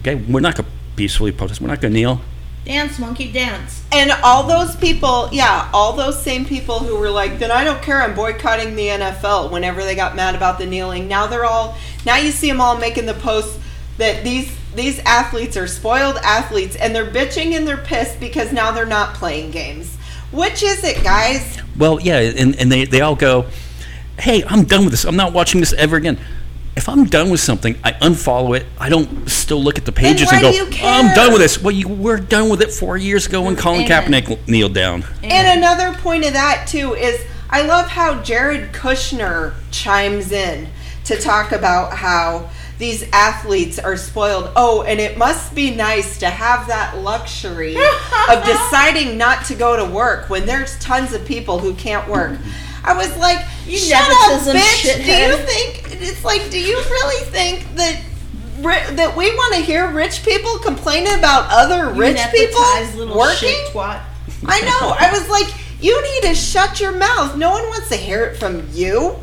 Okay, 0.00 0.14
we're 0.14 0.40
not 0.40 0.54
going 0.56 0.64
to 0.66 0.70
peacefully 0.96 1.32
protest. 1.32 1.60
We're 1.60 1.68
not 1.68 1.80
going 1.80 1.92
to 1.92 1.98
kneel. 1.98 2.20
dance, 2.66 2.98
monkey, 2.98 3.32
dance. 3.32 3.82
And 3.90 4.12
all 4.22 4.42
those 4.46 4.76
people, 4.76 5.30
yeah, 5.32 5.68
all 5.72 5.94
those 5.94 6.22
same 6.22 6.44
people 6.44 6.78
who 6.80 6.94
were 6.98 7.08
like, 7.10 7.38
then 7.38 7.50
I 7.50 7.64
don't 7.64 7.80
care, 7.80 8.02
I'm 8.02 8.14
boycotting 8.14 8.76
the 8.76 8.88
NFL 8.88 9.50
whenever 9.50 9.82
they 9.82 9.94
got 9.94 10.14
mad 10.14 10.34
about 10.34 10.58
the 10.58 10.66
kneeling. 10.66 11.08
Now 11.08 11.26
they're 11.26 11.46
all, 11.46 11.76
now 12.04 12.16
you 12.16 12.30
see 12.30 12.48
them 12.48 12.60
all 12.60 12.76
making 12.76 13.06
the 13.06 13.14
posts 13.14 13.58
that 13.96 14.24
these 14.24 14.54
these 14.74 14.98
athletes 15.00 15.56
are 15.56 15.66
spoiled 15.66 16.16
athletes 16.18 16.76
and 16.76 16.94
they're 16.94 17.10
bitching 17.10 17.56
and 17.56 17.66
they're 17.66 17.76
pissed 17.76 18.20
because 18.20 18.52
now 18.52 18.70
they're 18.70 18.86
not 18.86 19.14
playing 19.14 19.50
games. 19.50 19.96
Which 20.32 20.62
is 20.62 20.84
it, 20.84 21.02
guys? 21.02 21.58
Well, 21.76 22.00
yeah, 22.00 22.18
and, 22.20 22.54
and 22.56 22.70
they, 22.70 22.84
they 22.84 23.00
all 23.00 23.16
go, 23.16 23.46
hey, 24.18 24.44
I'm 24.46 24.64
done 24.64 24.84
with 24.84 24.92
this. 24.92 25.04
I'm 25.04 25.16
not 25.16 25.32
watching 25.32 25.60
this 25.60 25.72
ever 25.72 25.96
again. 25.96 26.18
If 26.76 26.88
I'm 26.88 27.04
done 27.04 27.30
with 27.30 27.40
something, 27.40 27.76
I 27.82 27.92
unfollow 27.92 28.56
it. 28.56 28.64
I 28.78 28.88
don't 28.88 29.28
still 29.28 29.62
look 29.62 29.76
at 29.76 29.84
the 29.84 29.92
pages 29.92 30.30
and 30.32 30.40
go, 30.40 30.52
do 30.52 30.56
you 30.56 30.66
"Oh, 30.82 30.88
I'm 30.88 31.14
done 31.16 31.32
with 31.32 31.40
this. 31.40 31.60
Well, 31.60 31.74
you 31.74 31.88
were 31.88 32.18
done 32.18 32.48
with 32.48 32.62
it 32.62 32.70
four 32.70 32.96
years 32.96 33.26
ago 33.26 33.42
when 33.42 33.56
Colin. 33.56 33.86
Kaepernick 33.86 34.46
kneeled 34.46 34.72
down. 34.72 35.04
And 35.24 35.58
another 35.58 35.92
point 35.98 36.24
of 36.24 36.32
that 36.32 36.68
too 36.68 36.94
is 36.94 37.20
I 37.50 37.62
love 37.62 37.88
how 37.88 38.22
Jared 38.22 38.72
Kushner 38.72 39.54
chimes 39.72 40.30
in 40.30 40.68
to 41.06 41.16
talk 41.16 41.50
about 41.50 41.92
how 41.92 42.48
these 42.80 43.04
athletes 43.12 43.78
are 43.78 43.96
spoiled. 43.96 44.50
Oh, 44.56 44.82
and 44.82 44.98
it 44.98 45.18
must 45.18 45.54
be 45.54 45.70
nice 45.76 46.18
to 46.20 46.26
have 46.30 46.66
that 46.68 46.96
luxury 46.98 47.76
of 47.76 48.44
deciding 48.44 49.18
not 49.18 49.44
to 49.44 49.54
go 49.54 49.76
to 49.76 49.84
work 49.84 50.30
when 50.30 50.46
there's 50.46 50.78
tons 50.80 51.12
of 51.12 51.24
people 51.26 51.58
who 51.58 51.74
can't 51.74 52.08
work. 52.08 52.38
I 52.82 52.96
was 52.96 53.14
like, 53.18 53.38
You 53.66 53.76
shut 53.76 54.00
up, 54.00 54.40
bitch. 54.40 54.96
Do 54.96 55.12
you 55.12 55.36
think 55.36 56.00
it's 56.02 56.24
like? 56.24 56.50
Do 56.50 56.58
you 56.58 56.76
really 56.78 57.24
think 57.26 57.76
that? 57.76 58.00
That 58.62 59.16
we 59.16 59.30
want 59.34 59.54
to 59.54 59.60
hear 59.62 59.90
rich 59.90 60.22
people 60.22 60.58
complaining 60.58 61.18
about 61.18 61.46
other 61.50 61.94
You 61.94 62.00
rich 62.00 62.18
people 62.30 62.60
working. 63.16 63.48
shit. 63.48 63.74
I 64.46 64.60
know. 64.60 64.94
I 64.98 65.10
was 65.12 65.28
like, 65.30 65.48
you 65.82 66.02
need 66.02 66.28
to 66.28 66.34
shut 66.34 66.78
your 66.78 66.92
mouth. 66.92 67.36
No 67.38 67.50
one 67.52 67.62
wants 67.68 67.88
to 67.88 67.96
hear 67.96 68.24
it 68.24 68.36
from 68.38 68.66
you. 68.72 69.16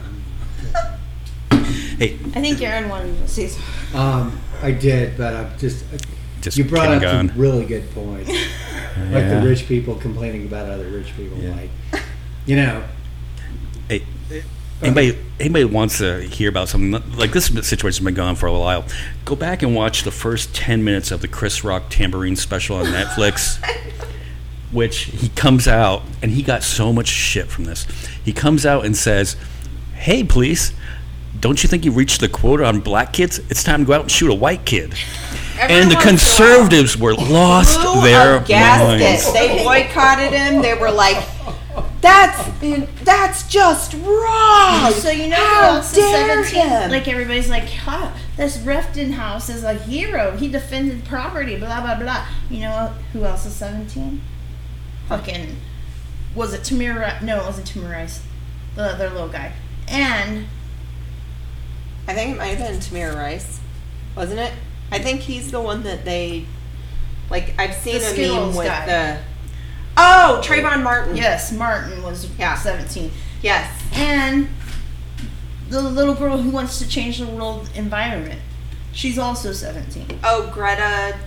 Hey, 1.98 2.14
I 2.36 2.41
think 2.41 2.62
Aaron 2.62 2.89
wanted 2.89 3.18
to 3.18 3.28
say 3.28 3.48
something. 3.48 4.00
Um, 4.00 4.39
I 4.62 4.72
did, 4.72 5.18
but 5.18 5.34
I'm 5.34 5.58
just. 5.58 5.86
just 6.41 6.58
you 6.58 6.64
brought 6.64 6.89
up 6.89 7.02
some 7.02 7.32
really 7.39 7.66
good 7.66 7.89
points, 7.91 8.30
like 8.30 8.38
Yeah. 9.12 9.39
the 9.39 9.48
rich 9.48 9.68
people 9.68 9.95
complaining 9.95 10.45
about 10.45 10.70
other 10.70 10.88
rich 10.89 11.16
people. 11.16 11.38
Yeah. 11.39 11.56
Like, 11.56 12.04
you 12.45 12.56
know, 12.56 12.84
Hey, 13.89 14.04
anybody 14.82 15.18
anybody 15.39 15.66
wants 15.66 15.98
to 16.00 16.22
hear 16.22 16.50
about 16.50 16.70
something 16.70 16.91
like 17.18 17.32
this 17.32 17.48
situation's 17.68 18.04
been 18.06 18.14
going 18.14 18.30
on 18.30 18.36
for 18.36 18.48
a 18.48 18.54
while, 18.60 18.86
go 19.26 19.36
back 19.36 19.64
and 19.64 19.74
watch 19.76 20.04
the 20.04 20.12
first 20.12 20.54
ten 20.56 20.84
minutes 20.84 21.10
of 21.12 21.22
the 21.22 21.28
Chris 21.28 21.64
Rock 21.64 21.89
Tamborine 21.89 22.38
special 22.38 22.78
on 22.78 22.86
Netflix. 22.86 23.60
which 24.74 25.04
he 25.06 25.30
comes 25.30 25.66
out 25.66 26.04
and 26.22 26.30
he 26.30 26.43
got 26.43 26.62
so 26.62 26.91
much 26.91 27.08
shit 27.08 27.48
from 27.48 27.64
this. 27.64 27.88
He 28.26 28.34
comes 28.34 28.66
out 28.66 28.86
and 28.86 28.98
says, 28.98 29.38
"Hey, 29.93 30.26
police, 30.26 30.74
don't 31.40 31.62
you 31.64 31.70
think 31.70 31.86
you 31.86 31.92
reached 31.92 32.20
the 32.22 32.30
quota 32.30 32.66
on 32.66 32.80
black 32.80 33.14
kids? 33.14 33.40
It's 33.50 33.64
time 33.64 33.82
to 33.82 33.86
go 33.86 33.94
out 33.94 34.02
and 34.02 34.12
shoot 34.12 34.30
a 34.32 34.36
white 34.36 34.66
kid." 34.66 34.94
and 35.60 35.90
the 35.90 35.96
conservatives 35.96 36.96
were 36.96 37.16
lost 37.16 37.80
blew 37.82 38.02
their 38.04 38.38
a 38.38 38.44
gasket. 38.44 39.00
minds. 39.00 39.34
They 39.34 39.64
boycotted 39.64 40.32
him. 40.32 40.62
They 40.62 40.76
were 40.76 40.92
like, 40.92 41.18
"That's 42.02 42.38
that's 43.04 43.48
just 43.48 43.94
wrong." 43.96 44.92
So 44.92 45.10
you 45.10 45.30
know 45.30 45.36
How 45.36 45.72
who 45.72 45.78
else 45.78 45.98
is 45.98 46.04
seventeen? 46.12 46.70
him? 46.70 46.92
Like 46.92 47.08
everybody's 47.08 47.50
like, 47.50 47.68
huh, 47.70 48.12
this 48.36 48.58
Rittenhouse 48.60 49.50
is 49.50 49.64
a 49.64 49.74
hero. 49.74 50.38
He 50.38 50.48
defended 50.48 51.06
property, 51.06 51.58
blah 51.58 51.82
blah 51.82 52.00
blah. 52.00 52.26
You 52.52 52.60
know 52.62 52.94
who 53.14 53.26
else 53.26 53.46
is 53.48 53.56
seventeen? 53.56 54.22
Fucking 55.10 55.56
was 56.36 56.54
it 56.54 56.62
Tamir? 56.62 57.20
No, 57.24 57.42
it 57.42 57.46
wasn't 57.46 57.68
Tamir 57.68 57.92
Rice. 57.92 58.22
The 58.76 58.84
other 58.94 59.10
little 59.10 59.30
guy. 59.30 59.54
And 59.88 60.46
I 62.08 62.14
think 62.14 62.36
it 62.36 62.38
might 62.38 62.58
have 62.58 62.60
been 62.60 62.80
Tamir 62.80 63.16
Rice, 63.16 63.60
wasn't 64.16 64.39
it? 64.39 64.53
I 64.91 64.99
think 64.99 65.22
he's 65.22 65.51
the 65.51 65.60
one 65.62 65.84
that 65.84 66.05
they 66.05 66.45
like. 67.30 67.53
I've 67.60 67.74
seen 67.76 67.95
The 67.95 67.99
a 67.99 68.03
meme 68.03 68.14
Skittles 68.14 68.58
with 68.58 68.68
guy. 68.68 68.86
the. 68.86 69.20
Oh, 69.97 70.41
Trayvon 70.43 70.84
Martin. 70.84 71.18
yes, 71.18 71.51
Martin 71.51 72.01
was 72.03 72.28
Yeah. 72.39 72.55
seventeen. 72.55 73.12
Yes. 73.41 73.70
And 73.93 74.47
the 75.70 75.82
little 75.82 76.14
girl 76.16 76.38
who 76.38 76.49
wants 76.49 76.80
to 76.80 76.88
change 76.88 77.18
the 77.20 77.26
world 77.26 77.70
environment. 77.76 78.39
She's 78.93 79.20
also 79.20 79.51
seventeen. 79.51 80.08
Oh, 80.24 80.49
Greta 80.53 81.18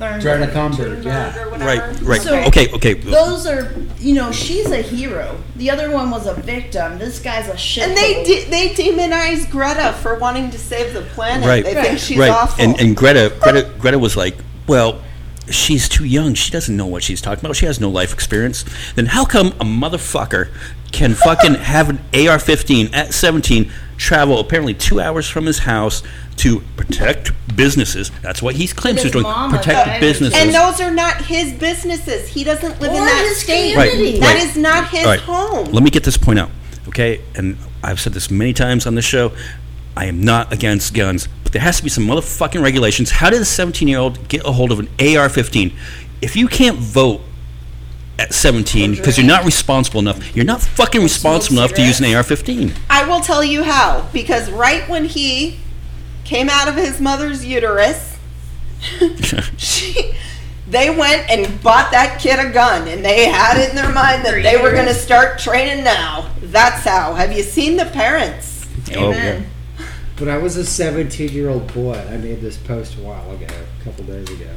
Thunberg. 0.00 0.22
Greta 0.22 0.46
Thunberg, 0.46 1.02
Thunberg 1.02 1.04
yeah. 1.04 1.42
or 1.42 1.50
whatever. 1.50 1.64
Right, 1.90 2.00
right. 2.02 2.20
So- 2.22 2.36
okay, 2.44 2.72
okay. 2.72 2.94
Those 2.94 3.46
are, 3.46 3.72
you 3.98 4.14
know, 4.14 4.32
she's 4.32 4.70
a 4.70 4.80
hero. 4.82 5.38
The 5.56 5.70
other 5.70 5.90
one 5.90 6.10
was 6.10 6.26
a 6.26 6.34
victim. 6.34 6.98
This 6.98 7.18
guy's 7.20 7.48
a 7.48 7.56
shit. 7.56 7.88
And 7.88 7.96
they 7.96 8.24
de- 8.24 8.44
they 8.50 8.68
demonize 8.70 9.48
Greta 9.50 9.92
for 10.00 10.18
wanting 10.18 10.50
to 10.50 10.58
save 10.58 10.94
the 10.94 11.02
planet. 11.02 11.46
Right. 11.46 11.64
They 11.64 11.74
Right. 11.74 11.86
think 11.86 11.98
she's 11.98 12.18
right. 12.18 12.30
awful. 12.30 12.64
And 12.64 12.80
and 12.80 12.96
Greta 12.96 13.32
Greta 13.40 13.70
Greta 13.78 13.98
was 13.98 14.16
like, 14.16 14.36
well, 14.66 15.00
she's 15.50 15.88
too 15.88 16.04
young. 16.04 16.34
She 16.34 16.50
doesn't 16.50 16.76
know 16.76 16.86
what 16.86 17.02
she's 17.02 17.20
talking 17.20 17.44
about. 17.44 17.56
She 17.56 17.66
has 17.66 17.80
no 17.80 17.90
life 17.90 18.12
experience. 18.12 18.64
Then 18.94 19.06
how 19.06 19.24
come 19.24 19.48
a 19.60 19.64
motherfucker 19.64 20.48
can 20.92 21.14
fucking 21.14 21.54
have 21.54 21.88
an 21.88 21.98
AR-15 22.14 22.90
at 22.94 23.14
17 23.14 23.70
travel 24.00 24.40
apparently 24.40 24.72
two 24.74 25.00
hours 25.00 25.28
from 25.28 25.46
his 25.46 25.58
house 25.60 26.02
to 26.36 26.60
protect 26.76 27.32
businesses? 27.54 28.10
That's 28.22 28.40
what 28.42 28.56
he 28.56 28.66
claims 28.66 29.02
he's 29.02 29.12
doing. 29.12 29.24
mama 29.24 29.56
Protect 29.58 29.86
died. 29.86 30.00
businesses. 30.00 30.38
And 30.40 30.54
those 30.54 30.80
are 30.80 30.90
not 30.90 31.22
his 31.24 31.52
businesses. 31.52 32.26
He 32.28 32.42
doesn't 32.42 32.80
live 32.80 32.92
in 32.92 33.04
that 33.04 33.26
his 33.28 33.42
state. 33.42 33.74
community. 33.74 34.12
Right, 34.12 34.20
That 34.20 34.34
right. 34.34 34.44
is 34.46 34.56
not 34.56 34.88
his 34.88 35.04
All 35.04 35.10
right. 35.12 35.20
home. 35.20 35.66
Let 35.72 35.82
me 35.82 35.90
get 35.90 36.02
this 36.04 36.16
point 36.16 36.38
out, 36.38 36.50
okay? 36.88 37.20
And 37.36 37.58
I've 37.84 38.00
said 38.00 38.14
this 38.14 38.30
many 38.30 38.52
times 38.54 38.86
on 38.86 38.94
the 38.94 39.02
show. 39.02 39.32
I 39.96 40.06
am 40.06 40.22
not 40.22 40.52
against 40.52 40.94
guns, 40.94 41.28
but 41.44 41.52
there 41.52 41.60
has 41.62 41.76
to 41.78 41.82
be 41.84 41.90
some 41.90 42.06
motherfucking 42.06 42.62
regulations. 42.62 43.10
How 43.10 43.28
did 43.28 43.42
a 43.42 43.44
17 43.44 43.86
year 43.86 43.98
old 43.98 44.28
get 44.28 44.44
a 44.46 44.52
hold 44.52 44.72
of 44.72 44.78
an 44.78 44.88
AR 44.98 45.28
15? 45.28 45.72
If 46.22 46.36
you 46.36 46.48
can't 46.48 46.78
vote 46.78 47.20
at 48.20 48.34
17 48.34 48.94
because 48.94 49.16
you're 49.16 49.26
not 49.26 49.44
responsible 49.44 49.98
enough, 49.98 50.36
you're 50.36 50.44
not 50.44 50.60
fucking 50.60 51.02
responsible 51.02 51.58
enough 51.58 51.72
to 51.72 51.82
use 51.82 52.00
an 52.00 52.14
AR 52.14 52.22
15. 52.22 52.72
I 52.90 53.08
will 53.08 53.20
tell 53.20 53.42
you 53.42 53.62
how. 53.62 54.08
Because 54.12 54.50
right 54.50 54.86
when 54.88 55.06
he 55.06 55.58
came 56.24 56.50
out 56.50 56.68
of 56.68 56.74
his 56.76 57.00
mother's 57.00 57.44
uterus, 57.44 58.18
she, 59.56 60.14
they 60.68 60.90
went 60.90 61.30
and 61.30 61.62
bought 61.62 61.90
that 61.92 62.20
kid 62.20 62.38
a 62.38 62.52
gun, 62.52 62.88
and 62.88 63.04
they 63.04 63.26
had 63.26 63.58
it 63.58 63.70
in 63.70 63.76
their 63.76 63.92
mind 63.92 64.24
that 64.24 64.42
they 64.42 64.60
were 64.60 64.72
going 64.72 64.86
to 64.86 64.94
start 64.94 65.38
training 65.38 65.82
now. 65.82 66.30
That's 66.42 66.84
how. 66.84 67.14
Have 67.14 67.32
you 67.32 67.42
seen 67.42 67.76
the 67.76 67.86
parents? 67.86 68.68
Oh, 68.94 69.12
Amen. 69.12 69.46
When 70.18 70.28
I 70.28 70.36
was 70.36 70.58
a 70.58 70.66
17 70.66 71.30
year 71.30 71.48
old 71.48 71.72
boy, 71.72 71.94
I 71.94 72.18
made 72.18 72.42
this 72.42 72.58
post 72.58 72.98
a 72.98 73.00
while 73.00 73.30
ago, 73.32 73.46
a 73.80 73.84
couple 73.84 74.04
days 74.04 74.28
ago. 74.28 74.50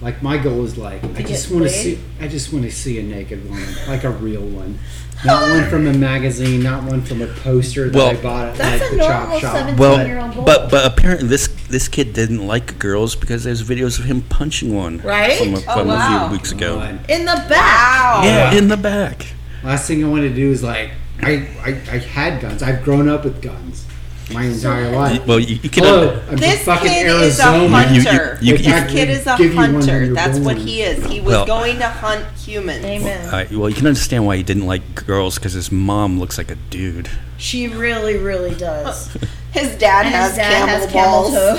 Like 0.00 0.22
my 0.22 0.38
goal 0.38 0.64
is 0.64 0.78
like 0.78 1.02
I 1.16 1.22
just 1.22 1.50
want 1.50 1.64
to 1.64 1.70
see 1.70 1.98
I 2.20 2.28
just 2.28 2.52
want 2.52 2.64
to 2.64 2.70
see 2.70 3.00
a 3.00 3.02
naked 3.02 3.44
woman, 3.48 3.66
like 3.88 4.04
a 4.04 4.10
real 4.10 4.42
one, 4.42 4.78
not 5.24 5.42
one 5.50 5.68
from 5.68 5.88
a 5.88 5.92
magazine, 5.92 6.62
not 6.62 6.84
one 6.84 7.02
from 7.02 7.20
a 7.20 7.26
poster 7.26 7.90
that 7.90 7.96
Well- 7.98 8.10
I 8.10 8.14
bought 8.14 8.46
at 8.48 8.54
That's 8.56 8.80
like, 8.82 8.92
a 8.92 8.94
the 8.94 8.96
normal 8.98 9.40
chop 9.40 9.40
shop. 9.40 9.52
17 9.56 9.76
Well, 9.76 10.06
year 10.06 10.20
old 10.20 10.34
boy. 10.36 10.44
but 10.44 10.70
but 10.70 10.86
apparently 10.86 11.26
this 11.26 11.48
this 11.68 11.88
kid 11.88 12.12
didn't 12.12 12.46
like 12.46 12.78
girls 12.78 13.16
because 13.16 13.42
there's 13.42 13.62
videos 13.64 13.98
of 13.98 14.04
him 14.04 14.22
punching 14.22 14.72
one 14.72 14.98
Right? 14.98 15.36
from, 15.36 15.54
a, 15.54 15.58
Oh, 15.66 15.84
wow. 15.84 16.26
a 16.26 16.28
few 16.28 16.32
weeks 16.38 16.52
ago. 16.52 16.80
In 17.08 17.24
the 17.24 17.44
back. 17.48 17.50
Wow. 17.50 18.20
Yeah, 18.24 18.54
in 18.54 18.68
the 18.68 18.76
back. 18.76 19.26
Last 19.64 19.88
thing 19.88 20.04
I 20.04 20.08
want 20.08 20.22
to 20.22 20.32
do 20.32 20.52
is 20.52 20.62
like 20.62 20.92
I, 21.20 21.48
I 21.64 21.70
I 21.90 21.98
had 21.98 22.40
guns. 22.40 22.62
I've 22.62 22.84
grown 22.84 23.08
up 23.08 23.24
with 23.24 23.42
guns 23.42 23.84
my 24.30 24.44
entire 24.44 24.90
life. 24.94 25.26
Well, 25.26 25.38
you, 25.38 25.56
you 25.62 25.68
can. 25.70 25.84
Hello, 25.84 26.22
I'm 26.30 26.36
This 26.36 26.64
fucking 26.64 26.88
kid 26.88 27.06
Arizona. 27.06 27.24
is 27.26 27.40
a 27.40 27.56
You- 27.56 27.62
you- 27.62 27.68
hunter. 28.08 28.38
you- 28.40 28.52
you- 28.56 28.58
this 28.58 28.90
kid 28.92 29.10
is 29.10 29.26
a 29.26 29.36
Give 29.38 29.50
you 29.52 29.56
one 29.56 29.72
when 29.74 29.82
hunter. 29.82 30.04
you're 30.04 30.14
That's 30.14 30.38
what 30.38 30.56
he 30.58 30.82
is. 30.82 31.04
He 31.06 31.20
was 31.20 31.32
Well- 31.32 31.46
going 31.46 31.78
to 31.78 31.88
hunt 31.88 32.24
humans. 32.44 32.84
Amen. 32.84 33.24
All 33.26 33.32
right, 33.32 33.50
well, 33.50 33.68
you 33.68 33.74
can 33.74 33.86
understand 33.86 34.26
why 34.26 34.36
he 34.36 34.42
didn't 34.42 34.66
like 34.66 35.06
girls 35.06 35.36
because 35.36 35.52
his 35.54 35.72
mom 35.72 36.18
looks 36.20 36.36
like 36.38 36.50
a 36.50 36.56
dude. 36.70 37.08
She 37.36 37.68
really, 37.68 38.16
really 38.16 38.54
does. 38.54 39.10
His 39.52 39.74
dad 39.76 40.04
And 40.06 40.14
has 40.14 40.28
his 40.30 40.38
dad 40.38 40.50
camel 40.52 40.68
has 40.68 40.92
camel 40.92 41.22
balls. 41.22 41.32
toe. 41.32 41.58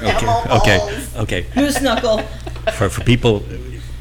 Camel 0.18 0.42
okay, 0.60 0.78
balls. 0.78 1.16
okay. 1.16 1.46
Goose 1.54 1.80
knuckle. 1.80 2.18
For 2.74 2.88
for 2.90 3.02
people, 3.04 3.44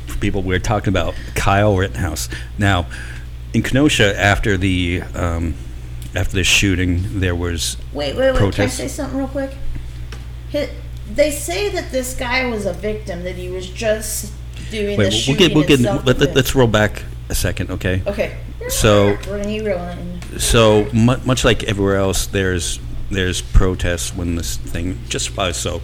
for 0.07 0.17
people, 0.17 0.41
we're 0.41 0.57
talking 0.59 0.89
about 0.89 1.13
Kyle 1.35 1.77
Rittenhouse. 1.77 2.27
Now, 2.57 2.87
in 3.53 3.61
Kenosha, 3.61 4.19
after 4.19 4.57
the 4.57 5.03
um, 5.13 5.53
after 6.15 6.35
the 6.35 6.43
shooting, 6.43 7.19
there 7.19 7.35
was 7.35 7.77
Wait, 7.91 8.15
wait, 8.15 8.33
wait. 8.33 8.53
Can 8.53 8.65
I 8.65 8.67
say 8.67 8.87
something 8.87 9.17
real 9.17 9.27
quick? 9.27 9.51
Hi 10.51 10.69
they 11.13 11.31
say 11.31 11.69
that 11.69 11.91
this 11.91 12.15
guy 12.15 12.45
was 12.45 12.65
a 12.65 12.73
victim, 12.73 13.23
that 13.23 13.35
he 13.35 13.49
was 13.49 13.69
just 13.69 14.31
doing 14.71 14.97
wait. 14.97 15.05
the 15.05 15.09
We'll 15.09 15.11
shooting 15.11 15.47
get 15.47 15.55
we'll 15.55 15.63
get 15.67 15.79
itself. 15.79 16.05
let, 16.05 16.19
let, 16.19 16.35
let's 16.35 16.55
roll 16.55 16.67
back 16.67 17.03
a 17.29 17.35
second, 17.35 17.71
okay? 17.71 18.01
Okay. 18.07 18.37
So- 18.69 19.17
We're 19.27 19.41
gonna 19.43 19.63
rolling. 19.63 20.21
So 20.37 20.89
mu- 20.93 21.17
much 21.25 21.43
like 21.45 21.63
everywhere 21.63 21.97
else, 21.97 22.25
there's 22.27 22.79
there's 23.11 23.41
protests 23.41 24.15
when 24.15 24.35
this 24.35 24.57
thing 24.57 24.97
just 25.09 25.37
uh, 25.37 25.53
so 25.53 25.81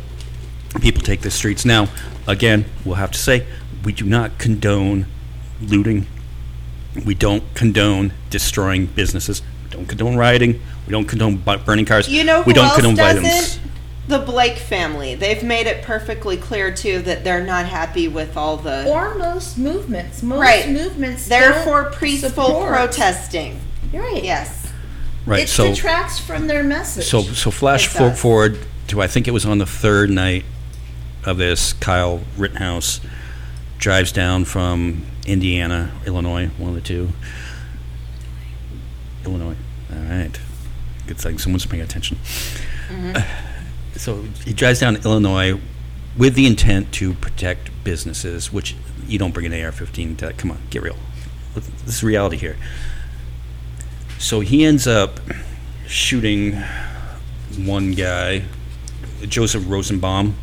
people 0.81 1.01
take 1.03 1.21
the 1.21 1.29
streets. 1.29 1.65
Now, 1.65 1.87
again, 2.27 2.65
we'll 2.83 2.95
have 2.95 3.11
to 3.11 3.19
say 3.19 3.45
we 3.83 3.93
do 3.93 4.05
not 4.05 4.39
condone 4.39 5.05
looting. 5.61 6.07
We 7.05 7.13
don't 7.13 7.43
condone 7.53 8.13
destroying 8.31 8.87
businesses. 8.87 9.43
We 9.69 9.75
don't 9.75 9.85
condone 9.85 10.15
rioting. 10.17 10.61
We 10.87 10.91
don't 10.91 11.05
condone 11.05 11.37
burning 11.65 11.85
cars. 11.85 12.09
You 12.09 12.23
know 12.23 12.41
who 12.41 12.47
we 12.47 12.53
don't 12.53 12.65
else 12.65 12.75
condone 12.75 12.95
doesn't? 12.95 13.23
violence. 13.23 13.59
The 14.07 14.19
Blake 14.19 14.57
family. 14.57 15.13
They've 15.13 15.43
made 15.43 15.67
it 15.67 15.83
perfectly 15.83 16.35
clear 16.35 16.71
too 16.73 16.99
that 17.03 17.23
they're 17.23 17.43
not 17.45 17.67
happy 17.67 18.07
with 18.07 18.35
all 18.35 18.57
the. 18.57 18.87
Or 18.87 19.13
most 19.15 19.57
movements. 19.59 20.23
Most 20.23 20.39
Right. 20.39 20.67
movements. 20.69 21.27
They're 21.27 21.53
for 21.63 21.91
peaceful 21.91 22.29
support. 22.29 22.69
protesting. 22.69 23.59
Right. 23.93 24.23
Yes. 24.23 24.67
Right. 25.27 25.43
It 25.43 25.49
so 25.49 25.67
detracts 25.67 26.17
from 26.19 26.47
their 26.47 26.63
message. 26.63 27.05
so 27.05 27.21
so 27.21 27.51
flash 27.51 27.85
for, 27.87 28.11
forward 28.11 28.57
to 28.87 29.01
I 29.01 29.05
think 29.07 29.27
it 29.27 29.31
was 29.31 29.45
on 29.45 29.59
the 29.59 29.65
third 29.67 30.09
night 30.09 30.45
of 31.23 31.37
this. 31.37 31.73
Kyle 31.73 32.21
Rittenhouse 32.35 33.01
drives 33.77 34.11
down 34.11 34.45
from 34.45 35.03
Indiana, 35.27 35.91
Illinois, 36.07 36.47
one 36.57 36.69
of 36.69 36.75
the 36.75 36.81
two. 36.81 37.09
Illinois. 39.25 39.55
All 39.91 39.99
right. 39.99 40.39
Good 41.07 41.17
thing 41.17 41.37
someone's 41.37 41.65
paying 41.65 41.81
attention. 41.81 42.17
Uh, 42.91 43.23
so 43.95 44.23
he 44.45 44.53
drives 44.53 44.79
down 44.79 44.95
to 44.95 45.01
Illinois 45.01 45.59
with 46.17 46.35
the 46.35 46.45
intent 46.45 46.91
to 46.93 47.13
protect 47.15 47.71
businesses, 47.83 48.51
which 48.51 48.75
you 49.07 49.17
don't 49.17 49.33
bring 49.33 49.45
an 49.45 49.53
AR-15 49.53 50.17
to. 50.17 50.33
Come 50.33 50.51
on, 50.51 50.59
get 50.69 50.81
real. 50.81 50.97
This 51.55 51.95
is 51.95 52.03
reality 52.03 52.37
here. 52.37 52.57
So 54.19 54.41
he 54.41 54.65
ends 54.65 54.85
up 54.85 55.19
shooting 55.87 56.61
one 57.57 57.93
guy, 57.93 58.43
Joseph 59.21 59.63
Rosenbaum. 59.67 60.35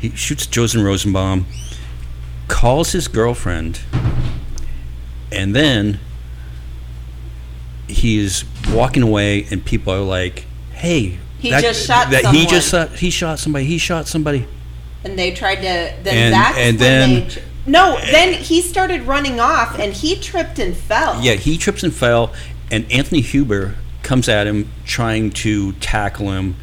He 0.00 0.10
shoots 0.10 0.46
Joseph 0.46 0.82
Rosenbaum, 0.82 1.46
calls 2.46 2.92
his 2.92 3.08
girlfriend, 3.08 3.80
and 5.32 5.54
then 5.56 6.00
he 7.88 8.18
is 8.18 8.44
walking 8.70 9.02
away, 9.02 9.46
and 9.50 9.64
people 9.64 9.92
are 9.92 10.00
like, 10.00 10.44
"Hey, 10.72 11.18
He 11.40 11.50
just 11.50 11.86
shot 11.86 12.10
that 12.10 12.26
He 12.34 12.46
just 12.46 12.68
someone." 12.68 12.88
shot, 12.90 12.98
he 12.98 13.10
shot 13.10 13.38
somebody. 13.38 13.64
He 13.66 13.78
shot 13.78 14.06
somebody." 14.08 14.46
And 15.04 15.18
they 15.18 15.30
tried 15.30 15.56
to. 15.56 15.92
Then 16.02 16.06
And- 16.06 16.32
that's 16.34 16.58
and 16.58 16.78
when 16.78 16.78
then- 16.78 17.28
they. 17.28 17.42
No, 17.66 17.98
then 18.10 18.32
he 18.32 18.62
started 18.62 19.02
running 19.02 19.38
off 19.40 19.78
and 19.78 19.92
he 19.92 20.16
tripped 20.16 20.58
and 20.58 20.74
fell. 20.74 21.20
Yeah, 21.22 21.34
he 21.34 21.58
trips 21.58 21.82
and 21.82 21.92
fell, 21.94 22.32
and 22.70 22.90
Anthony 22.90 23.20
Huber 23.20 23.74
comes 24.02 24.26
at 24.28 24.46
him 24.46 24.70
trying 24.86 25.30
to 25.32 25.72
tackle 25.72 26.32
him. 26.32 26.56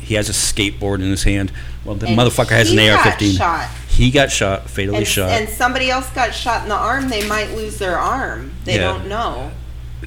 He 0.00 0.14
has 0.14 0.28
a 0.28 0.32
skateboard 0.32 0.96
in 0.96 1.10
his 1.10 1.24
hand. 1.24 1.50
Well, 1.84 1.96
the 1.96 2.06
And 2.06 2.16
motherfucker 2.16 2.50
has 2.50 2.70
an 2.70 2.78
AR-15. 2.78 3.36
shot. 3.36 3.68
He 3.88 4.10
got 4.12 4.30
shot, 4.30 4.70
fatally 4.70 4.98
and, 4.98 5.06
shot. 5.06 5.30
and 5.30 5.48
somebody 5.48 5.90
else 5.90 6.08
got 6.14 6.34
shot 6.34 6.62
in 6.62 6.68
the 6.68 6.74
arm, 6.76 7.08
they 7.08 7.26
might 7.26 7.54
lose 7.56 7.78
their 7.78 7.98
arm. 7.98 8.52
They 8.64 8.74
Yeah. 8.76 8.82
don't 8.92 9.08
know. 9.08 9.50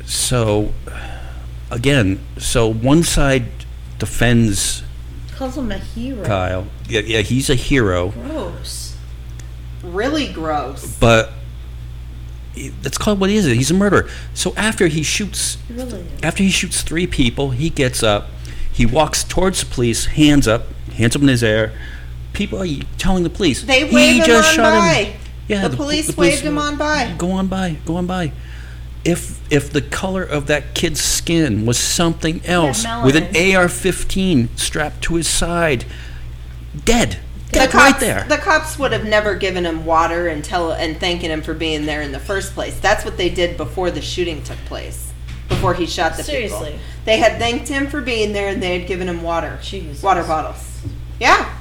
So, 0.08 0.72
again, 1.70 2.20
so 2.38 2.72
one 2.72 3.04
side 3.04 3.46
defends 4.00 4.84
Calls 5.36 5.58
him 5.58 5.72
a 5.72 5.78
hero. 5.78 6.26
Kyle. 6.26 6.66
Yeah, 6.90 7.02
yeah, 7.02 7.22
he's 7.22 7.50
a 7.50 7.56
hero, 7.56 8.10
Gross. 8.10 8.96
Really 9.84 10.32
gross. 10.32 10.98
but 11.00 11.32
that's 12.82 12.98
called 12.98 13.20
what 13.20 13.30
he 13.30 13.36
is. 13.36 13.46
He's 13.46 13.70
a 13.70 13.76
murderer. 13.76 14.10
So 14.34 14.54
after 14.56 14.88
he 14.88 15.04
shoots 15.04 15.58
He 15.68 15.74
really 15.76 16.00
is. 16.00 16.24
After 16.24 16.42
he 16.42 16.50
shoots 16.50 16.82
three 16.82 17.06
people, 17.06 17.52
he 17.52 17.70
gets 17.70 18.02
up, 18.02 18.30
he 18.72 18.86
walks 18.86 19.24
towards 19.24 19.60
the 19.60 19.68
police, 19.68 20.06
hands 20.06 20.48
up, 20.48 20.64
hands 20.96 21.16
up 21.16 21.22
in 21.22 21.28
his 21.28 21.44
air. 21.44 21.72
People 22.34 22.62
are 22.62 22.68
telling 22.98 23.24
the 23.24 23.30
police 23.30 23.62
They 23.64 23.88
he 23.88 23.94
waved 23.96 24.20
him 24.22 24.26
just 24.26 24.50
on 24.50 24.56
shot 24.56 24.80
by. 24.80 24.94
him. 25.04 25.20
Yeah, 25.48 25.68
the, 25.68 25.78
police 25.78 26.18
waved 26.18 26.42
him 26.42 26.58
on 26.58 26.78
by. 26.78 27.14
Go 27.18 27.32
on 27.32 27.48
by, 27.48 27.78
go 27.86 27.96
on 27.98 28.08
by. 28.08 28.32
If 29.08 29.40
if 29.52 29.72
the 29.72 29.82
color 29.82 30.24
of 30.24 30.48
that 30.48 30.74
kid's 30.74 31.02
skin 31.02 31.66
was 31.66 31.78
something 31.80 32.46
else 32.46 32.86
with 33.06 33.16
an. 33.16 33.24
AR-15 33.24 34.60
strapped 34.60 35.02
to 35.04 35.16
his 35.16 35.28
side, 35.28 35.86
dead, 36.84 37.20
The 37.48 37.54
dead 37.54 37.72
cops, 37.72 37.92
right 37.92 38.00
there. 38.02 38.26
the 38.28 38.38
cops 38.38 38.78
would 38.78 38.92
have 38.92 39.06
never 39.06 39.36
given 39.36 39.66
him 39.66 39.86
water 39.86 40.28
and 40.28 40.44
tell 40.44 40.74
and 40.74 41.00
thanking 41.00 41.30
him 41.32 41.42
for 41.42 41.54
being 41.54 41.86
there 41.86 42.02
in 42.02 42.12
the 42.12 42.20
first 42.20 42.54
place. 42.54 42.78
That's 42.80 43.06
what 43.06 43.16
they 43.18 43.30
did 43.30 43.56
before 43.56 43.92
the 43.92 44.02
shooting 44.02 44.44
took 44.44 44.58
place. 44.66 45.14
Before 45.48 45.74
he 45.74 45.86
shot 45.86 46.12
the 46.18 46.24
people. 46.24 46.34
Seriously. 46.34 46.72
people, 46.72 46.80
they 47.06 47.18
had 47.20 47.38
thanked 47.40 47.70
him 47.70 47.88
for 47.88 48.02
being 48.02 48.34
there 48.34 48.50
and 48.50 48.62
they 48.62 48.78
had 48.78 48.88
given 48.88 49.08
him 49.08 49.22
water, 49.24 49.58
Jesus. 49.62 50.04
water 50.04 50.24
bottles. 50.24 50.82
Yeah, 51.22 51.58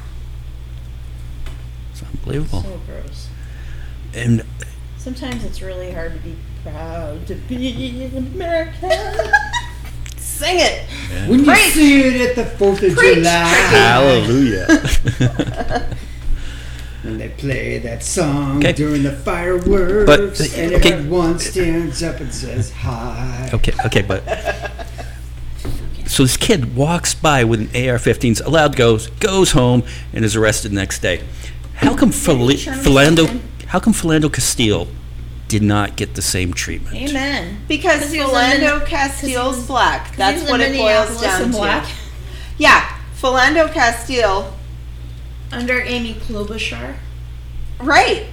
it's 1.92 2.02
unbelievable. 2.02 2.62
So 2.62 2.80
gross. 2.86 3.28
And 4.12 4.44
Sometimes 4.98 5.44
it's 5.44 5.62
really 5.62 5.92
hard 5.92 6.12
to 6.14 6.18
be 6.18 6.34
proud 6.70 7.26
to 7.26 7.34
be 7.34 8.04
an 8.04 8.16
American. 8.16 8.90
sing 10.18 10.58
it. 10.58 10.82
When 11.28 11.40
you 11.40 11.46
Preach. 11.46 11.72
see 11.72 12.00
it 12.02 12.28
at 12.30 12.36
the 12.36 12.44
Fourth 12.56 12.82
of 12.82 12.94
Preach, 12.94 13.14
July, 13.18 13.30
hallelujah. 13.70 14.66
and 17.04 17.20
they 17.20 17.28
play 17.30 17.78
that 17.78 18.02
song 18.02 18.58
Okay. 18.58 18.72
during 18.72 19.02
the 19.02 19.12
fireworks, 19.12 20.06
But, 20.06 20.58
and 20.58 20.74
okay. 20.74 20.92
everyone 20.92 21.38
stands 21.38 22.02
up 22.02 22.20
and 22.20 22.32
says 22.34 22.70
hi. 22.72 23.48
Okay, 23.54 23.72
okay, 23.86 24.02
but 24.02 24.22
so 26.06 26.22
this 26.24 26.36
kid 26.36 26.74
walks 26.76 27.14
by 27.14 27.44
with 27.44 27.60
an 27.60 27.68
AR-15s, 27.68 28.44
allowed 28.44 28.76
goes, 28.76 29.06
goes 29.20 29.52
home, 29.52 29.84
and 30.12 30.24
is 30.24 30.36
arrested 30.36 30.72
the 30.72 30.76
next 30.76 30.98
day. 31.00 31.22
How 31.74 31.94
come 31.96 32.10
Phil- 32.12 32.50
Sherman 32.56 32.80
Philando? 32.80 33.40
How 33.68 33.78
come 33.80 33.92
Philando 33.92 34.32
Castile 34.32 34.88
did 35.48 35.62
not 35.62 35.96
get 35.96 36.14
the 36.14 36.22
same 36.22 36.52
treatment? 36.52 37.10
Amen. 37.10 37.58
Because 37.68 38.10
he 38.12 38.18
was 38.20 38.28
in 38.28 38.34
Philando 38.60 38.78
Min- 38.80 38.86
Castile's 38.88 39.20
'cause 39.20 39.56
he 39.56 39.58
was- 39.60 39.66
black. 39.66 40.04
'Cause 40.04 40.10
he 40.12 40.16
That's 40.16 40.50
what 40.50 40.60
it 40.60 40.76
boils 40.76 41.20
down 41.20 41.42
and 41.42 41.52
to. 41.52 41.58
black 41.58 41.86
Yeah, 42.58 42.84
Philando 43.20 43.72
Castile 43.72 44.54
under 45.52 45.80
Amy 45.82 46.14
Klobuchar. 46.26 46.94
Right. 47.78 48.24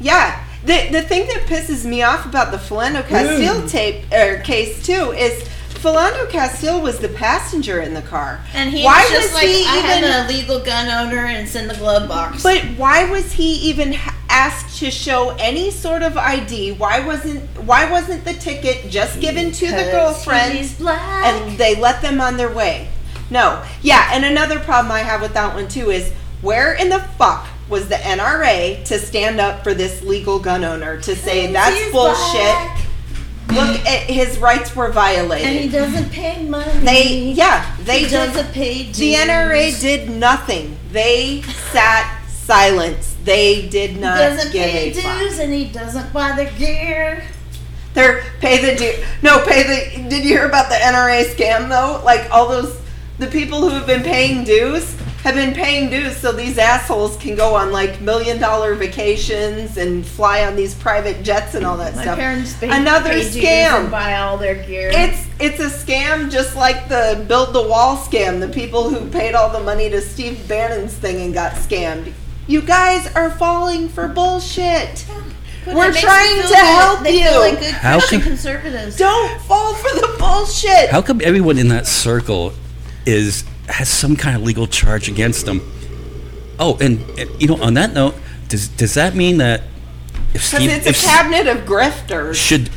Yeah. 0.00 0.40
The 0.64 0.88
the 0.90 1.02
thing 1.02 1.26
that 1.28 1.46
pisses 1.46 1.84
me 1.84 2.02
off 2.02 2.24
about 2.26 2.50
the 2.50 2.58
Philando 2.58 3.06
Castile 3.08 3.62
Mm. 3.62 3.70
tape 3.70 4.12
or 4.12 4.38
case 4.40 4.84
too 4.84 5.12
is 5.12 5.44
Philando 5.82 6.28
Castile 6.28 6.80
was 6.80 6.98
the 6.98 7.08
passenger 7.08 7.80
in 7.80 7.94
the 7.94 8.02
car. 8.02 8.40
And 8.52 8.70
he 8.70 8.82
why 8.84 9.00
was 9.02 9.10
just 9.10 9.34
like, 9.34 9.46
he 9.46 9.64
I 9.66 9.78
even? 9.78 10.10
have 10.10 10.28
a 10.28 10.32
legal 10.32 10.58
gun 10.60 10.88
owner 10.88 11.26
and 11.26 11.46
it's 11.46 11.54
in 11.54 11.68
the 11.68 11.74
glove 11.74 12.08
box. 12.08 12.42
but 12.42 12.60
why 12.76 13.08
was 13.08 13.32
he 13.32 13.54
even 13.70 13.94
asked 14.28 14.78
to 14.80 14.90
show 14.90 15.30
any 15.38 15.70
sort 15.70 16.02
of 16.02 16.16
ID? 16.16 16.72
Why 16.72 17.00
wasn't 17.06 17.44
why 17.64 17.88
wasn't 17.90 18.24
the 18.24 18.34
ticket 18.34 18.90
just 18.90 19.20
given 19.20 19.52
to 19.52 19.66
the 19.66 19.88
girlfriend 19.92 20.58
and 20.80 21.58
they 21.58 21.76
let 21.76 22.02
them 22.02 22.20
on 22.20 22.36
their 22.36 22.52
way? 22.52 22.88
No. 23.30 23.62
Yeah, 23.82 24.10
and 24.12 24.24
another 24.24 24.58
problem 24.58 24.90
I 24.90 25.00
have 25.00 25.20
with 25.20 25.34
that 25.34 25.54
one 25.54 25.68
too 25.68 25.90
is 25.90 26.12
where 26.42 26.74
in 26.74 26.88
the 26.88 27.00
fuck 27.00 27.46
was 27.68 27.88
the 27.88 27.96
NRA 27.96 28.82
to 28.86 28.98
stand 28.98 29.40
up 29.40 29.62
for 29.62 29.74
this 29.74 30.02
legal 30.02 30.38
gun 30.38 30.64
owner 30.64 30.98
to 31.02 31.14
say 31.14 31.52
that's 31.52 31.92
bullshit? 31.92 32.40
black 32.40 32.77
Look, 33.48 33.80
at 33.86 34.02
his 34.10 34.38
rights 34.38 34.76
were 34.76 34.90
violated. 34.92 35.46
And 35.48 35.58
he 35.58 35.68
doesn't 35.68 36.10
pay 36.10 36.44
money. 36.46 36.70
They, 36.80 37.18
yeah, 37.32 37.76
they 37.84 38.00
he 38.00 38.04
did. 38.04 38.10
doesn't 38.12 38.52
pay 38.52 38.84
dues. 38.84 38.98
The 38.98 39.14
NRA 39.14 39.80
did 39.80 40.10
nothing. 40.10 40.76
They 40.92 41.42
sat 41.72 42.22
silent. 42.28 42.98
They 43.24 43.68
did 43.68 43.90
He 43.92 44.00
not 44.00 44.18
doesn't 44.18 44.52
give 44.52 44.70
pay 44.70 44.92
fuck. 44.92 45.18
dues 45.20 45.38
and 45.38 45.52
he 45.52 45.66
doesn't 45.66 46.12
buy 46.12 46.32
the 46.32 46.50
gear. 46.58 47.24
They're 47.94 48.22
pay 48.40 48.58
the 48.64 48.76
due. 48.78 49.04
No, 49.22 49.44
pay 49.44 49.62
the. 49.62 50.08
Did 50.08 50.22
you 50.24 50.28
hear 50.30 50.46
about 50.46 50.68
the 50.68 50.76
NRA 50.76 51.24
scam 51.24 51.68
though? 51.68 52.02
Like 52.04 52.30
all 52.30 52.48
those, 52.48 52.78
the 53.18 53.26
people 53.28 53.60
who 53.62 53.70
have 53.70 53.86
been 53.86 54.02
paying 54.02 54.44
dues 54.44 54.94
have 55.24 55.34
been 55.34 55.52
paying 55.52 55.90
dues 55.90 56.16
so 56.16 56.30
these 56.32 56.58
assholes 56.58 57.16
can 57.16 57.34
go 57.34 57.54
on 57.56 57.72
like 57.72 58.00
million 58.00 58.38
dollar 58.38 58.74
vacations 58.74 59.76
and 59.76 60.06
fly 60.06 60.44
on 60.44 60.54
these 60.56 60.74
private 60.76 61.22
jets 61.24 61.54
and 61.54 61.66
all 61.66 61.76
that 61.76 61.94
My 61.96 62.02
stuff. 62.02 62.18
parents 62.18 62.56
paid, 62.56 62.70
Another 62.70 63.10
paid 63.10 63.32
dues 63.32 63.44
scam. 63.44 63.80
and 63.80 63.90
buy 63.90 64.16
all 64.18 64.36
their 64.38 64.54
gear. 64.66 64.90
It's 64.92 65.26
it's 65.40 65.60
a 65.60 65.68
scam 65.68 66.30
just 66.30 66.54
like 66.56 66.88
the 66.88 67.24
build 67.28 67.52
the 67.52 67.62
wall 67.62 67.96
scam. 67.96 68.38
The 68.40 68.48
people 68.48 68.90
who 68.90 69.08
paid 69.10 69.34
all 69.34 69.50
the 69.50 69.60
money 69.60 69.90
to 69.90 70.00
Steve 70.00 70.46
Bannon's 70.48 70.94
thing 70.94 71.20
and 71.20 71.34
got 71.34 71.52
scammed. 71.52 72.12
You 72.46 72.62
guys 72.62 73.06
are 73.14 73.30
falling 73.30 73.88
for 73.88 74.08
bullshit. 74.08 75.04
But 75.64 75.74
we're 75.74 75.84
it 75.88 75.94
makes 75.94 75.96
me 75.96 76.08
trying 76.08 76.36
to 76.42 76.48
good. 76.48 76.56
help 76.56 77.00
they 77.02 77.18
you. 77.18 77.28
Feel 77.28 77.40
like 77.40 77.58
good 77.60 77.74
How 77.74 77.98
Christian 77.98 78.20
can- 78.20 78.28
conservatives. 78.30 78.96
Don't 78.96 79.40
fall 79.42 79.74
for 79.74 79.94
the 80.00 80.16
bullshit. 80.18 80.88
How 80.90 81.02
come 81.02 81.20
everyone 81.22 81.58
in 81.58 81.68
that 81.68 81.86
circle 81.86 82.54
is 83.04 83.44
has 83.68 83.88
some 83.88 84.16
kind 84.16 84.36
of 84.36 84.42
legal 84.42 84.66
charge 84.66 85.08
against 85.08 85.46
them? 85.46 85.60
Oh, 86.58 86.76
and, 86.80 87.00
and, 87.18 87.30
you 87.40 87.46
know, 87.48 87.62
on 87.62 87.74
that 87.74 87.92
note, 87.92 88.14
does 88.48 88.68
does 88.68 88.94
that 88.94 89.14
mean 89.14 89.38
that 89.38 89.60
if 90.34 90.50
Because 90.50 90.50
Steve 90.50 90.70
it's 90.70 90.86
a 90.86 90.90
if, 90.90 91.04
cabinet 91.04 91.46
of 91.46 91.58
grifters. 91.66 92.34
should 92.34 92.68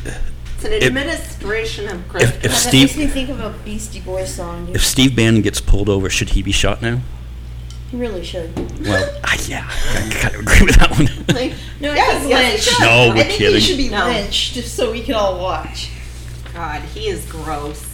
It's 0.56 0.66
an 0.66 0.74
if- 0.74 0.84
administration 0.84 1.88
of 1.88 1.98
grifters. 2.08 2.22
if 2.22 2.42
God, 2.44 2.52
that 2.52 2.56
Steve 2.56 2.82
makes 2.84 2.98
me 2.98 3.08
think 3.08 3.30
of 3.30 3.40
a 3.40 3.50
Beastie 3.66 4.00
Boys 4.02 4.34
song. 4.34 4.68
Dude. 4.68 4.76
if 4.76 4.86
Steve 4.86 5.16
Bannon 5.16 5.42
gets 5.42 5.60
pulled 5.60 5.90
over, 5.90 6.10
should 6.10 6.30
he 6.30 6.42
be 6.44 6.52
shot 6.52 6.82
now? 6.82 7.00
He 7.90 7.98
really 7.98 8.24
should. 8.24 8.56
Well, 8.86 9.20
I, 9.24 9.38
yeah, 9.48 9.68
I 9.70 10.10
kind 10.14 10.36
of 10.36 10.42
agree 10.42 10.66
with 10.66 10.76
that 10.76 10.92
one. 10.92 11.08
Like, 11.36 11.54
No, 11.82 11.92
I 11.92 11.96
Yes, 11.96 12.20
think 12.20 12.30
yes, 12.30 12.42
he 12.44 12.52
lynched. 12.52 12.64
should. 12.70 12.80
No, 12.82 12.88
I 12.90 13.08
we're 13.10 13.24
think 13.24 13.30
kidding. 13.32 13.56
he 13.56 13.60
should 13.62 13.78
be 13.78 13.90
No. 13.90 14.06
lynched 14.06 14.54
just 14.54 14.76
so 14.76 14.92
we 14.92 15.02
can 15.02 15.16
all 15.16 15.40
watch. 15.40 15.90
God, 16.54 16.82
he 16.84 17.08
is 17.10 17.26
gross. 17.30 17.91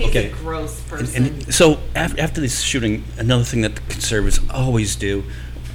He's 0.00 0.08
Okay. 0.10 0.26
a 0.30 0.34
gross 0.34 0.80
person. 0.80 1.24
and 1.26 1.54
so 1.54 1.78
af- 1.94 2.18
after 2.18 2.40
this 2.40 2.60
shooting, 2.60 3.04
another 3.18 3.44
thing 3.44 3.60
that 3.62 3.74
the 3.76 3.80
conservatives 3.88 4.40
always 4.50 4.96
do. 4.96 5.22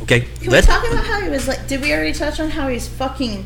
Okay, 0.01 0.21
Can 0.41 0.49
let 0.51 0.63
we 0.65 0.67
talk 0.67 0.87
about 0.91 1.05
how 1.05 1.21
he 1.21 1.29
was 1.29 1.47
like? 1.47 1.67
Did 1.67 1.81
we 1.81 1.93
already 1.93 2.13
touch 2.13 2.39
on 2.39 2.49
how 2.49 2.67
he's 2.67 2.87
fucking 2.87 3.45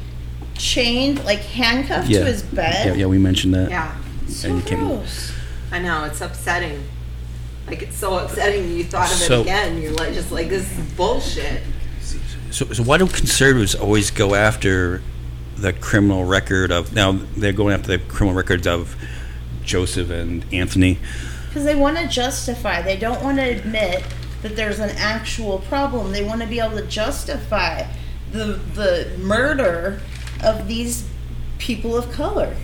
chained, 0.56 1.24
like 1.26 1.40
handcuffed 1.40 2.10
yeah, 2.10 2.20
to 2.20 2.26
his 2.26 2.42
bed? 2.44 2.88
yeah, 2.88 2.94
yeah, 2.94 3.06
we 3.06 3.18
mentioned 3.18 3.54
that. 3.54 3.70
yeah, 3.70 3.96
So 4.28 4.50
and 4.50 4.58
you 4.58 4.64
came- 4.64 4.80
gross. 4.88 5.32
I 5.72 5.80
know 5.80 6.06
it's 6.06 6.22
upsetting. 6.22 6.84
Like 7.68 7.84
it's 7.84 7.98
so 7.98 8.18
upsetting. 8.18 8.76
You 8.76 8.84
thought 8.84 9.12
of 9.12 9.18
So- 9.18 9.40
it 9.40 9.42
again. 9.42 9.82
You're 9.82 9.92
like 9.94 10.14
just 10.14 10.32
like 10.32 10.50
this 10.50 10.64
is 10.72 10.86
bullshit. 10.98 11.62
So, 12.52 12.66
so 12.74 12.82
why 12.84 12.98
do 12.98 13.06
conservatives 13.06 13.76
always 13.76 14.10
go 14.10 14.34
after 14.34 15.04
the 15.56 15.72
criminal 15.74 16.26
record 16.26 16.72
of 16.72 16.94
now 16.94 17.20
they're 17.38 17.52
going 17.54 17.74
after 17.76 17.90
the 17.90 18.00
criminal 18.00 18.36
records 18.36 18.66
of 18.66 18.96
Joseph 19.70 20.10
and 20.10 20.44
Anthony? 20.52 20.98
Because 21.48 21.64
they 21.64 21.76
want 21.76 21.98
to 21.98 22.08
justify. 22.08 22.82
They 22.82 22.98
don't 22.98 23.24
want 23.24 23.38
to 23.38 23.44
admit 23.44 24.04
that 24.42 24.56
there's 24.56 24.80
an 24.80 24.90
actual 24.98 25.60
problem. 25.60 26.12
They 26.12 26.24
want 26.24 26.42
to 26.42 26.48
be 26.48 26.60
able 26.60 26.78
to 26.78 26.86
justify 26.88 27.86
the 28.32 28.60
the 28.74 29.16
murder 29.20 30.02
of 30.44 30.68
these 30.68 31.08
people 31.60 31.96
of 31.96 32.12
color. 32.12 32.56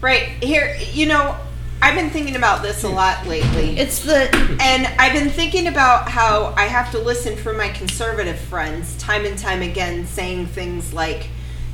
Right 0.00 0.42
here, 0.42 0.76
you 0.92 1.06
know, 1.06 1.36
I've 1.82 1.94
been 1.94 2.10
thinking 2.10 2.36
about 2.36 2.62
this 2.62 2.82
a 2.82 2.88
lot 2.88 3.26
lately. 3.26 3.78
It's 3.78 4.00
the 4.00 4.28
And 4.60 4.86
I've 4.98 5.12
been 5.12 5.30
thinking 5.30 5.68
about 5.68 6.08
how 6.08 6.52
I 6.56 6.64
have 6.64 6.90
to 6.92 6.98
listen 6.98 7.36
for 7.36 7.52
my 7.52 7.68
conservative 7.68 8.38
friends 8.38 8.96
time 8.98 9.24
and 9.24 9.38
time 9.38 9.62
again 9.62 10.06
saying 10.06 10.46
things 10.46 10.92
like, 10.92 11.28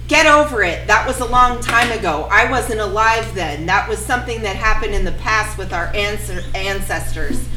get 0.08 0.26
over 0.26 0.62
it. 0.62 0.86
That 0.86 1.06
was 1.06 1.20
a 1.20 1.24
long 1.24 1.60
time 1.60 1.90
ago. 1.96 2.28
I 2.30 2.50
wasn't 2.50 2.80
alive 2.80 3.34
then. 3.34 3.66
That 3.66 3.88
was 3.88 3.98
something 3.98 4.42
that 4.42 4.56
happened 4.56 4.94
in 4.94 5.04
the 5.04 5.12
past 5.12 5.58
with 5.58 5.72
our 5.72 5.92
ancestors. 5.94 7.48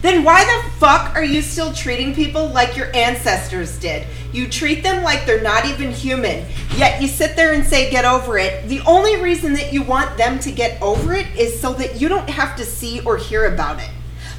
then 0.00 0.22
why 0.22 0.44
the 0.44 0.70
fuck 0.78 1.14
are 1.14 1.24
you 1.24 1.40
still 1.40 1.72
treating 1.72 2.14
people 2.14 2.48
like 2.48 2.76
your 2.76 2.94
ancestors 2.94 3.78
did? 3.78 4.06
You 4.32 4.48
treat 4.48 4.82
them 4.82 5.02
like 5.02 5.24
they're 5.26 5.42
not 5.42 5.64
even 5.64 5.90
human, 5.90 6.44
yet 6.76 7.00
you 7.00 7.08
sit 7.08 7.36
there 7.36 7.52
and 7.54 7.64
say, 7.64 7.90
get 7.90 8.04
over 8.04 8.36
it. 8.36 8.68
The 8.68 8.80
only 8.80 9.20
reason 9.20 9.54
that 9.54 9.72
you 9.72 9.82
want 9.82 10.16
them 10.16 10.38
to 10.40 10.52
get 10.52 10.80
over 10.82 11.14
it 11.14 11.26
is 11.36 11.58
so 11.60 11.72
that 11.74 12.00
you 12.00 12.08
don't 12.08 12.28
have 12.28 12.56
to 12.56 12.64
see 12.64 13.00
or 13.00 13.16
hear 13.16 13.52
about 13.52 13.78
it. 13.78 13.90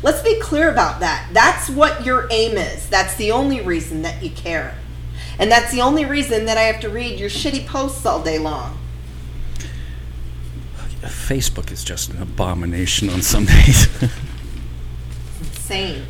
Let's 0.03 0.21
be 0.21 0.39
clear 0.39 0.69
about 0.69 0.99
that. 0.99 1.29
That's 1.31 1.69
what 1.69 2.05
your 2.05 2.27
aim 2.29 2.57
is. 2.57 2.87
That's 2.89 3.15
the 3.15 3.31
only 3.31 3.61
reason 3.61 4.01
that 4.03 4.21
you 4.21 4.29
care. 4.31 4.75
And 5.37 5.51
that's 5.51 5.71
the 5.71 5.81
only 5.81 6.05
reason 6.05 6.45
that 6.45 6.57
I 6.57 6.61
have 6.63 6.79
to 6.81 6.89
read 6.89 7.19
your 7.19 7.29
shitty 7.29 7.65
posts 7.67 8.05
all 8.05 8.21
day 8.23 8.39
long. 8.39 8.77
Facebook 11.01 11.71
is 11.71 11.83
just 11.83 12.09
an 12.09 12.21
abomination 12.21 13.09
on 13.09 13.21
some 13.21 13.45
days. 13.45 13.87
Insane. 15.39 16.03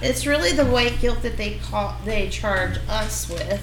It's 0.00 0.26
really 0.26 0.52
the 0.52 0.64
white 0.64 1.00
guilt 1.00 1.22
that 1.22 1.36
they 1.36 1.58
call 1.62 1.96
they 2.04 2.28
charge 2.28 2.78
us 2.88 3.28
with. 3.28 3.60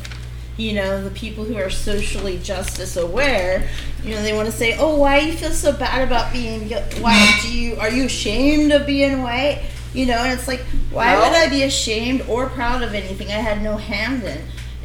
You 0.57 0.73
know, 0.73 1.03
the 1.03 1.09
people 1.11 1.45
who 1.45 1.55
are 1.57 1.69
socially 1.69 2.37
justice 2.37 2.97
aware. 2.97 3.67
You 4.03 4.11
know, 4.15 4.21
they 4.21 4.33
want 4.33 4.45
to 4.47 4.51
say, 4.51 4.77
"Oh, 4.77 4.97
why 4.97 5.21
do 5.21 5.27
you 5.27 5.33
feel 5.33 5.51
so 5.51 5.71
bad 5.71 6.05
about 6.07 6.31
being 6.33 6.67
gu- 6.67 7.01
white? 7.01 7.39
Do 7.41 7.51
you 7.57 7.77
are 7.77 7.89
you 7.89 8.05
ashamed 8.05 8.71
of 8.71 8.85
being 8.85 9.21
white?" 9.23 9.61
You 9.93 10.05
know, 10.05 10.17
and 10.19 10.31
it's 10.37 10.47
like, 10.47 10.59
why 10.91 11.13
No. 11.13 11.21
would 11.21 11.29
I 11.33 11.49
be 11.49 11.63
ashamed 11.63 12.21
or 12.27 12.47
proud 12.47 12.83
of 12.83 12.93
anything 12.93 13.29
I 13.29 13.39
had 13.39 13.63
no 13.63 13.77
hand 13.77 14.21
in? 14.23 14.39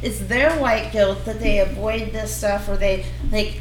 It's 0.05 0.19
their 0.19 0.51
white 0.61 0.91
guilt 0.91 1.25
that 1.25 1.39
they 1.39 1.57
avoid 1.59 2.13
this 2.13 2.33
stuff, 2.33 2.69
or 2.69 2.77
they 2.77 3.05
like. 3.31 3.59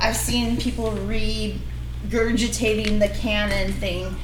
I've 0.00 0.16
seen 0.16 0.56
people 0.56 0.90
regurgitating 0.90 2.98
the 2.98 3.08
Cannon 3.20 3.72
thing. 3.74 4.16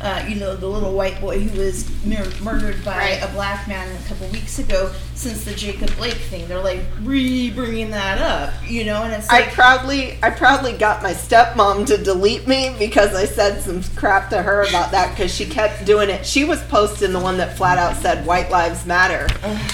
Uh, 0.00 0.24
you 0.26 0.34
know, 0.34 0.56
the 0.56 0.66
little 0.66 0.92
white 0.94 1.20
boy 1.20 1.38
who 1.38 1.60
was 1.60 1.88
mur- 2.04 2.28
murdered 2.42 2.84
by 2.84 2.96
Right. 2.96 3.22
a 3.22 3.28
black 3.28 3.68
man 3.68 3.88
a 4.04 4.08
couple 4.08 4.26
weeks 4.28 4.58
ago. 4.58 4.90
Since 5.14 5.44
the 5.44 5.54
Jacob 5.54 5.94
Blake 5.96 6.14
thing, 6.16 6.48
they're 6.48 6.58
like 6.60 6.80
re-bringing 7.02 7.92
that 7.92 8.18
up. 8.20 8.52
You 8.68 8.82
know, 8.84 9.04
and 9.04 9.12
it's 9.12 9.28
like, 9.28 9.46
I 9.46 9.50
proudly, 9.52 10.18
I 10.20 10.30
proudly 10.30 10.72
got 10.72 11.04
my 11.04 11.12
stepmom 11.12 11.86
to 11.86 11.96
delete 11.98 12.48
me 12.48 12.74
because 12.80 13.14
I 13.14 13.26
said 13.26 13.62
some 13.62 13.84
crap 13.94 14.28
to 14.30 14.42
her 14.42 14.62
about 14.62 14.90
that 14.90 15.10
because 15.16 15.32
she 15.32 15.44
kept 15.46 15.84
doing 15.84 16.10
it. 16.10 16.26
She 16.26 16.42
was 16.42 16.60
posting 16.64 17.12
the 17.12 17.20
one 17.20 17.36
that 17.38 17.56
flat 17.56 17.78
out 17.78 17.94
said 17.96 18.26
"White 18.26 18.50
Lives 18.50 18.84
Matter," 18.84 19.28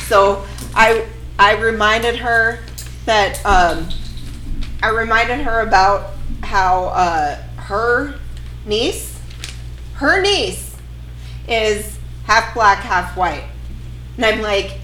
so 0.09 0.45
I, 0.79 1.09
I 1.41 1.57
reminded 1.57 2.17
her 2.17 2.61
that 3.05 3.45
um, 3.45 3.89
I 4.81 4.91
reminded 4.91 5.41
her 5.41 5.61
about 5.63 6.13
how 6.45 6.85
uh, 6.85 7.35
her 7.57 8.15
niece, 8.65 9.21
her 9.95 10.23
niece, 10.23 10.77
is 11.49 11.99
half 12.27 12.55
black, 12.55 12.79
half 12.79 13.17
white, 13.17 13.43
and 14.15 14.25
I'm 14.25 14.41
like, 14.41 14.79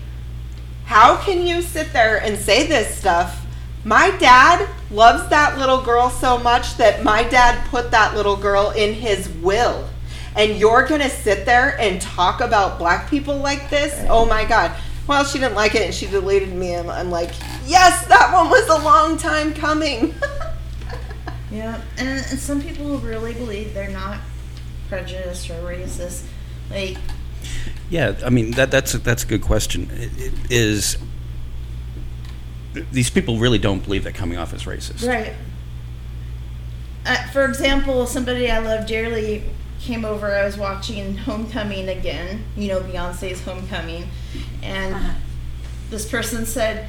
how 0.87 1.17
can 1.17 1.47
you 1.47 1.63
sit 1.63 1.93
there 1.93 2.21
and 2.21 2.37
say 2.37 2.67
this 2.67 2.99
stuff? 2.99 3.47
My 3.85 4.11
dad 4.19 4.69
loves 4.91 5.29
that 5.29 5.59
little 5.59 5.81
girl 5.81 6.11
so 6.11 6.39
much 6.39 6.77
that 6.77 7.05
my 7.05 7.23
dad 7.23 7.65
put 7.69 7.93
that 7.93 8.17
little 8.17 8.37
girl 8.37 8.71
in 8.71 8.95
his 8.95 9.29
will. 9.29 9.89
And 10.35 10.59
you're 10.59 10.87
going 10.89 11.03
to 11.03 11.11
sit 11.11 11.47
there 11.47 11.79
and 11.81 12.01
talk 12.03 12.41
about 12.41 12.79
black 12.79 13.09
people 13.09 13.37
like 13.37 13.71
this? 13.71 14.05
Oh 14.09 14.27
my 14.27 14.45
God. 14.45 14.75
Well, 15.07 15.25
she 15.25 15.39
didn't 15.39 15.55
like 15.55 15.75
it 15.75 15.83
and 15.83 15.95
she 15.95 16.07
deleted 16.07 16.53
me. 16.53 16.75
I'm, 16.75 16.89
I'm 16.89 17.11
like, 17.11 17.31
yes, 17.67 18.07
that 18.07 18.33
one 18.33 18.49
was 18.49 18.67
a 18.69 18.83
long 18.85 19.19
time 19.19 19.53
coming. 19.53 20.15
yeah. 21.51 21.81
And, 21.99 22.09
and 22.09 22.39
some 22.39 22.63
people 22.63 22.99
really 22.99 23.35
believe 23.35 23.75
they're 23.75 23.91
not 23.91 24.19
prejudiced 24.89 25.51
or 25.51 25.55
racist. 25.55 26.25
Like, 26.71 26.97
yeah, 27.91 28.15
I 28.25 28.31
mean 28.31 28.53
that 28.53 28.71
that's 28.71 28.95
a, 28.95 28.99
that's 28.99 29.25
a 29.25 29.27
good 29.27 29.43
question. 29.43 29.91
It, 29.93 30.11
it 30.17 30.33
is 30.51 30.97
these 32.93 33.11
people 33.11 33.39
really 33.39 33.59
don't 33.59 33.85
believe 33.85 34.05
that 34.05 34.15
coming 34.15 34.39
off 34.39 34.53
as 34.53 34.65
racist? 34.65 35.07
Right. 35.07 35.33
Uh, 37.07 37.29
for 37.29 37.45
example, 37.45 38.07
somebody 38.07 38.51
I 38.51 38.59
love 38.59 38.87
dearly 38.87 39.45
came 39.81 40.05
over. 40.05 40.35
I 40.35 40.45
was 40.45 40.57
watching 40.57 41.19
Homecoming 41.19 41.89
again, 41.89 42.43
you 42.57 42.69
know, 42.69 42.81
Beyonce's 42.81 43.43
Homecoming, 43.43 44.09
and 44.63 44.95
Uh-huh. 44.95 45.13
this 45.91 46.09
person 46.09 46.47
said, 46.47 46.89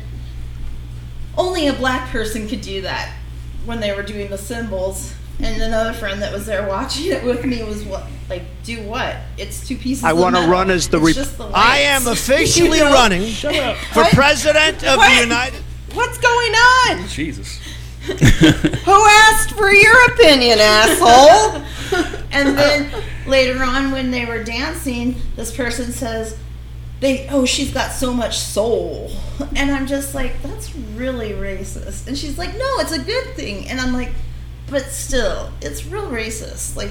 only 1.38 1.68
a 1.68 1.74
black 1.74 2.10
person 2.10 2.48
could 2.48 2.62
do 2.62 2.82
that 2.82 3.12
when 3.66 3.80
they 3.80 3.94
were 3.94 4.04
doing 4.04 4.30
the 4.30 4.38
symbols. 4.38 5.14
And 5.42 5.62
another 5.62 5.92
friend 5.92 6.22
that 6.22 6.32
was 6.32 6.46
there 6.46 6.66
watching 6.66 7.08
it 7.12 7.22
with 7.24 7.44
me 7.44 7.62
was 7.64 7.84
what, 7.84 8.06
like, 8.30 8.44
do 8.64 8.82
what? 8.84 9.18
It's 9.38 9.68
two 9.68 9.76
pieces. 9.76 10.06
I 10.06 10.14
want 10.14 10.38
to 10.38 10.44
run 10.48 10.70
as 10.72 10.88
the. 10.88 10.98
It's 10.98 11.06
Rep- 11.08 11.26
just 11.26 11.38
the 11.38 11.52
I 11.54 11.80
am 11.80 12.08
officially 12.08 12.78
You 12.78 12.86
know? 12.86 12.94
running 12.94 13.30
for 13.34 14.06
president 14.14 14.78
of 14.86 14.96
What? 14.98 15.14
the 15.14 15.22
United. 15.24 15.62
What's 15.94 16.18
going 16.20 16.54
on? 16.54 17.08
Jesus. 17.10 17.60
Who 18.06 19.06
asked 19.08 19.52
for 19.52 19.74
your 19.74 20.06
opinion, 20.14 20.60
asshole? 20.60 21.62
And 22.32 22.58
then 22.58 22.92
later 23.28 23.64
on, 23.64 23.92
when 23.92 24.12
they 24.12 24.26
were 24.26 24.44
dancing, 24.44 25.16
this 25.38 25.56
person 25.56 25.94
says, 25.94 26.38
"They 27.06 27.28
oh, 27.30 27.46
she's 27.46 27.72
got 27.72 27.92
so 27.92 28.12
much 28.12 28.36
soul," 28.40 29.12
and 29.56 29.70
I'm 29.72 29.86
just 29.86 30.16
like, 30.16 30.42
"That's 30.42 30.76
really 30.76 31.34
racist." 31.34 32.08
And 32.08 32.18
she's 32.18 32.38
like, 32.40 32.54
"No, 32.58 32.66
it's 32.80 32.92
a 32.94 33.00
good 33.00 33.36
thing," 33.36 33.68
and 33.70 33.80
I'm 33.80 33.94
like, 33.94 34.10
"But 34.72 34.86
still, 34.86 35.52
it's 35.62 35.86
real 35.86 36.08
racist." 36.10 36.76
Like, 36.76 36.90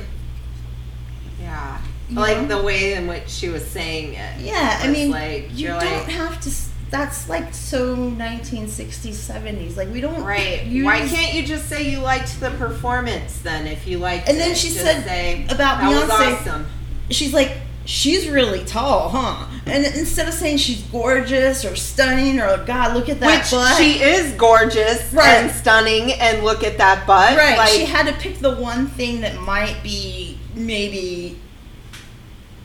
Yeah. 1.40 1.78
Like 2.12 2.42
know? 2.42 2.58
the 2.58 2.62
way 2.62 2.94
in 2.94 3.06
which 3.08 3.28
she 3.28 3.48
was 3.48 3.64
saying 3.66 4.12
it. 4.14 4.40
yeah, 4.40 4.78
I 4.82 4.88
mean, 4.88 5.10
like, 5.10 5.48
you 5.52 5.68
don't 5.68 5.78
like, 5.78 6.04
have 6.10 6.40
to. 6.42 6.50
That's 6.90 7.28
like 7.28 7.52
so 7.52 7.96
1960s, 7.96 9.14
70s. 9.16 9.76
Like 9.76 9.88
we 9.90 10.00
don't. 10.00 10.22
Right. 10.22 10.62
Use, 10.64 10.84
Why 10.84 11.00
can't 11.08 11.34
you 11.34 11.42
just 11.44 11.68
say 11.68 11.90
you 11.90 11.98
liked 11.98 12.38
the 12.38 12.50
performance 12.50 13.40
then 13.40 13.66
if 13.66 13.84
you 13.88 13.98
liked 13.98 14.28
And 14.28 14.38
then 14.38 14.52
it? 14.52 14.56
she 14.58 14.68
said 14.68 15.02
say, 15.02 15.44
about 15.46 15.80
that 15.80 15.88
was 15.88 16.08
Beyonce- 16.08 16.40
awesome. 16.40 16.66
she's 17.10 17.32
like 17.34 17.56
she's 17.86 18.28
really 18.28 18.64
tall 18.64 19.08
huh 19.10 19.46
and 19.66 19.84
instead 19.84 20.26
of 20.26 20.32
saying 20.34 20.56
she's 20.56 20.80
gorgeous 20.84 21.64
or 21.64 21.76
stunning 21.76 22.40
or 22.40 22.56
god 22.64 22.94
look 22.94 23.08
at 23.10 23.20
that 23.20 23.42
Which 23.42 23.50
butt 23.50 23.76
she 23.76 24.02
is 24.02 24.32
gorgeous 24.32 25.12
Right. 25.12 25.28
and 25.44 25.50
stunning 25.50 26.12
and 26.12 26.42
look 26.44 26.64
at 26.64 26.78
that 26.78 27.06
butt. 27.06 27.36
right 27.36 27.58
Like, 27.58 27.68
she 27.70 27.84
had 27.84 28.06
to 28.06 28.12
pick 28.14 28.38
the 28.38 28.54
one 28.56 28.86
thing 28.86 29.20
that 29.20 29.38
might 29.40 29.82
be 29.82 30.38
maybe 30.54 31.38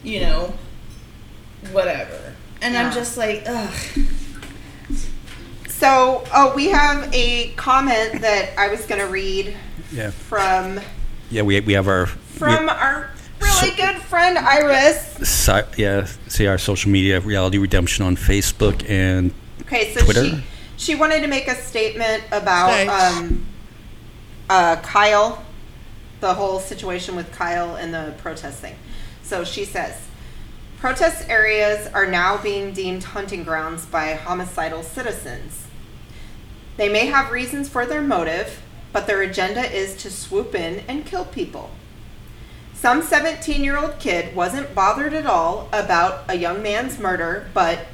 you 0.04 0.22
know 0.22 0.54
whatever 1.74 2.34
and 2.62 2.74
Yeah. 2.74 2.86
i'm 2.88 2.94
just 2.94 3.18
like 3.18 3.44
ugh 3.46 3.74
so 5.68 6.24
oh 6.34 6.54
we 6.56 6.70
have 6.70 7.10
a 7.14 7.50
comment 7.56 8.22
that 8.22 8.50
I 8.58 8.68
was 8.70 8.86
gonna 8.86 9.08
read 9.08 9.56
Yeah. 9.92 10.12
from 10.12 10.80
Yeah, 11.30 11.44
we 11.44 11.60
we 11.62 11.74
have 11.74 11.88
our 11.88 12.06
from 12.06 12.70
our 12.70 13.12
really 13.62 13.76
So- 13.76 13.86
good 13.94 14.02
friend 14.04 14.38
Iris. 14.38 15.18
si- 15.30 15.52
yeah, 15.82 16.08
see 16.28 16.48
our 16.48 16.58
social 16.58 16.92
media 16.92 17.20
reality 17.20 17.58
redemption 17.58 18.06
on 18.06 18.16
Facebook 18.16 18.88
and 18.90 19.32
Okay, 19.62 19.94
so 19.94 20.02
Twitter? 20.04 20.26
she 20.26 20.44
she 20.78 20.96
wanted 20.96 21.22
to 21.22 21.28
make 21.28 21.48
a 21.48 21.56
statement 21.56 22.24
about 22.32 22.88
um, 22.88 23.46
uh, 24.50 24.78
Kyle, 24.78 25.44
the 26.22 26.34
whole 26.34 26.60
situation 26.60 27.16
with 27.16 27.32
Kyle 27.34 27.76
and 27.76 27.94
the 27.94 28.14
protest 28.20 28.60
thing. 28.60 28.76
So 29.24 29.44
she 29.44 29.66
says, 29.66 29.94
protest 30.80 31.28
areas 31.30 31.88
are 31.94 32.06
now 32.08 32.38
being 32.38 32.72
deemed 32.72 33.04
hunting 33.04 33.44
grounds 33.44 33.86
by 33.86 34.14
homicidal 34.14 34.82
citizens. 34.84 35.66
They 36.78 36.88
may 36.90 37.08
have 37.08 37.30
reasons 37.32 37.68
for 37.68 37.86
their 37.86 38.02
motive, 38.02 38.62
but 38.94 39.06
their 39.06 39.22
agenda 39.22 39.70
is 39.70 39.96
to 39.98 40.10
swoop 40.10 40.56
in 40.56 40.80
and 40.88 41.06
kill 41.06 41.26
people. 41.26 41.72
Some 42.80 43.02
17 43.02 43.62
year 43.62 43.78
old 43.78 44.00
kid 44.00 44.34
wasn't 44.34 44.74
bothered 44.74 45.14
at 45.14 45.26
all 45.26 45.68
about 45.74 46.24
a 46.30 46.38
young 46.38 46.64
man's 46.64 46.98
murder, 46.98 47.50
but 47.54 47.88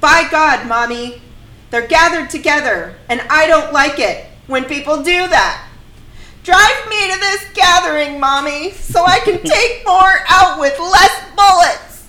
by 0.00 0.26
God, 0.32 0.66
mommy, 0.66 1.22
they're 1.70 1.86
gathered 1.86 2.28
together, 2.28 2.96
and 3.08 3.20
I 3.30 3.46
don't 3.46 3.72
like 3.72 4.00
it 4.00 4.26
when 4.48 4.64
people 4.64 4.96
do 4.96 5.28
that. 5.28 5.68
Drive 6.42 6.88
me 6.88 7.12
to 7.12 7.20
this 7.20 7.52
gathering, 7.54 8.18
mommy, 8.18 8.72
so 8.72 9.04
I 9.04 9.20
can 9.20 9.40
take 9.44 9.86
more 9.86 10.12
out 10.26 10.58
with 10.58 10.76
less 10.76 11.30
bullets. 11.36 12.04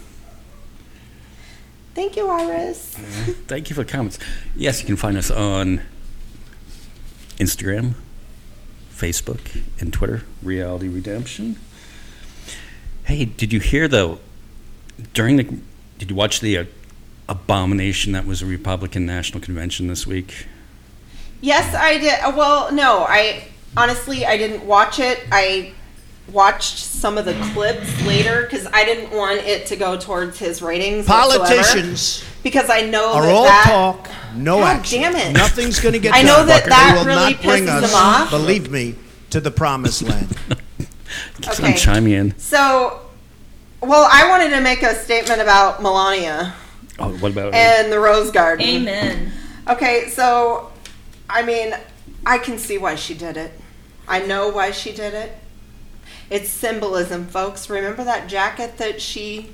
Thank 1.94 2.16
you, 2.16 2.30
Iris. 2.30 2.98
Uh-huh. 2.98 3.34
thank 3.46 3.70
you 3.70 3.76
for 3.76 3.84
the 3.84 3.92
comments. 3.92 4.18
Yes, 4.56 4.82
you 4.82 4.88
can 4.88 4.96
find 4.96 5.18
us 5.18 5.30
on 5.30 5.82
Instagram, 7.38 7.94
Facebook, 8.92 9.62
and 9.80 9.94
Twitter. 9.94 10.24
Reality 10.42 10.88
Redemption. 10.88 11.58
Hey, 13.06 13.26
did 13.26 13.52
you 13.54 13.60
hear 13.60 13.88
though? 13.88 14.20
During 15.14 15.38
the, 15.38 15.44
did 15.98 16.10
you 16.10 16.16
watch 16.16 16.40
the 16.40 16.58
uh, 16.60 16.66
abomination 17.28 18.12
that 18.14 18.26
was 18.26 18.42
a 18.42 18.46
Republican 18.46 19.06
National 19.06 19.42
Convention 19.42 19.88
this 19.88 20.06
week? 20.08 20.48
Yes, 21.42 21.74
I 21.76 21.98
did. 21.98 22.20
uh, 22.22 22.34
Well, 22.36 22.72
no, 22.72 23.00
I 23.08 23.48
honestly 23.76 24.26
I 24.26 24.38
didn't 24.38 24.66
watch 24.66 25.00
it. 25.00 25.20
I 25.32 25.74
watched 26.32 26.78
some 26.78 27.18
of 27.18 27.26
the 27.26 27.34
clips 27.54 28.06
later 28.06 28.44
because 28.44 28.66
I 28.68 28.86
didn't 28.86 29.12
want 29.16 29.40
it 29.42 29.66
to 29.68 29.76
go 29.76 29.98
towards 29.98 30.40
his 30.40 30.62
ratings. 30.62 31.06
Politicians 31.06 32.24
because 32.44 32.70
I 32.70 32.82
know 32.82 33.14
are 33.14 33.22
that 33.24 33.34
all 33.34 33.44
that, 33.44 33.64
talk, 33.68 34.10
no 34.36 34.58
God 34.60 34.78
action. 34.78 35.02
damn 35.02 35.16
it. 35.16 35.34
Nothing's 35.34 35.80
going 35.82 35.94
to 35.94 36.00
get 36.00 36.14
I 36.14 36.24
done. 36.24 36.28
know 36.28 36.46
that 36.46 36.66
that 36.66 36.96
will 36.98 37.06
really 37.06 37.34
not 37.34 37.42
bring 37.42 37.64
pisses 37.66 37.84
us, 37.84 37.92
them 37.92 38.02
off. 38.02 38.30
believe 38.30 38.72
me, 38.72 38.96
to 39.32 39.42
the 39.42 39.52
promised 39.52 40.04
land. 40.04 40.38
Keeps 41.42 41.60
Okay. 41.60 41.72
on 41.74 41.78
chiming 41.78 42.14
in. 42.14 42.38
So, 42.38 43.00
well, 43.82 44.08
I 44.12 44.28
wanted 44.30 44.50
to 44.52 44.62
make 44.62 44.82
a 44.84 44.96
statement 44.96 45.42
about 45.42 45.82
Melania 45.82 46.54
Oh, 47.00 47.10
what 47.18 47.32
about 47.32 47.54
and 47.56 47.92
the 47.92 48.00
Rose 48.00 48.30
Garden. 48.32 48.66
Amen. 48.68 49.32
Okay, 49.68 50.10
so 50.10 50.72
I 51.30 51.42
mean, 51.42 51.74
I 52.26 52.38
can 52.38 52.58
see 52.58 52.78
why 52.78 52.96
she 52.96 53.14
did 53.14 53.36
it. 53.38 53.52
I 54.08 54.20
know 54.20 54.50
why 54.50 54.72
she 54.72 54.92
did 54.92 55.14
it. 55.14 55.38
It's 56.30 56.50
symbolism, 56.50 57.28
folks. 57.28 57.70
Remember 57.70 58.04
that 58.04 58.28
jacket 58.28 58.78
that 58.78 59.02
she 59.02 59.50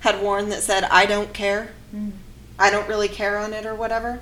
had 0.00 0.22
worn 0.22 0.48
that 0.48 0.62
said, 0.62 0.84
I 0.84 1.06
don't 1.06 1.32
care? 1.32 1.70
Mm. 1.94 2.12
I 2.58 2.70
don't 2.70 2.88
really 2.88 3.08
care 3.08 3.38
on 3.38 3.52
it 3.52 3.64
or 3.66 3.74
whatever? 3.74 4.20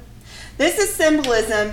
This 0.59 0.77
is 0.81 0.93
symbolism. 0.93 1.73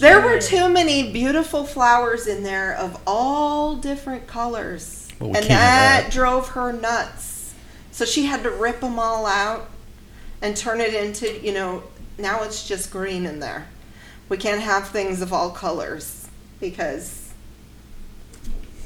There 0.00 0.20
were 0.20 0.40
too 0.40 0.68
many 0.68 1.12
beautiful 1.12 1.64
flowers 1.64 2.26
in 2.26 2.42
there 2.42 2.74
of 2.74 3.00
all 3.06 3.76
different 3.76 4.26
colors. 4.26 5.08
Well, 5.20 5.30
we 5.30 5.36
and 5.38 5.46
that 5.46 6.02
that. 6.02 6.12
drove 6.12 6.48
her 6.48 6.72
nuts. 6.72 7.54
So 7.92 8.04
she 8.04 8.24
had 8.24 8.42
to 8.42 8.50
rip 8.50 8.80
them 8.80 8.98
all 8.98 9.24
out 9.24 9.70
and 10.42 10.56
turn 10.56 10.80
it 10.80 10.94
into, 10.94 11.40
you 11.40 11.54
know, 11.54 11.84
now 12.18 12.42
it's 12.42 12.66
just 12.66 12.90
green 12.90 13.24
in 13.24 13.38
there. 13.38 13.68
We 14.28 14.36
can't 14.36 14.60
have 14.60 14.88
things 14.88 15.22
of 15.22 15.32
all 15.32 15.50
colors 15.50 16.28
because 16.58 17.32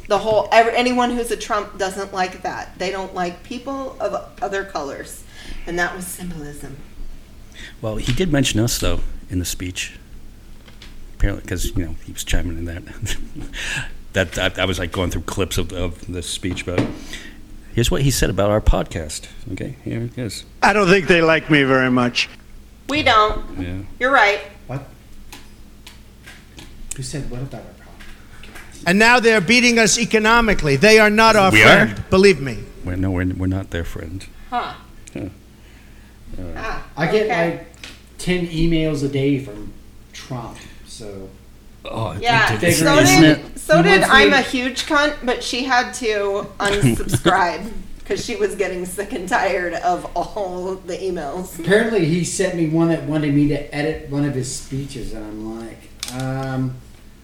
the 0.08 0.18
whole 0.18 0.50
ev- 0.52 0.74
anyone 0.74 1.10
who's 1.12 1.30
a 1.30 1.36
Trump 1.38 1.78
doesn't 1.78 2.12
like 2.12 2.42
that. 2.42 2.78
They 2.78 2.90
don't 2.90 3.14
like 3.14 3.44
people 3.44 3.96
of 3.98 4.30
other 4.42 4.64
colors, 4.64 5.24
and 5.66 5.78
that 5.78 5.96
was 5.96 6.06
symbolism. 6.06 6.76
Well, 7.80 7.96
he 7.96 8.12
did 8.12 8.30
mention 8.30 8.60
us 8.60 8.78
though 8.78 9.00
in 9.30 9.38
the 9.38 9.44
speech. 9.44 9.98
Apparently, 11.16 11.42
because 11.42 11.76
you 11.76 11.84
know 11.84 11.96
he 12.04 12.12
was 12.12 12.24
chiming 12.24 12.58
in 12.58 12.64
that. 12.66 12.82
that, 14.12 14.32
that 14.32 14.58
I 14.58 14.64
was 14.64 14.78
like 14.78 14.92
going 14.92 15.10
through 15.10 15.22
clips 15.22 15.58
of, 15.58 15.72
of 15.72 16.12
the 16.12 16.22
speech, 16.22 16.64
but 16.64 16.80
here's 17.74 17.90
what 17.90 18.02
he 18.02 18.10
said 18.10 18.30
about 18.30 18.50
our 18.50 18.60
podcast. 18.60 19.28
Okay, 19.52 19.76
here 19.84 20.02
it 20.02 20.16
is. 20.18 20.44
I 20.62 20.72
don't 20.72 20.88
think 20.88 21.08
they 21.08 21.22
like 21.22 21.50
me 21.50 21.62
very 21.64 21.90
much. 21.90 22.28
We 22.88 23.02
don't. 23.02 23.58
Yeah. 23.58 23.78
You're 23.98 24.12
right. 24.12 24.40
What? 24.66 24.84
Who 26.96 27.02
said 27.02 27.30
what 27.30 27.42
about 27.42 27.62
our 27.62 27.72
problem? 27.72 28.02
And 28.86 28.98
now 28.98 29.20
they're 29.20 29.40
beating 29.40 29.78
us 29.78 29.98
economically. 29.98 30.76
They 30.76 30.98
are 30.98 31.10
not 31.10 31.36
our 31.36 31.52
We 31.52 31.62
are? 31.62 31.86
friend. 31.86 32.04
Believe 32.10 32.40
me. 32.40 32.64
We're, 32.84 32.96
no, 32.96 33.10
we're, 33.10 33.26
we're 33.34 33.46
not 33.46 33.70
their 33.70 33.84
friend. 33.84 34.26
Huh. 34.50 34.74
Huh. 35.12 35.28
Ah, 36.56 36.86
I 36.96 37.06
get 37.10 37.26
okay. 37.26 37.50
like 37.56 37.77
ten 38.18 38.46
emails 38.48 39.04
a 39.04 39.08
day 39.08 39.38
from 39.38 39.72
Trump. 40.12 40.56
So 40.86 41.28
Oh, 41.84 42.12
Yeah, 42.20 42.50
dude, 42.52 42.60
Figure 42.60 42.72
so 42.84 42.94
it 42.98 43.02
isn't 43.04 43.22
did 43.22 43.38
it? 43.54 43.58
so 43.58 43.82
did 43.82 44.02
I'm 44.02 44.32
a 44.32 44.42
huge 44.42 44.84
cunt, 44.86 45.14
but 45.24 45.42
she 45.42 45.64
had 45.64 45.92
to 45.94 46.46
unsubscribe 46.60 47.70
because 48.00 48.24
she 48.24 48.36
was 48.36 48.54
getting 48.56 48.84
sick 48.84 49.12
and 49.12 49.28
tired 49.28 49.74
of 49.74 50.04
all 50.16 50.74
the 50.74 50.96
emails. 50.96 51.58
apparently 51.58 52.04
he 52.06 52.24
sent 52.24 52.56
me 52.56 52.68
one 52.68 52.88
that 52.88 53.04
wanted 53.04 53.32
me 53.34 53.48
to 53.48 53.74
edit 53.74 54.10
one 54.10 54.24
of 54.24 54.34
his 54.34 54.52
speeches, 54.54 55.12
and 55.14 55.24
I'm 55.24 55.58
like, 55.60 56.22
um. 56.22 56.74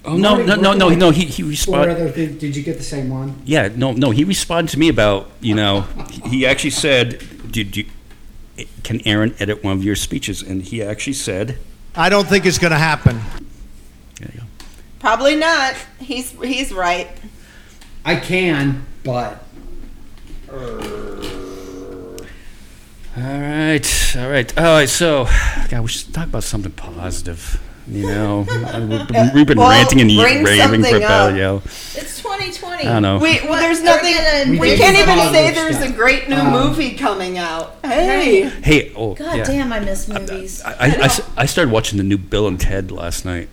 Oh 0.07 0.19
no, 0.19 0.37
no, 0.37 0.55
no, 0.57 0.75
no, 0.75 0.91
no. 0.91 1.11
He 1.11 1.25
he 1.25 1.43
responded. 1.43 2.15
Did 2.39 2.55
you 2.55 2.63
get 2.63 2.77
the 2.77 2.85
same 2.85 3.09
one? 3.09 3.41
Yeah, 3.47 3.71
no, 3.75 3.93
no. 3.93 4.11
He 4.11 4.23
responded 4.25 4.71
to 4.73 4.79
me 4.79 4.89
about 4.91 5.31
you 5.41 5.55
know. 5.55 5.87
he 6.27 6.45
actually 6.45 6.71
said, 6.77 7.23
"Did 7.51 7.75
you? 7.75 7.87
Can 8.83 9.01
Aaron 9.07 9.35
edit 9.39 9.65
one 9.65 9.77
of 9.77 9.85
your 9.85 9.97
speeches?" 9.97 10.43
And 10.43 10.63
he 10.63 10.83
actually 10.83 11.15
said, 11.15 11.59
I 11.95 12.09
don't 12.09 12.29
think 12.29 12.47
it's 12.47 12.59
going 12.59 12.73
to 12.73 12.79
happen. 12.79 13.21
"There 14.21 14.31
you 14.33 14.41
go." 14.41 14.47
Probably 14.99 15.37
not. 15.37 15.75
He's 15.99 16.31
he's 16.43 16.73
right. 16.73 17.09
I 18.05 18.17
can, 18.17 18.85
but 19.03 19.45
All 23.17 23.23
right, 23.23 24.17
all 24.17 24.29
right, 24.29 24.59
all 24.59 24.65
right. 24.65 24.89
So, 24.89 25.29
God, 25.69 25.83
we 25.83 25.89
should 25.89 26.13
talk 26.13 26.27
about 26.27 26.43
something 26.43 26.73
positive. 26.73 27.61
You 27.87 28.07
know, 28.07 28.39
we've 29.35 29.47
been, 29.47 29.59
Well, 29.59 29.69
ranting 29.69 30.01
and 30.01 30.09
bring 30.09 30.43
raving 30.43 30.47
for 30.47 30.57
something 30.57 30.97
about 30.97 31.31
up. 31.31 31.35
you 31.37 31.43
know. 31.43 31.57
It's 31.65 32.17
2020. 32.23 32.85
I 32.85 32.93
don't 32.95 33.03
know. 33.03 33.19
We 33.19 33.41
well, 33.43 33.61
there's 33.61 33.81
We're 33.81 33.85
nothing. 33.85 34.15
gonna 34.15 34.51
We, 34.53 34.59
bring 34.59 34.79
can't 34.79 34.97
even 34.97 35.15
positive 35.19 35.35
say 35.35 35.51
there's 35.55 35.77
stuff. 35.77 35.91
a 35.91 35.93
great 35.93 36.29
new 36.31 36.37
Um, 36.37 36.51
movie 36.51 36.95
coming 36.97 37.37
out. 37.37 37.77
Hey, 37.85 38.49
Hey, 38.49 38.93
oh 38.97 39.15
God 39.15 39.37
yeah. 39.37 39.45
damn, 39.45 39.71
I 39.71 39.81
miss 39.81 40.09
movies. 40.09 40.63
I 40.65 41.11
I 41.37 41.45
started 41.47 41.71
watching 41.73 41.99
the 41.99 42.05
new 42.05 42.17
Bill 42.17 42.49
and 42.49 42.59
Ted 42.59 42.91
last 42.91 43.27
night. 43.27 43.51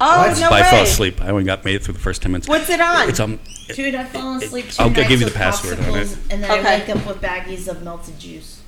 oh 0.00 0.28
What? 0.28 0.38
no 0.38 0.48
but 0.48 0.62
I 0.62 0.70
fell 0.70 0.84
asleep. 0.84 1.20
I 1.20 1.30
only 1.30 1.42
got 1.42 1.64
made 1.64 1.74
it 1.74 1.82
through 1.82 1.94
the 1.94 2.00
first 2.00 2.22
ten 2.22 2.30
minutes. 2.30 2.46
What's 2.48 2.70
it 2.70 2.80
on? 2.80 3.08
It's 3.08 3.18
um. 3.18 3.40
Dude, 3.74 3.94
I've 3.96 4.10
fallen 4.10 4.40
asleep 4.42 4.70
two 4.70 4.80
I'll 4.82 4.90
nights 4.90 5.08
give 5.08 5.20
you 5.20 5.26
the 5.28 5.32
password 5.34 5.78
on 5.80 5.84
it. 5.86 6.06
popsicles, 6.06 6.16
and 6.30 6.42
then 6.44 6.50
Okay. 6.52 6.60
I 6.74 6.78
wake 6.78 6.88
up 6.88 7.04
with 7.06 7.20
baggies 7.20 7.66
of 7.68 7.82
melted 7.82 8.18
juice. 8.20 8.60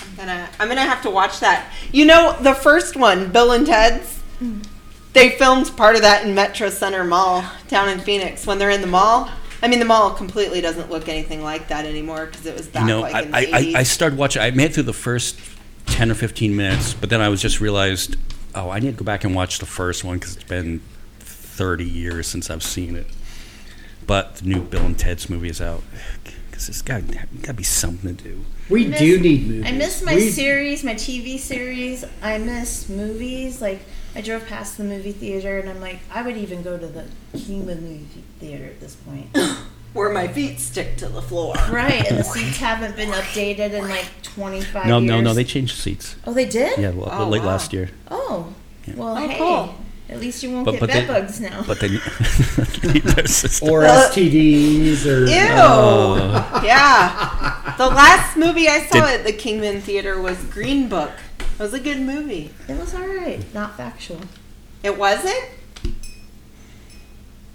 I'm 0.00 0.16
gonna 0.16 0.48
I'm 0.58 0.66
gonna 0.68 0.80
have 0.80 1.02
to 1.02 1.10
watch 1.10 1.38
that. 1.38 1.70
You 1.92 2.06
know, 2.06 2.36
the 2.40 2.54
first 2.54 2.96
one, 2.96 3.30
Bill 3.30 3.52
and 3.52 3.64
Ted's. 3.66 4.18
They 5.12 5.30
filmed 5.30 5.76
part 5.76 5.94
of 5.96 6.02
that 6.02 6.24
in 6.24 6.34
Metro 6.34 6.70
Center 6.70 7.04
Mall 7.04 7.44
down 7.68 7.88
in 7.88 8.00
Phoenix 8.00 8.46
when 8.46 8.58
they're 8.58 8.70
in 8.70 8.80
the 8.80 8.86
mall. 8.86 9.28
I 9.60 9.68
mean, 9.68 9.78
the 9.78 9.84
mall 9.84 10.10
completely 10.10 10.60
doesn't 10.60 10.90
look 10.90 11.08
anything 11.08 11.42
like 11.42 11.68
that 11.68 11.84
anymore 11.86 12.26
because 12.26 12.46
it 12.46 12.56
was 12.56 12.66
back 12.66 12.82
You 12.82 12.88
know, 12.88 13.00
like 13.02 13.14
I, 13.14 13.20
in 13.22 13.30
the 13.30 13.36
I, 13.36 13.44
80s. 13.44 13.74
I, 13.76 13.78
I 13.80 13.82
started 13.84 14.18
watching. 14.18 14.42
I 14.42 14.50
made 14.50 14.66
it 14.70 14.74
through 14.74 14.82
the 14.84 14.92
first 14.92 15.38
ten 15.86 16.10
or 16.10 16.14
fifteen 16.14 16.56
minutes, 16.56 16.94
but 16.94 17.10
then 17.10 17.20
I 17.20 17.28
was 17.28 17.40
just 17.42 17.60
realized, 17.60 18.16
oh, 18.54 18.70
I 18.70 18.78
need 18.80 18.92
to 18.92 18.96
go 18.96 19.04
back 19.04 19.22
and 19.24 19.34
watch 19.34 19.58
the 19.58 19.66
first 19.66 20.02
one 20.02 20.18
because 20.18 20.34
it's 20.36 20.44
been 20.44 20.80
thirty 21.20 21.84
years 21.84 22.26
since 22.26 22.50
I've 22.50 22.62
seen 22.62 22.96
it. 22.96 23.06
But 24.06 24.36
the 24.36 24.46
new 24.46 24.62
Bill 24.62 24.84
and 24.84 24.98
Ted's 24.98 25.28
movie 25.30 25.48
is 25.50 25.60
out 25.60 25.82
because 26.50 26.68
it's 26.70 26.82
got 26.82 27.02
got 27.06 27.28
to 27.44 27.54
be 27.54 27.62
something 27.62 28.16
to 28.16 28.24
do. 28.24 28.44
we 28.70 28.86
miss- 28.86 28.98
do 28.98 29.20
need 29.20 29.46
movies. 29.46 29.64
I 29.66 29.72
miss 29.72 30.02
my 30.02 30.14
We- 30.14 30.30
series, 30.30 30.82
my 30.82 30.94
TV 30.94 31.38
series. 31.38 32.04
I 32.22 32.38
miss 32.38 32.88
movies. 32.88 33.60
Like 33.60 33.82
I 34.14 34.20
drove 34.20 34.46
past 34.46 34.76
the 34.76 34.84
movie 34.84 35.12
theater, 35.12 35.58
and 35.58 35.68
I'm 35.70 35.80
like, 35.80 36.00
I 36.12 36.22
would 36.22 36.36
even 36.36 36.62
go 36.62 36.76
to 36.76 36.86
the 36.86 37.04
Kingman 37.36 37.80
movie 37.82 38.06
theater 38.38 38.64
at 38.66 38.80
this 38.80 38.94
point. 38.94 39.26
Where 39.94 40.10
my 40.10 40.26
feet 40.28 40.58
stick 40.58 40.96
to 40.98 41.08
the 41.08 41.20
floor. 41.22 41.54
right, 41.70 42.04
and 42.10 42.18
the 42.18 42.24
seats 42.34 42.56
haven't 42.58 42.96
been 42.96 43.10
updated 43.10 43.72
in 43.72 43.88
like 43.88 44.06
25 44.22 44.86
No, 44.86 44.98
years. 44.98 45.08
no, 45.08 45.16
no. 45.16 45.20
No, 45.22 45.34
they 45.34 45.44
changed 45.44 45.76
the 45.76 45.80
seats. 45.82 46.16
Oh, 46.26 46.32
they 46.32 46.46
did. 46.46 46.78
Yeah, 46.78 46.88
l- 46.88 47.08
Oh, 47.10 47.28
late 47.28 47.40
wow. 47.42 47.48
last 47.48 47.72
year. 47.72 47.90
Oh, 48.10 48.52
well, 48.96 49.16
Oh, 49.18 49.28
hey. 49.28 49.36
cool. 49.38 49.74
At 50.08 50.20
least 50.20 50.42
you 50.42 50.50
won't 50.50 50.64
But- 50.66 50.72
get 50.72 50.80
but 50.80 50.88
bed 50.90 51.02
they- 51.08 51.12
bugs 51.12 51.40
now. 51.40 51.62
But 51.66 51.80
then 51.80 52.00
there's 52.82 53.42
this- 53.42 53.62
or 53.62 53.84
Uh, 53.84 54.08
STDs 54.10 55.06
or 55.06 55.26
Ew. 55.26 55.36
Oh. 55.52 56.60
Yeah. 56.64 57.74
The 57.78 57.86
last 57.88 58.36
movie 58.36 58.68
I 58.68 58.80
saw 58.86 59.06
Did- 59.06 59.20
at 59.20 59.24
the 59.26 59.32
Kingman 59.32 59.80
Theater 59.82 60.20
was 60.20 60.36
Green 60.44 60.88
Book. 60.88 61.10
It 61.62 61.66
was 61.66 61.74
a 61.74 61.80
good 61.80 62.00
movie. 62.00 62.50
it 62.68 62.76
was 62.76 62.92
all 62.92 63.06
right. 63.06 63.38
Not 63.54 63.76
factual. 63.76 64.18
It 64.82 64.98
wasn't? 64.98 65.44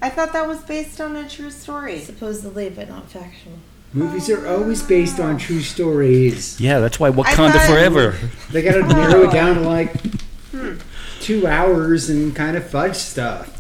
I 0.02 0.10
thought 0.10 0.32
that 0.32 0.48
was 0.48 0.62
based 0.64 1.02
on 1.02 1.18
a 1.18 1.28
true 1.28 1.52
story. 1.52 2.00
Supposedly, 2.00 2.70
but 2.70 2.88
not 2.88 3.12
factual. 3.12 3.58
movies 3.92 4.30
are 4.30 4.48
always 4.48 4.82
based 4.82 5.20
on 5.20 5.38
true 5.38 5.60
stories. 5.60 6.58
yeah, 6.62 6.80
that's 6.80 7.02
why 7.02 7.10
I 7.10 7.12
Wakanda 7.12 7.52
thought- 7.52 7.68
Forever. 7.70 8.16
They 8.50 8.62
got 8.62 8.76
to 8.76 8.84
narrow 8.94 9.28
it 9.28 9.34
down 9.34 9.56
to 9.56 9.62
like 9.62 9.92
Hmm. 10.52 10.76
two 11.20 11.46
hours 11.46 12.10
and 12.10 12.34
kind 12.34 12.56
of 12.56 12.66
fudge 12.70 12.96
stuff. 12.96 13.60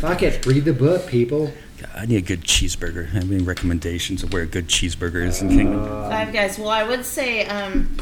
Fuck 0.00 0.24
it, 0.24 0.44
read 0.44 0.64
the 0.64 0.72
book, 0.72 1.06
people. 1.06 1.52
I 1.94 2.04
need 2.06 2.16
a 2.16 2.20
good 2.20 2.42
cheeseburger. 2.42 3.10
Have 3.10 3.30
any 3.30 3.44
recommendations 3.44 4.24
of 4.24 4.32
where 4.32 4.42
a 4.42 4.46
good 4.46 4.66
cheeseburger 4.66 5.24
is 5.24 5.40
in 5.40 5.50
Kingman? 5.50 5.84
Five 6.10 6.32
guys. 6.32 6.58
Well, 6.58 6.68
I 6.70 6.82
would 6.82 7.04
say 7.04 7.46
um, 7.46 7.96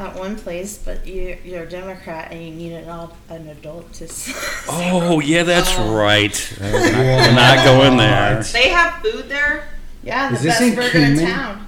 that 0.00 0.16
one 0.18 0.34
place, 0.34 0.78
but 0.78 1.06
you, 1.06 1.36
you're 1.44 1.64
a 1.64 1.68
Democrat 1.68 2.32
and 2.32 2.42
you 2.42 2.50
need 2.54 2.72
an, 2.72 2.88
al- 2.88 3.14
an 3.28 3.46
adult 3.48 3.92
to. 3.92 4.04
s- 4.04 4.32
Oh, 4.68 5.20
yeah, 5.20 5.42
that's 5.42 5.74
Oh. 5.78 5.94
right. 5.94 6.56
We're 6.58 6.70
not- 6.70 6.96
we're 6.98 7.32
not 7.34 7.64
going 7.66 7.96
there. 7.98 8.42
They 8.42 8.70
have 8.70 9.02
food 9.02 9.28
there? 9.28 9.64
Yeah, 10.02 10.30
the 10.30 10.36
Is 10.36 10.42
this 10.42 10.52
best 10.58 10.62
in 10.62 10.74
burger 10.74 10.98
in 10.98 11.18
town. 11.18 11.66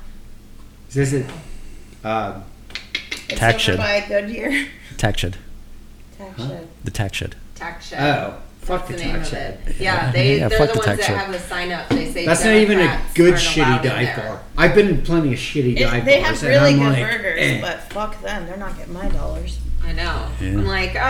Is 0.89 0.95
this 0.95 1.13
it? 1.13 1.27
Uh, 2.03 2.41
It's 3.29 3.39
Tax 3.39 3.55
over 3.69 3.77
shed. 3.77 3.79
by 3.79 4.05
Goodyear. 4.09 4.67
Tax 4.97 5.21
shed. 5.21 5.37
Tax 6.17 6.37
Huh? 6.41 6.49
shed. 6.49 6.69
The 6.85 6.91
tax 6.91 7.17
shed. 7.19 7.37
Tax 7.55 7.89
shed. 7.89 8.01
oh, 8.01 8.35
fuck 8.63 8.87
That's 8.87 8.91
the 8.91 8.97
the 8.97 9.05
name 9.05 9.17
tax 9.17 9.27
of 9.29 9.33
shed. 9.39 9.59
it. 9.67 9.77
Yeah, 9.81 10.11
they, 10.13 10.39
Yeah, 10.39 10.49
they're 10.49 10.59
fuck 10.59 10.69
the 10.69 10.73
the 10.81 10.87
ones 10.87 10.99
that 10.99 11.07
shed. 11.07 11.17
have 11.19 11.33
the 11.33 11.39
sign 11.39 11.73
up. 11.73 11.89
They 11.89 12.11
say 12.13 12.27
That's 12.27 12.45
not 12.45 12.55
even 12.55 12.79
a 12.81 13.01
good 13.15 13.35
shitty 13.35 13.59
allowed 13.67 13.85
in 13.85 13.91
dive 13.93 14.17
bar. 14.17 14.43
I've 14.57 14.75
been 14.75 14.89
in 14.89 15.03
plenty 15.03 15.33
of 15.35 15.39
shitty 15.39 15.77
It- 15.77 15.81
dive 15.81 16.05
they 16.05 16.21
bars. 16.23 16.41
have 16.41 16.51
and 16.51 16.61
really 16.63 16.71
I'm 16.75 16.79
good 16.95 17.03
like, 17.03 17.11
burgers, 17.13 17.39
eh. 17.41 17.61
but 17.61 17.93
fuck 17.93 18.23
them. 18.23 18.47
They're 18.47 18.57
not 18.57 18.77
getting 18.79 18.93
my 18.95 19.09
dollars. 19.09 19.59
I 19.85 19.91
know. 19.93 20.29
Yeah. 20.41 20.49
I'm 20.51 20.65
like, 20.65 20.95
uh, 20.95 21.01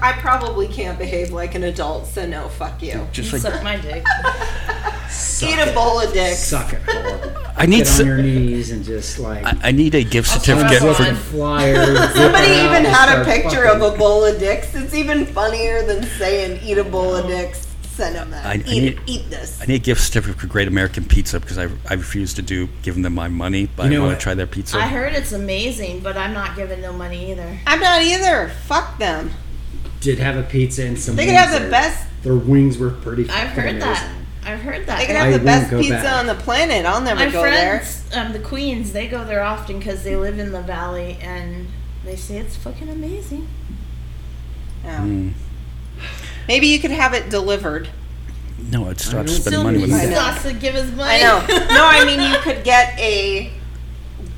I 0.00 0.14
probably 0.20 0.66
can't 0.66 0.98
behave 0.98 1.32
like 1.32 1.54
an 1.54 1.64
adult, 1.64 2.06
so 2.06 2.26
no, 2.26 2.48
fuck 2.48 2.82
you. 2.82 3.06
Just 3.12 3.30
You 3.30 3.38
like 3.38 3.42
suck 3.52 3.62
my 3.62 3.76
dick. 3.76 4.04
Suck 5.10 5.50
Eat 5.50 5.58
a 5.58 5.72
bowl 5.74 6.00
of 6.00 6.10
dicks. 6.14 6.38
Suck 6.38 6.72
it 6.72 6.80
hard. 6.86 7.36
I 7.62 7.66
need 7.66 7.78
Get 7.78 7.86
s- 7.86 8.00
your 8.00 8.18
knees 8.18 8.70
and 8.72 8.84
just 8.84 9.18
like. 9.20 9.44
I, 9.44 9.68
I 9.68 9.70
need 9.72 9.94
a 9.94 10.02
gift 10.02 10.28
certificate 10.28 10.78
for 10.80 11.00
one. 11.04 11.14
flyer. 11.14 11.96
Somebody 12.08 12.52
even 12.52 12.84
had 12.84 13.20
a 13.20 13.24
picture 13.24 13.64
of 13.66 13.80
a 13.82 13.96
bowl 13.96 14.24
of 14.24 14.38
dicks. 14.40 14.74
It's 14.74 14.94
even 14.94 15.26
funnier 15.26 15.82
than 15.84 16.02
saying 16.02 16.60
eat 16.62 16.78
a 16.78 16.84
bowl 16.84 17.14
of 17.14 17.26
dicks. 17.28 17.68
Send 17.82 18.16
them 18.16 18.30
that. 18.32 18.44
I- 18.46 18.52
I 18.52 18.54
eat, 18.56 18.66
need- 18.66 19.00
eat 19.06 19.30
this. 19.30 19.60
I 19.62 19.66
need 19.66 19.76
a 19.76 19.78
gift 19.78 20.00
certificate 20.00 20.40
for 20.40 20.46
Great 20.48 20.66
American 20.66 21.04
Pizza 21.04 21.38
because 21.38 21.56
I, 21.58 21.68
I 21.88 21.94
refuse 21.94 22.34
to 22.34 22.42
do 22.42 22.68
giving 22.82 23.02
them 23.02 23.14
my 23.14 23.28
money, 23.28 23.68
but 23.76 23.90
You 23.92 23.98
I 23.98 24.00
want 24.00 24.12
what? 24.12 24.18
to 24.18 24.22
try 24.24 24.34
their 24.34 24.46
pizza. 24.48 24.78
I 24.78 24.88
heard 24.88 25.12
it's 25.12 25.30
amazing, 25.32 26.00
but 26.00 26.16
I'm 26.16 26.32
not 26.32 26.56
giving 26.56 26.80
no 26.80 26.92
money 26.92 27.30
either. 27.30 27.58
I'm 27.66 27.78
not 27.80 28.02
either. 28.02 28.48
Fuck 28.66 28.98
them. 28.98 29.30
Did 30.00 30.18
have 30.18 30.36
a 30.36 30.42
pizza 30.42 30.84
and 30.84 30.98
some. 30.98 31.14
They 31.14 31.26
could 31.26 31.34
wings 31.34 31.46
have 31.46 31.52
the 31.52 31.58
there. 31.60 31.70
best. 31.70 32.08
Their 32.24 32.34
wings 32.34 32.76
were 32.78 32.90
pretty. 32.90 33.30
I've 33.30 33.50
fucking 33.50 33.62
heard 33.74 33.82
that. 33.82 34.02
amazing. 34.02 34.21
I've 34.44 34.60
heard 34.60 34.86
that. 34.86 34.98
They 34.98 35.06
could 35.06 35.16
I 35.16 35.26
have 35.30 35.40
the 35.40 35.44
best 35.44 35.70
pizza 35.70 35.90
back. 35.94 36.14
on 36.18 36.26
the 36.26 36.34
planet. 36.34 36.84
I'll 36.84 37.00
never 37.00 37.24
My 37.26 37.30
go 37.30 37.42
there. 37.42 37.78
friends, 37.80 38.04
um, 38.14 38.32
the 38.32 38.40
Queens, 38.40 38.92
they 38.92 39.06
go 39.06 39.24
there 39.24 39.42
often 39.42 39.78
because 39.78 40.02
they 40.02 40.16
live 40.16 40.38
in 40.38 40.50
the 40.52 40.62
valley, 40.62 41.16
and 41.22 41.68
they 42.04 42.16
say 42.16 42.38
it's 42.38 42.56
fucking 42.56 42.88
amazing. 42.88 43.46
Yeah. 44.84 45.00
Mm. 45.00 45.32
Maybe 46.48 46.66
you 46.66 46.80
could 46.80 46.90
have 46.90 47.14
it 47.14 47.30
delivered. 47.30 47.88
no, 48.70 48.88
I'd 48.88 48.98
start 49.00 49.26
don't 49.26 49.34
spending 49.36 49.52
Still 49.52 49.62
money 49.64 49.78
with 49.78 49.90
he 49.90 49.94
I 49.96 50.06
them. 50.06 50.10
know. 50.10 50.16
still 50.16 50.24
has 50.32 50.42
to 50.42 50.52
give 50.54 50.74
his 50.74 50.90
money. 50.92 51.10
I 51.14 51.18
know. 51.22 51.46
No, 51.48 51.86
I 51.86 52.04
mean 52.04 52.20
you 52.20 52.38
could 52.40 52.64
get 52.64 52.98
a 52.98 53.52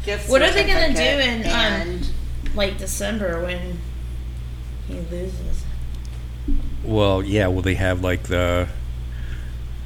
gift. 0.05 0.29
What 0.29 0.43
are 0.43 0.51
they 0.51 0.65
gonna 0.67 0.93
do 0.95 1.01
in, 1.03 1.47
um, 1.51 2.01
like 2.55 2.77
December 2.77 3.43
when 3.43 3.79
he 4.87 4.95
loses. 5.11 5.65
Well, 6.83 7.23
yeah, 7.23 7.47
will 7.47 7.63
they 7.63 7.75
have 7.77 8.03
like 8.03 8.25
the 8.25 8.69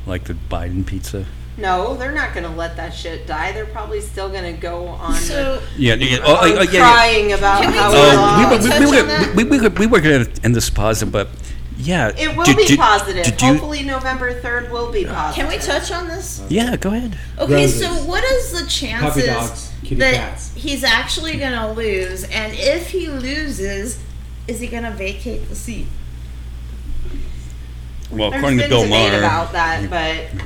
like 0.09 0.25
the 0.25 0.35
Biden 0.35 0.85
pizza? 0.87 1.27
no, 1.57 1.97
they're 1.97 2.13
not 2.13 2.35
gonna 2.35 2.55
let 2.55 2.77
that 2.77 2.95
shit 2.95 3.27
die. 3.27 3.51
They're 3.51 3.67
probably 3.67 4.01
still 4.01 4.29
gonna 4.29 4.53
go 4.53 4.87
on. 4.87 5.15
So 5.17 5.59
oh, 5.61 5.63
oh, 5.63 5.69
Yeah, 5.77 5.95
yeah. 5.95 6.19
on 6.19 6.23
Oh, 6.25 6.39
oh, 6.41 6.47
yeah, 6.47 6.63
yeah. 6.71 6.81
crying 6.93 7.33
about 7.33 7.63
Can 7.63 7.73
we 7.73 7.79
how 7.79 7.91
talk- 7.91 7.95
we 7.95 7.99
Oh, 7.99 8.15
lost. 8.15 8.63
we, 8.65 8.69
Touch 8.71 8.81
we, 8.81 8.87
we, 8.91 9.01
on 9.01 9.07
that? 9.09 9.35
we, 9.35 9.45
we, 9.45 9.61
were, 9.61 9.69
we 9.71 9.87
were 9.87 10.01
going 10.01 10.25
to 10.25 10.45
end 10.45 10.55
this 10.55 10.71
positive, 10.71 11.11
but 11.13 11.29
yeah. 11.77 12.13
It 12.17 12.37
will 12.37 12.45
Did- 12.45 12.57
be 12.59 12.67
did- 12.67 12.79
positive. 12.79 13.25
did 13.25 13.43
you- 13.43 13.49
Hopefully, 13.49 13.83
November 13.83 14.41
third 14.41 14.71
will 14.71 14.93
be 14.93 15.05
positive. 15.05 15.35
can 15.35 15.49
we 15.53 15.59
touch 15.61 15.91
on 15.91 16.07
this? 16.07 16.41
Yeah, 16.49 16.77
go 16.77 16.93
ahead. 16.95 17.19
Okay, 17.41 17.55
Roses. 17.55 17.81
so 17.81 17.89
what 18.07 18.23
is 18.23 18.53
the 18.53 18.59
Puppy 18.61 18.71
chances 18.71 19.27
dogs, 19.27 19.73
that 19.99 20.15
cats. 20.15 20.53
he's 20.55 20.85
actually 20.85 21.39
gonna 21.39 21.73
lose? 21.73 22.23
And 22.23 22.53
if 22.55 22.91
he 22.91 23.09
loses, 23.09 23.99
is 24.47 24.61
he 24.61 24.69
gonna 24.69 24.93
vacate 24.93 25.49
the 25.49 25.57
seat? 25.57 25.89
Well, 28.11 28.31
There's 28.31 28.41
according 28.41 28.59
to 28.59 28.63
been 28.65 28.71
Bill 28.71 28.83
debate 28.85 29.11
Maher. 29.13 29.19
about 29.19 29.53
that, 29.53 29.91
but 29.91 30.43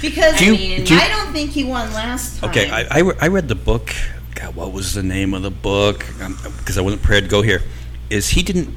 Because 0.00 0.38
Do 0.38 0.46
you- 0.46 0.54
I 0.54 0.56
mean, 0.56 0.84
do 0.84 0.94
you- 0.94 1.00
I 1.00 1.08
don't 1.08 1.32
think 1.32 1.50
he 1.50 1.64
won 1.64 1.92
last 1.92 2.38
time. 2.40 2.50
Okay, 2.50 2.70
I, 2.70 2.86
I, 2.90 2.98
re- 3.00 3.14
I 3.20 3.28
read 3.28 3.48
the 3.48 3.54
book. 3.54 3.94
God, 4.34 4.54
what 4.54 4.72
was 4.72 4.94
the 4.94 5.02
name 5.02 5.34
of 5.34 5.42
the 5.42 5.50
book? 5.50 6.06
Um, 6.22 6.38
because 6.58 6.78
I 6.78 6.80
wasn't 6.80 7.02
prepared 7.02 7.24
to 7.24 7.30
go 7.30 7.42
here. 7.42 7.62
Is 8.08 8.28
he 8.30 8.42
didn't 8.42 8.74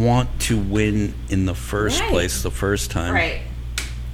want 0.00 0.28
to 0.40 0.58
win 0.58 1.14
in 1.28 1.46
the 1.46 1.54
first 1.54 2.00
Right. 2.00 2.10
place 2.10 2.42
the 2.42 2.50
first 2.50 2.90
time. 2.90 3.14
right. 3.14 3.40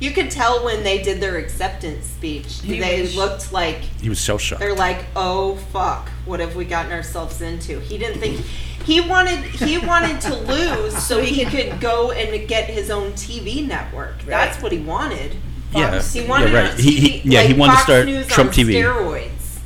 You 0.01 0.11
could 0.13 0.31
tell 0.31 0.65
when 0.65 0.83
they 0.83 1.03
did 1.03 1.21
their 1.21 1.37
acceptance 1.37 2.07
speech. 2.07 2.61
He 2.63 2.81
they 2.81 3.03
was- 3.03 3.15
looked 3.17 3.53
like 3.53 3.77
He 4.01 4.09
was 4.09 4.19
shell 4.21 4.39
shocked. 4.39 4.61
they're 4.61 4.75
like, 4.75 5.05
"Oh 5.15 5.57
fuck, 5.73 6.09
what 6.25 6.41
have 6.41 6.57
we 6.57 6.65
gotten 6.65 6.91
ourselves 6.91 7.41
into?" 7.43 7.79
He 7.81 7.99
didn't 7.99 8.19
think 8.19 8.39
mm-hmm. 8.39 8.85
he 8.85 9.03
wanted 9.03 9.39
he 9.41 9.77
wanted 9.79 10.21
to 10.23 10.35
lose 10.53 10.97
so 10.97 11.21
he 11.23 11.45
could 11.45 11.81
go 11.81 12.13
and 12.13 12.49
get 12.49 12.65
his 12.71 12.91
own 12.91 13.13
TV 13.13 13.67
network. 13.67 14.23
That's 14.25 14.63
what 14.63 14.73
he 14.73 14.79
wanted. 14.79 15.37
Yeah, 15.75 15.91
Fox. 15.93 16.13
He 16.15 16.23
yeah, 16.23 16.29
wanted 16.29 16.53
right. 16.55 16.71
on 16.73 16.77
He- 16.79 16.99
he- 17.01 17.21
TV, 17.21 17.23
yeah, 17.33 17.43
he 17.43 17.49
like 17.53 17.59
wanted 17.61 17.77
to 17.77 17.83
start 17.83 18.07
News 18.07 18.27
Trump 18.27 18.49
on 18.49 18.55
TV. 18.55 18.73
steroids. 18.83 19.59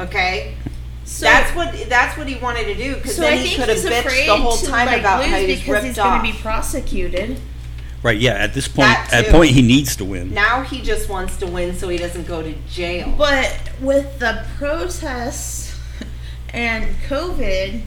Okay, 0.00 0.56
so 1.04 1.24
that's 1.24 1.54
what 1.56 1.72
that's 1.88 2.18
what 2.18 2.26
he 2.26 2.34
wanted 2.36 2.64
to 2.66 2.74
do 2.74 2.94
because 2.96 3.14
so 3.14 3.22
then 3.22 3.34
I 3.34 3.36
he 3.36 3.56
could 3.56 3.68
have 3.68 3.78
he's 3.80 3.86
bitched 3.86 4.26
the 4.26 4.36
whole 4.36 4.56
time 4.56 4.86
like 4.86 5.00
about 5.00 5.20
lose 5.22 5.30
how 5.30 5.38
he's 5.38 5.58
because 5.60 5.72
ripped 5.72 5.86
he's 5.86 5.98
off. 5.98 6.20
gonna 6.20 6.32
be 6.32 6.36
prosecuted. 6.38 7.40
Right, 8.02 8.18
yeah, 8.18 8.32
at 8.32 8.54
this 8.54 8.68
point, 8.68 8.88
That 8.88 9.10
at 9.12 9.24
too. 9.26 9.30
point 9.32 9.50
he 9.50 9.62
needs 9.62 9.96
to 9.96 10.04
win. 10.04 10.32
now 10.34 10.62
he 10.62 10.80
just 10.82 11.08
wants 11.08 11.36
to 11.38 11.46
win 11.46 11.74
so 11.74 11.88
he 11.88 11.98
doesn't 11.98 12.26
go 12.26 12.42
to 12.42 12.54
jail. 12.68 13.14
But 13.16 13.70
with 13.80 14.18
the 14.18 14.44
protests 14.56 15.78
and 16.50 16.86
COVID, 17.08 17.82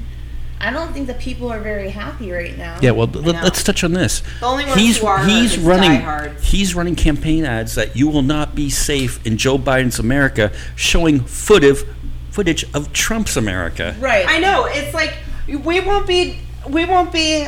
I 0.60 0.70
don't 0.70 0.94
think 0.94 1.08
the 1.08 1.16
people 1.16 1.52
are 1.52 1.60
very 1.60 1.90
happy 1.90 2.32
right 2.32 2.56
now. 2.56 2.78
Yeah, 2.82 2.92
well, 2.92 3.08
let, 3.08 3.34
know. 3.36 3.42
us 3.42 3.64
touch 3.64 3.84
on 3.84 3.94
this. 3.94 4.22
The 4.40 4.46
only 4.46 4.66
ones 4.66 4.80
he's 4.80 4.98
who 5.00 5.08
are 5.08 5.26
he's 5.26 5.54
is 5.54 5.60
running 5.60 5.90
diehards. 5.92 6.44
he's 6.44 6.76
running 6.76 6.96
campaign 6.96 7.46
ads 7.46 7.74
that 7.76 7.96
you 7.96 8.08
will 8.08 8.22
not 8.22 8.54
be 8.54 8.70
safe 8.70 9.26
in 9.26 9.38
Joe 9.38 9.58
Biden's 9.58 9.98
America, 9.98 10.52
showing 10.76 11.22
footage 11.22 11.84
footage 12.30 12.64
of 12.76 12.94
Trump's 12.94 13.36
America. 13.38 13.96
Right. 14.00 14.26
I 14.28 14.38
know 14.40 14.66
it's 14.66 14.94
like 14.94 15.16
we 15.48 15.80
won't 15.80 16.06
be 16.06 16.38
we 16.70 16.86
won't 16.86 17.12
be 17.12 17.48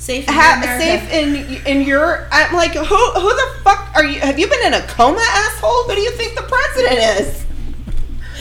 Safe 0.00 0.26
in 0.26 0.32
ha- 0.32 0.62
safe 0.78 1.12
in 1.12 1.66
in 1.66 1.86
your. 1.86 2.26
I'm 2.32 2.54
like 2.54 2.72
who 2.72 2.82
who 2.84 3.28
the 3.28 3.60
fuck 3.62 3.94
are 3.94 4.02
you? 4.04 4.18
Have 4.20 4.38
you 4.38 4.48
been 4.48 4.64
in 4.64 4.72
a 4.72 4.80
coma, 4.86 5.20
asshole? 5.20 5.84
Who 5.84 5.94
do 5.94 6.00
you 6.00 6.10
think 6.12 6.34
the 6.36 6.42
president 6.42 6.98
is? 7.20 7.42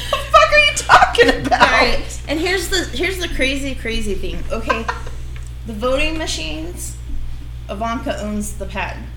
What 0.10 0.22
the 0.24 0.32
fuck 0.32 0.52
are 0.54 0.58
you 0.58 0.74
talking 0.78 1.46
about? 1.46 1.70
Right. 1.70 2.22
And 2.30 2.40
here's 2.40 2.70
the 2.70 2.86
here's 2.98 3.18
the 3.18 3.28
crazy 3.28 3.76
crazy 3.76 4.16
thing. 4.16 4.42
Okay, 4.50 4.86
the 5.68 5.74
voting 5.74 6.18
machines, 6.18 6.96
Ivanka 7.70 8.22
owns 8.22 8.54
the 8.58 8.66
patent. 8.66 9.08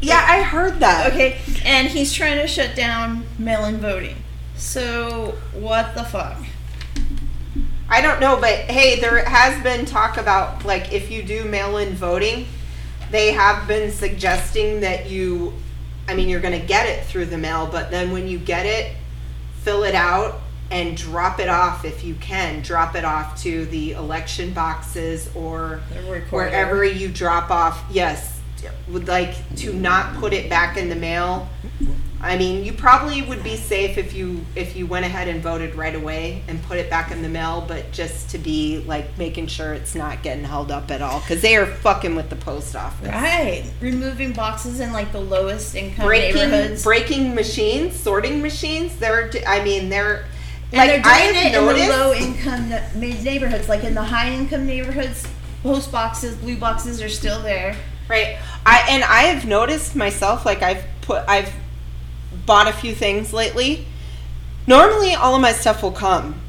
Yeah, 0.00 0.24
I 0.26 0.40
heard 0.42 0.80
that. 0.80 1.12
Okay, 1.12 1.38
and 1.66 1.86
he's 1.88 2.14
trying 2.14 2.38
to 2.38 2.46
shut 2.46 2.74
down 2.74 3.26
mail-in 3.38 3.76
voting. 3.76 4.16
So 4.56 5.36
what 5.52 5.94
the 5.94 6.04
fuck? 6.04 6.38
I 7.92 8.00
don't 8.00 8.20
know, 8.20 8.36
but 8.40 8.54
hey, 8.54 9.00
there 9.00 9.24
has 9.24 9.60
been 9.64 9.84
talk 9.84 10.16
about 10.16 10.64
like 10.64 10.92
if 10.92 11.10
you 11.10 11.24
do 11.24 11.44
mail-in 11.44 11.94
voting, 11.94 12.46
they 13.10 13.32
have 13.32 13.66
been 13.66 13.90
suggesting 13.90 14.80
that 14.82 15.10
you, 15.10 15.52
I 16.06 16.14
mean, 16.14 16.28
you're 16.28 16.40
going 16.40 16.58
to 16.58 16.64
get 16.64 16.86
it 16.86 17.04
through 17.06 17.26
the 17.26 17.38
mail, 17.38 17.68
but 17.70 17.90
then 17.90 18.12
when 18.12 18.28
you 18.28 18.38
get 18.38 18.64
it, 18.64 18.94
fill 19.62 19.82
it 19.82 19.96
out 19.96 20.40
and 20.70 20.96
drop 20.96 21.40
it 21.40 21.48
off 21.48 21.84
if 21.84 22.04
you 22.04 22.14
can. 22.14 22.62
Drop 22.62 22.94
it 22.94 23.04
off 23.04 23.42
to 23.42 23.66
the 23.66 23.92
election 23.92 24.52
boxes 24.52 25.28
or 25.34 25.80
wherever 26.30 26.84
you 26.84 27.08
drop 27.08 27.50
off. 27.50 27.82
Yes, 27.90 28.40
would 28.88 29.08
like 29.08 29.34
to 29.56 29.72
not 29.72 30.14
put 30.16 30.32
it 30.32 30.48
back 30.48 30.76
in 30.76 30.88
the 30.88 30.94
mail. 30.94 31.48
I 32.22 32.36
mean, 32.36 32.64
you 32.64 32.74
probably 32.74 33.22
would 33.22 33.42
be 33.42 33.56
safe 33.56 33.96
if 33.96 34.12
you 34.12 34.44
if 34.54 34.76
you 34.76 34.86
went 34.86 35.06
ahead 35.06 35.26
and 35.28 35.42
voted 35.42 35.74
right 35.74 35.94
away 35.94 36.42
and 36.48 36.62
put 36.64 36.76
it 36.76 36.90
back 36.90 37.10
in 37.10 37.22
the 37.22 37.28
mail, 37.30 37.64
but 37.66 37.90
just 37.92 38.28
to 38.30 38.38
be 38.38 38.84
like 38.86 39.16
making 39.16 39.46
sure 39.46 39.72
it's 39.72 39.94
not 39.94 40.22
getting 40.22 40.44
held 40.44 40.70
up 40.70 40.90
at 40.90 41.00
all 41.00 41.20
because 41.20 41.40
they 41.40 41.56
are 41.56 41.64
fucking 41.64 42.14
with 42.14 42.28
the 42.28 42.36
post 42.36 42.76
office. 42.76 43.08
Right, 43.08 43.64
removing 43.80 44.32
boxes 44.34 44.80
in 44.80 44.92
like 44.92 45.12
the 45.12 45.20
lowest 45.20 45.74
income 45.74 46.04
Breaking 46.06 46.50
neighborhoods. 46.50 46.84
breaking 46.84 47.34
machines, 47.34 47.98
sorting 47.98 48.42
machines. 48.42 48.96
They're 48.96 49.30
I 49.46 49.64
mean 49.64 49.88
they're 49.88 50.26
and 50.72 50.78
like 50.78 51.02
they're 51.02 51.12
I 51.12 51.32
doing 51.32 51.36
it 51.36 51.46
in 51.46 51.52
noticed. 51.64 51.86
the 51.86 51.96
low 51.96 52.12
income 52.12 53.00
neighborhoods, 53.24 53.68
like 53.68 53.82
in 53.82 53.94
the 53.94 54.02
high 54.04 54.30
income 54.32 54.66
neighborhoods. 54.66 55.26
Post 55.62 55.90
boxes, 55.92 56.36
blue 56.36 56.56
boxes 56.56 57.02
are 57.02 57.08
still 57.08 57.42
there. 57.42 57.76
Right. 58.08 58.38
I 58.66 58.86
and 58.90 59.04
I 59.04 59.22
have 59.22 59.46
noticed 59.46 59.96
myself 59.96 60.44
like 60.44 60.62
I've 60.62 60.84
put 61.02 61.22
I've 61.28 61.52
bought 62.50 62.66
a 62.66 62.72
few 62.72 62.92
things 62.96 63.32
lately. 63.32 63.86
Normally 64.66 65.14
all 65.14 65.36
of 65.36 65.40
my 65.40 65.52
stuff 65.52 65.84
will 65.84 65.92
come 65.92 66.40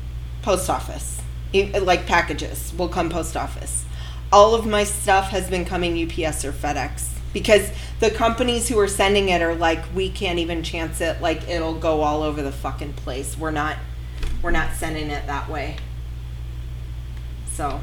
post 0.41 0.67
office. 0.67 1.21
Like 1.53 2.07
packages 2.07 2.73
will 2.75 2.87
come 2.89 3.07
post 3.07 3.37
office. 3.37 3.85
All 4.33 4.55
of 4.55 4.65
my 4.65 4.83
stuff 4.83 5.29
has 5.29 5.47
been 5.47 5.63
coming 5.63 5.93
UPS 5.93 6.43
or 6.43 6.53
FedEx 6.53 7.09
because 7.33 7.69
the 7.99 8.09
companies 8.09 8.67
who 8.67 8.79
are 8.79 8.87
sending 8.87 9.29
it 9.29 9.43
are 9.43 9.53
like 9.53 9.77
we 9.93 10.09
can't 10.09 10.39
even 10.39 10.63
chance 10.63 11.01
it 11.01 11.21
like 11.21 11.47
it'll 11.47 11.75
go 11.75 12.01
all 12.01 12.23
over 12.23 12.41
the 12.41 12.51
fucking 12.51 12.93
place. 12.93 13.37
We're 13.37 13.51
not 13.51 13.77
we're 14.41 14.49
not 14.49 14.73
sending 14.73 15.11
it 15.11 15.27
that 15.27 15.51
way. 15.51 15.77
So, 17.51 17.79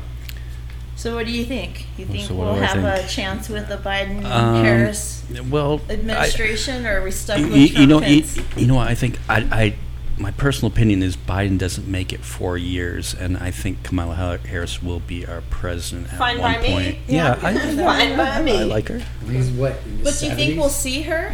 So 0.99 1.15
what 1.15 1.27
do 1.27 1.33
you 1.33 1.45
think? 1.45 1.87
You 1.97 2.07
think 2.07 2.27
So 2.27 2.35
we'll 2.35 2.57
do 2.57 2.61
I 2.61 2.65
have 2.65 2.83
a 2.83 3.07
chance 3.07 3.49
with 3.49 3.69
the 3.69 3.77
Biden 3.77 4.25
Um, 4.25 4.65
Harris 4.65 5.23
Well, 5.49 5.81
I- 5.89 5.93
administration, 5.93 6.85
or 6.85 6.99
are 7.01 7.05
we 7.05 7.13
stuck 7.13 7.39
you, 7.39 7.47
with 7.47 7.55
you- 7.57 7.69
Trump 7.69 7.79
you 7.81 7.87
know, 7.87 8.01
you, 8.03 8.25
you 8.57 8.67
know 8.67 8.75
what? 8.75 8.89
I 8.89 8.97
think 8.97 9.17
I, 9.29 9.37
I, 9.53 9.75
my 10.21 10.33
personal 10.33 10.73
opinion 10.73 11.05
is 11.05 11.17
Biden 11.17 11.57
doesn't 11.57 11.87
make 11.87 12.13
it 12.13 12.25
four 12.25 12.59
years, 12.59 13.15
and 13.15 13.37
I 13.39 13.53
think 13.53 13.85
Kamala 13.85 14.39
Harris 14.45 14.83
will 14.83 14.99
be 14.99 15.25
our 15.25 15.43
president 15.51 16.13
at 16.13 16.19
Fine 16.19 16.41
one 16.41 16.55
by 16.55 16.63
me. 16.63 16.69
point. 16.73 16.99
Yeah. 17.07 17.39
Yeah, 17.41 17.47
I, 17.49 17.53
Fine 17.77 18.17
by 18.17 18.43
me. 18.43 18.59
I 18.59 18.65
like 18.65 18.89
her. 18.89 19.01
He's 19.31 19.51
what? 19.51 19.81
in 19.87 19.99
his 19.99 20.03
But 20.03 20.19
do 20.19 20.27
you 20.27 20.35
think 20.35 20.59
we'll 20.59 20.69
see 20.69 21.03
her? 21.03 21.33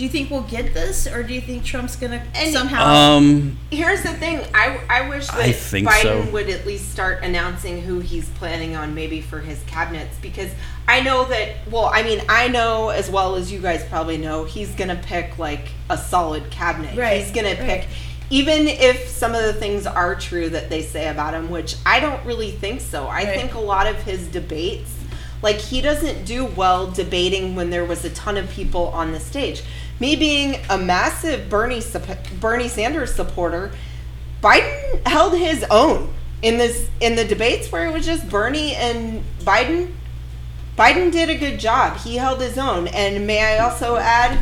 Do 0.00 0.04
you 0.04 0.10
think 0.10 0.30
we'll 0.30 0.40
get 0.44 0.72
this, 0.72 1.06
or 1.06 1.22
do 1.22 1.34
you 1.34 1.42
think 1.42 1.62
Trump's 1.62 1.94
gonna 1.94 2.22
And- 2.34 2.54
somehow? 2.54 2.86
Um, 3.18 3.58
Here's 3.70 4.00
the 4.02 4.14
thing. 4.14 4.40
I, 4.54 4.80
I 4.88 5.06
wish 5.10 5.26
that 5.26 5.36
I 5.40 5.52
think 5.52 5.86
Biden 5.90 6.24
so. 6.24 6.30
would 6.32 6.48
at 6.48 6.66
least 6.66 6.90
start 6.90 7.22
announcing 7.22 7.82
who 7.82 8.00
he's 8.00 8.26
planning 8.30 8.74
on 8.74 8.94
maybe 8.94 9.20
for 9.20 9.40
his 9.40 9.58
cabinets 9.66 10.16
because 10.22 10.48
I 10.88 11.02
know 11.02 11.26
that 11.26 11.68
well, 11.70 11.90
I 11.92 12.02
mean, 12.02 12.22
I 12.30 12.48
know 12.48 12.88
as 12.88 13.10
well 13.10 13.36
as 13.36 13.52
you 13.52 13.58
guys 13.58 13.84
probably 13.90 14.16
know, 14.16 14.44
he's 14.44 14.70
going 14.70 14.88
to 14.88 14.96
pick 14.96 15.38
like 15.38 15.68
a 15.90 15.98
solid 15.98 16.50
cabinet. 16.50 16.96
Right, 16.96 17.20
He's 17.22 17.30
going 17.30 17.54
to 17.54 17.62
right. 17.62 17.80
pick 17.82 17.88
even 18.30 18.68
if 18.68 19.06
some 19.06 19.34
of 19.34 19.42
the 19.42 19.52
things 19.52 19.86
are 19.86 20.14
true 20.14 20.48
that 20.48 20.70
they 20.70 20.80
say 20.80 21.08
about 21.08 21.34
him, 21.34 21.50
which 21.50 21.76
I 21.84 22.00
don't 22.00 22.24
really 22.24 22.52
think 22.52 22.80
so. 22.80 23.04
I 23.06 23.24
Right. 23.24 23.38
think 23.38 23.52
a 23.52 23.60
lot 23.60 23.86
of 23.86 23.96
his 24.04 24.28
debates 24.28 24.92
like 25.42 25.56
he 25.56 25.80
doesn't 25.82 26.24
do 26.26 26.44
well 26.46 26.86
debating 26.90 27.54
when 27.54 27.68
there 27.70 27.84
was 27.84 28.04
a 28.04 28.10
ton 28.10 28.38
of 28.38 28.48
people 28.50 28.88
on 28.88 29.12
the 29.12 29.20
stage. 29.20 29.62
Me 30.00 30.16
being 30.16 30.58
a 30.70 30.78
massive 30.78 31.50
Bernie 31.50 31.82
Bernie 32.40 32.68
Sanders 32.68 33.14
supporter, 33.14 33.70
Biden 34.42 35.06
held 35.06 35.36
his 35.36 35.64
own 35.70 36.12
in 36.42 36.56
this 36.56 36.88
in 37.00 37.16
the 37.16 37.24
debates 37.24 37.70
where 37.70 37.86
it 37.86 37.92
was 37.92 38.06
just 38.06 38.28
Bernie 38.28 38.74
and 38.74 39.22
Biden. 39.40 39.92
Biden 40.76 41.12
did 41.12 41.28
a 41.28 41.34
good 41.34 41.60
job. 41.60 41.98
He 41.98 42.16
held 42.16 42.40
his 42.40 42.56
own. 42.56 42.88
And 42.88 43.26
may 43.26 43.42
I 43.42 43.58
also 43.58 43.96
add, 43.96 44.38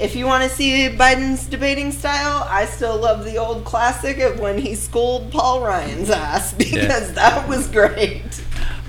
if 0.00 0.16
you 0.16 0.26
want 0.26 0.42
to 0.42 0.50
see 0.50 0.88
Biden's 0.88 1.46
debating 1.46 1.92
style, 1.92 2.44
I 2.50 2.64
still 2.64 2.96
love 2.96 3.24
the 3.24 3.36
old 3.36 3.64
classic 3.64 4.18
of 4.18 4.40
when 4.40 4.58
he 4.58 4.74
schooled 4.74 5.30
Paul 5.30 5.60
Ryan's 5.60 6.10
ass 6.10 6.52
because 6.58 7.12
that 7.12 7.48
was 7.48 7.68
great. 7.68 8.42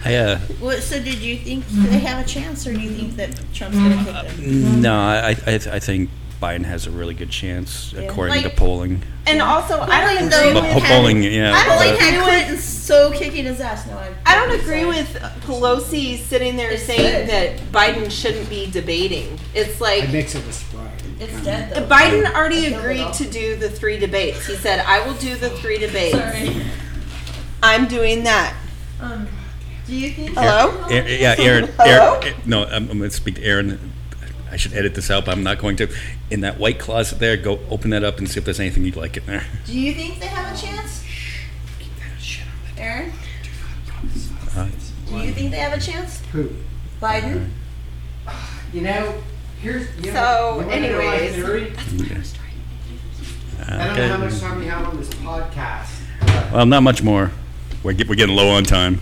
I, 0.07 0.15
uh, 0.15 0.39
What, 0.59 0.81
so 0.83 1.01
did 1.01 1.15
you 1.19 1.37
think 1.37 1.65
they 1.67 1.99
have 1.99 2.23
a 2.25 2.27
chance, 2.27 2.65
or 2.67 2.73
do 2.73 2.79
you 2.79 2.89
think 2.91 3.15
that 3.17 3.35
Trump's 3.53 3.77
gonna 3.77 4.03
kick 4.03 4.35
them? 4.37 4.81
no, 4.81 4.93
I, 4.95 5.29
I, 5.45 5.53
I 5.55 5.79
think 5.79 6.09
Biden 6.41 6.65
has 6.65 6.85
a 6.85 6.91
really 6.91 7.13
good 7.15 7.31
chance 7.31 7.93
according 7.93 8.43
to 8.43 8.49
polling. 8.51 9.01
And 9.25 9.41
also, 9.41 9.79
I 9.81 10.01
don't 10.01 10.15
Polling, 10.17 10.29
though, 10.29 10.39
agree 10.49 10.53
But 10.53 10.63
with 10.75 10.83
had- 10.83 10.97
polling, 11.01 11.23
yeah. 11.23 11.53
I 11.53 11.65
don't 11.65 11.77
but- 11.77 11.87
like 11.87 11.99
Had 11.99 12.23
Clinton 12.23 12.57
so 12.57 13.11
kicking 13.11 13.45
his 13.45 13.59
ass. 13.59 13.85
No, 13.87 13.97
I, 13.97 14.11
I 14.25 14.35
don't 14.35 14.59
agree 14.61 14.85
with 14.85 15.07
Pelosi 15.41 16.17
sitting 16.19 16.55
there 16.55 16.71
It's 16.71 16.83
saying 16.83 17.27
dead. 17.27 17.57
that 17.59 17.71
Biden 17.73 18.09
shouldn't 18.11 18.49
be 18.49 18.69
debating. 18.71 19.37
It's 19.53 19.81
I 19.81 19.83
like 19.97 20.11
mix 20.11 20.35
it 20.35 20.45
with 20.45 20.55
Sprite. 20.55 20.91
It's 21.19 21.31
Kinda. 21.31 21.43
dead 21.45 21.75
though. 21.75 21.87
Biden 21.95 22.31
already 22.33 22.67
agreed 22.73 23.11
to 23.13 23.25
do 23.27 23.55
the 23.57 23.69
three 23.69 23.97
debates. 23.97 24.45
He 24.45 24.55
said, 24.55 24.79
"I 24.85 25.05
will 25.05 25.15
do 25.15 25.35
the 25.35 25.49
three 25.49 25.79
debates. 25.79 26.15
Sorry. 26.17 26.61
I'm 27.63 27.87
doing 27.87 28.23
that." 28.23 28.55
Um, 29.01 29.27
do 29.87 29.95
you 29.95 30.09
think? 30.11 30.31
Hello? 30.31 30.85
Aaron- 30.89 31.07
yeah, 31.07 31.35
Aaron. 31.37 31.69
Hello? 31.77 32.19
Aaron 32.19 32.35
no, 32.45 32.63
I'm, 32.65 32.89
I'm 32.89 32.97
going 32.99 33.09
to 33.09 33.15
speak 33.15 33.35
to 33.35 33.43
Aaron. 33.43 33.93
I 34.51 34.55
should 34.55 34.73
edit 34.73 34.95
this 34.95 35.09
out, 35.11 35.25
but 35.25 35.31
I'm 35.31 35.43
not 35.43 35.59
going 35.59 35.75
to. 35.77 35.89
In 36.29 36.41
that 36.41 36.57
white 36.57 36.79
closet 36.79 37.19
there, 37.19 37.35
go 37.37 37.59
open 37.69 37.89
that 37.91 38.03
up 38.03 38.17
and 38.17 38.29
see 38.29 38.37
if 38.39 38.45
there's 38.45 38.59
anything 38.59 38.85
you'd 38.85 38.95
like 38.95 39.17
in 39.17 39.25
there. 39.25 39.45
Do 39.65 39.77
you 39.77 39.93
think 39.93 40.19
they 40.19 40.27
have 40.27 40.55
a 40.55 40.59
chance, 40.59 41.03
Aaron? 42.77 43.11
Uh, 44.55 44.67
Do 45.09 45.17
you 45.19 45.33
think 45.33 45.51
they 45.51 45.57
have 45.57 45.73
a 45.77 45.81
chance, 45.81 46.21
Who? 46.31 46.49
Biden? 47.01 47.49
You 48.73 48.81
know, 48.81 49.21
here's. 49.61 49.87
You 49.97 50.11
So, 50.11 50.11
know, 50.13 50.59
you 50.61 50.65
wanna 50.67 50.81
know 50.91 50.97
my 50.97 51.15
anyways. 51.17 51.35
theory? 51.35 51.73
I 53.69 53.87
don't 53.87 53.97
know 53.97 54.07
how 54.09 54.17
much 54.17 54.39
time 54.39 54.59
we 54.59 54.65
have 54.67 54.87
on 54.87 54.97
this 54.97 55.09
podcast. 55.09 55.89
Well, 56.53 56.65
not 56.65 56.83
much 56.83 57.03
more. 57.03 57.31
We're, 57.83 57.93
get, 57.93 58.07
we're 58.07 58.15
getting 58.15 58.35
low 58.35 58.49
on 58.49 58.63
time. 58.63 59.01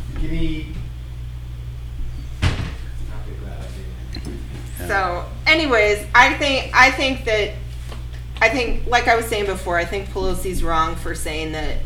So, 4.88 5.26
anyways, 5.48 6.06
I 6.14 6.34
think 6.36 6.72
I 6.76 6.92
think 6.92 7.26
that 7.26 7.54
I 8.42 8.50
think, 8.50 8.86
like 8.88 9.08
I 9.08 9.16
was 9.16 9.26
saying 9.26 9.46
before, 9.46 9.78
I 9.78 9.86
think 9.86 10.10
Pelosi's 10.10 10.64
wrong 10.64 10.96
for 10.96 11.16
saying 11.16 11.54
that. 11.54 11.78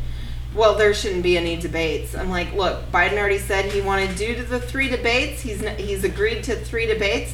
Well, 0.55 0.75
there 0.75 0.95
shouldn't 0.95 1.21
be 1.21 1.37
any 1.37 1.57
debates. 1.57 2.15
I'm 2.15 2.31
like, 2.31 2.53
look, 2.53 2.91
Biden 2.91 3.19
already 3.19 3.37
said 3.37 3.65
he 3.65 3.81
wanted 3.81 4.09
to 4.09 4.15
do 4.17 4.43
the 4.43 4.59
three 4.59 4.89
debates. 4.89 5.41
He's 5.41 5.61
he's 5.77 6.03
agreed 6.03 6.43
to 6.45 6.55
three 6.55 6.87
debates. 6.87 7.33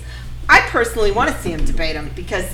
I 0.49 0.59
personally 0.67 1.11
want 1.11 1.31
to 1.31 1.37
see 1.41 1.51
him 1.51 1.63
debate 1.63 1.95
him 1.95 2.11
because 2.13 2.45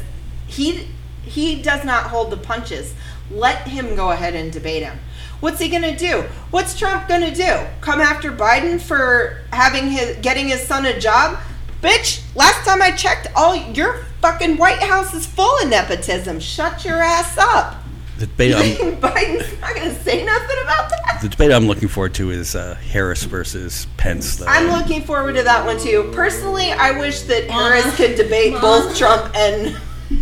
he 0.45 0.87
he 1.23 1.61
does 1.61 1.83
not 1.83 2.05
hold 2.05 2.29
the 2.29 2.37
punches. 2.37 2.93
Let 3.31 3.67
him 3.67 3.95
go 3.95 4.11
ahead 4.11 4.35
and 4.35 4.51
debate 4.51 4.83
him. 4.83 4.99
What's 5.41 5.59
he 5.59 5.69
gonna 5.69 5.97
do? 5.97 6.23
What's 6.51 6.77
Trump 6.77 7.07
gonna 7.07 7.33
do? 7.33 7.57
Come 7.81 7.99
after 7.99 8.31
Biden 8.31 8.79
for 8.79 9.41
having 9.51 9.89
his 9.89 10.17
getting 10.17 10.47
his 10.47 10.61
son 10.61 10.85
a 10.85 10.99
job? 10.99 11.39
Bitch, 11.81 12.21
last 12.35 12.63
time 12.63 12.81
I 12.81 12.91
checked, 12.91 13.27
all 13.35 13.55
your 13.55 14.05
fucking 14.21 14.57
White 14.57 14.83
House 14.83 15.15
is 15.15 15.25
full 15.25 15.57
of 15.63 15.67
nepotism. 15.67 16.39
Shut 16.39 16.85
your 16.85 17.01
ass 17.01 17.37
up. 17.39 17.77
The 18.19 18.27
debate, 18.27 18.53
I'm, 18.55 18.97
Biden's 19.01 19.59
not 19.59 19.75
gonna 19.75 19.95
say 19.95 20.23
nothing 20.23 20.57
about 20.61 20.89
that? 20.91 21.19
the 21.23 21.29
debate 21.29 21.51
I'm 21.51 21.67
looking 21.67 21.87
forward 21.87 22.13
to 22.15 22.29
is 22.29 22.55
uh, 22.55 22.75
Harris 22.75 23.23
versus 23.23 23.87
Pence. 23.97 24.35
Though. 24.37 24.45
I'm 24.45 24.67
looking 24.67 25.01
forward 25.01 25.33
to 25.33 25.43
that 25.43 25.65
one 25.65 25.79
too. 25.79 26.11
Personally, 26.13 26.71
I 26.71 26.91
wish 26.99 27.21
that 27.21 27.49
Harris 27.49 27.95
could 27.95 28.15
debate 28.15 28.53
both 28.61 28.95
Trump 28.95 29.35
and, 29.35 29.75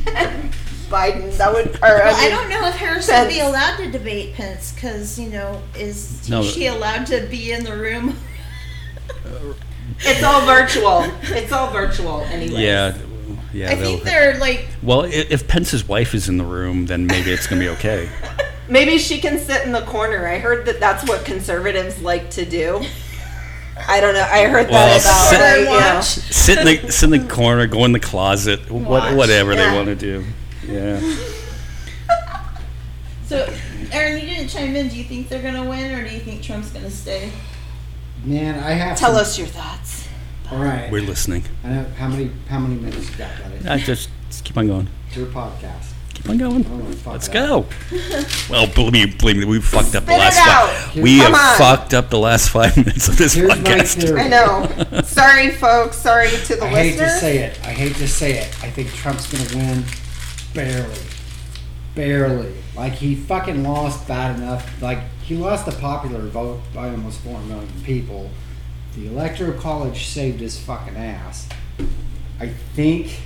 and 0.08 0.54
Biden. 0.90 1.36
That 1.38 1.54
would. 1.54 1.68
Or, 1.76 1.80
Well, 1.82 2.16
I 2.16 2.22
mean, 2.22 2.30
don't 2.32 2.50
know 2.50 2.68
if 2.68 2.76
Harris 2.76 3.08
would 3.08 3.28
be 3.30 3.40
allowed 3.40 3.78
to 3.78 3.90
debate 3.92 4.34
Pence 4.36 4.72
because 4.74 5.18
you 5.20 5.30
know 5.30 5.62
is 5.78 6.28
No. 6.30 6.44
she 6.44 6.68
allowed 6.68 7.06
to 7.08 7.22
be 7.28 7.52
in 7.52 7.64
the 7.64 7.76
room? 7.76 8.18
It's 10.02 10.24
all 10.24 10.46
virtual. 10.46 11.04
It's 11.24 11.52
all 11.52 11.72
virtual 11.72 12.22
anyway. 12.22 12.62
yeah, 12.64 12.98
yeah. 13.54 13.72
I 13.72 13.76
they'll- 13.76 13.84
think 13.92 14.04
they're 14.04 14.38
like 14.40 14.68
well, 14.82 15.04
if 15.04 15.48
Pence's 15.48 15.88
wife 15.88 16.14
is 16.16 16.30
in 16.30 16.38
the 16.38 16.44
room, 16.46 16.86
then 16.86 17.06
maybe 17.08 17.32
it's 17.32 17.48
going 17.48 17.62
to 17.62 17.66
be 17.66 17.70
okay. 17.78 18.10
Maybe 18.70 19.00
she 19.00 19.18
can 19.20 19.40
sit 19.40 19.66
in 19.66 19.72
the 19.72 19.82
corner. 19.82 20.28
I 20.28 20.38
heard 20.38 20.68
that 20.68 20.80
that's 20.80 21.04
what 21.10 21.26
conservatives 21.26 22.04
like 22.04 22.30
to 22.32 22.46
do. 22.46 22.80
I 23.88 24.00
don't 24.00 24.14
know. 24.14 24.22
I 24.30 24.46
heard 24.46 24.70
Well, 24.70 25.00
that 25.00 25.02
about 25.02 25.30
sit- 25.32 25.66
like, 25.66 25.74
you 25.74 25.80
know. 25.80 26.02
sit 26.02 26.58
in 26.60 26.66
the 26.86 26.92
sit 26.92 27.12
in 27.12 27.28
the 27.28 27.34
corner, 27.34 27.66
go 27.66 27.84
in 27.86 27.94
the 27.94 28.00
closet, 28.00 28.70
what, 28.70 28.84
Watch. 28.88 29.16
whatever 29.16 29.56
they 29.56 29.72
want 29.76 29.88
to 29.88 29.96
do. 29.96 30.24
Yeah. 30.70 31.00
So, 33.26 33.48
Aaron, 33.92 34.20
you 34.20 34.26
didn't 34.28 34.48
chime 34.48 34.76
in. 34.76 34.88
Do 34.88 34.98
you 34.98 35.04
think 35.04 35.30
they're 35.30 35.42
gonna 35.44 35.64
win, 35.70 35.92
or 35.94 36.08
do 36.08 36.12
you 36.12 36.20
think 36.20 36.42
Trump's 36.42 36.72
gonna 36.72 36.90
stay? 36.90 37.32
Man, 38.24 38.56
I 38.64 38.72
have. 38.72 38.98
Tell 38.98 39.12
some- 39.12 39.22
us 39.22 39.38
your 39.38 39.46
thoughts. 39.48 40.08
All 40.52 40.58
right. 40.58 40.92
We're 40.92 41.04
listening. 41.04 41.44
I 41.64 41.70
know 41.70 41.86
how 41.96 42.08
many 42.08 42.32
how 42.50 42.58
many 42.58 42.74
minutes 42.82 43.08
you 43.12 43.18
got, 43.18 43.30
buddy? 43.44 43.70
I 43.70 43.78
just, 43.78 44.10
just 44.30 44.44
keep 44.46 44.58
on 44.58 44.66
going. 44.66 44.88
It's 45.10 45.18
your 45.18 45.28
podcast. 45.28 45.92
Keep 46.16 46.28
on 46.28 46.38
going. 46.40 46.66
Oh, 47.06 47.12
Let's 47.12 47.28
go. 47.28 47.68
well, 48.50 48.66
believe 48.74 48.94
me, 48.94 49.06
believe 49.06 49.38
me, 49.38 49.46
we 49.46 49.62
fucked 49.62 49.96
up 49.96 50.06
the 50.08 50.14
Spit 50.14 50.16
it 50.16 50.20
last 50.20 50.40
out. 50.40 50.70
five. 50.72 50.96
We 51.04 51.20
Come 51.20 51.34
have 51.34 51.52
on. 51.52 51.58
fucked 51.78 51.94
up 51.94 52.10
the 52.10 52.18
last 52.18 52.50
five 52.50 52.76
minutes 52.76 53.08
of 53.08 53.16
this 53.18 53.36
Here's 53.36 53.52
podcast. 53.54 54.18
I 54.20 54.28
know. 54.28 55.02
Sorry, 55.04 55.52
folks. 55.52 55.98
Sorry 55.98 56.30
to 56.32 56.56
the 56.56 56.66
I 56.66 56.70
hate 56.70 56.98
to 56.98 57.10
say 57.12 57.38
it. 57.44 57.60
I 57.64 57.70
hate 57.74 57.96
to 57.98 58.08
say 58.08 58.40
it. 58.40 58.48
I 58.64 58.72
think 58.72 58.92
Trump's 58.92 59.32
gonna 59.32 59.64
win, 59.64 59.84
barely, 60.54 61.00
barely. 61.96 62.54
Like 62.76 62.94
he 62.94 63.16
fucking 63.16 63.64
lost 63.64 64.08
bad 64.08 64.38
enough. 64.38 64.82
Like 64.82 65.00
he 65.24 65.36
lost 65.36 65.66
the 65.66 65.72
popular 65.74 66.22
vote 66.22 66.62
by 66.74 66.90
almost 66.90 67.22
four 67.22 67.40
million 67.42 67.70
people. 67.84 68.30
The 68.96 69.08
electoral 69.08 69.60
college 69.60 70.08
saved 70.08 70.40
his 70.40 70.60
fucking 70.60 70.96
ass. 70.98 71.48
I 72.40 72.48
think. 72.48 73.22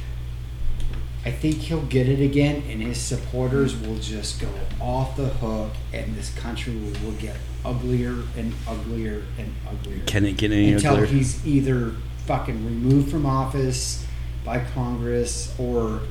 I 1.25 1.31
think 1.31 1.55
he'll 1.59 1.85
get 1.85 2.09
it 2.09 2.21
again, 2.21 2.63
and 2.69 2.81
his 2.81 2.97
supporters 2.97 3.77
will 3.77 3.95
just 3.95 4.41
go 4.41 4.49
off 4.81 5.15
the 5.15 5.27
hook, 5.29 5.71
and 5.93 6.13
this 6.17 6.37
country 6.37 6.75
will, 6.75 6.91
will 7.01 7.17
get 7.17 7.37
uglier 7.63 8.23
and 8.35 8.53
uglier 8.67 9.23
and 9.37 9.55
uglier 9.65 10.03
Can 10.05 10.25
it 10.25 10.35
get 10.35 10.51
any 10.51 10.73
until 10.73 10.95
uglier? 10.95 11.05
he's 11.05 11.47
either 11.47 11.93
fucking 12.25 12.65
removed 12.65 13.09
from 13.09 13.25
office 13.25 14.05
by 14.43 14.65
Congress 14.73 15.55
or 15.57 16.01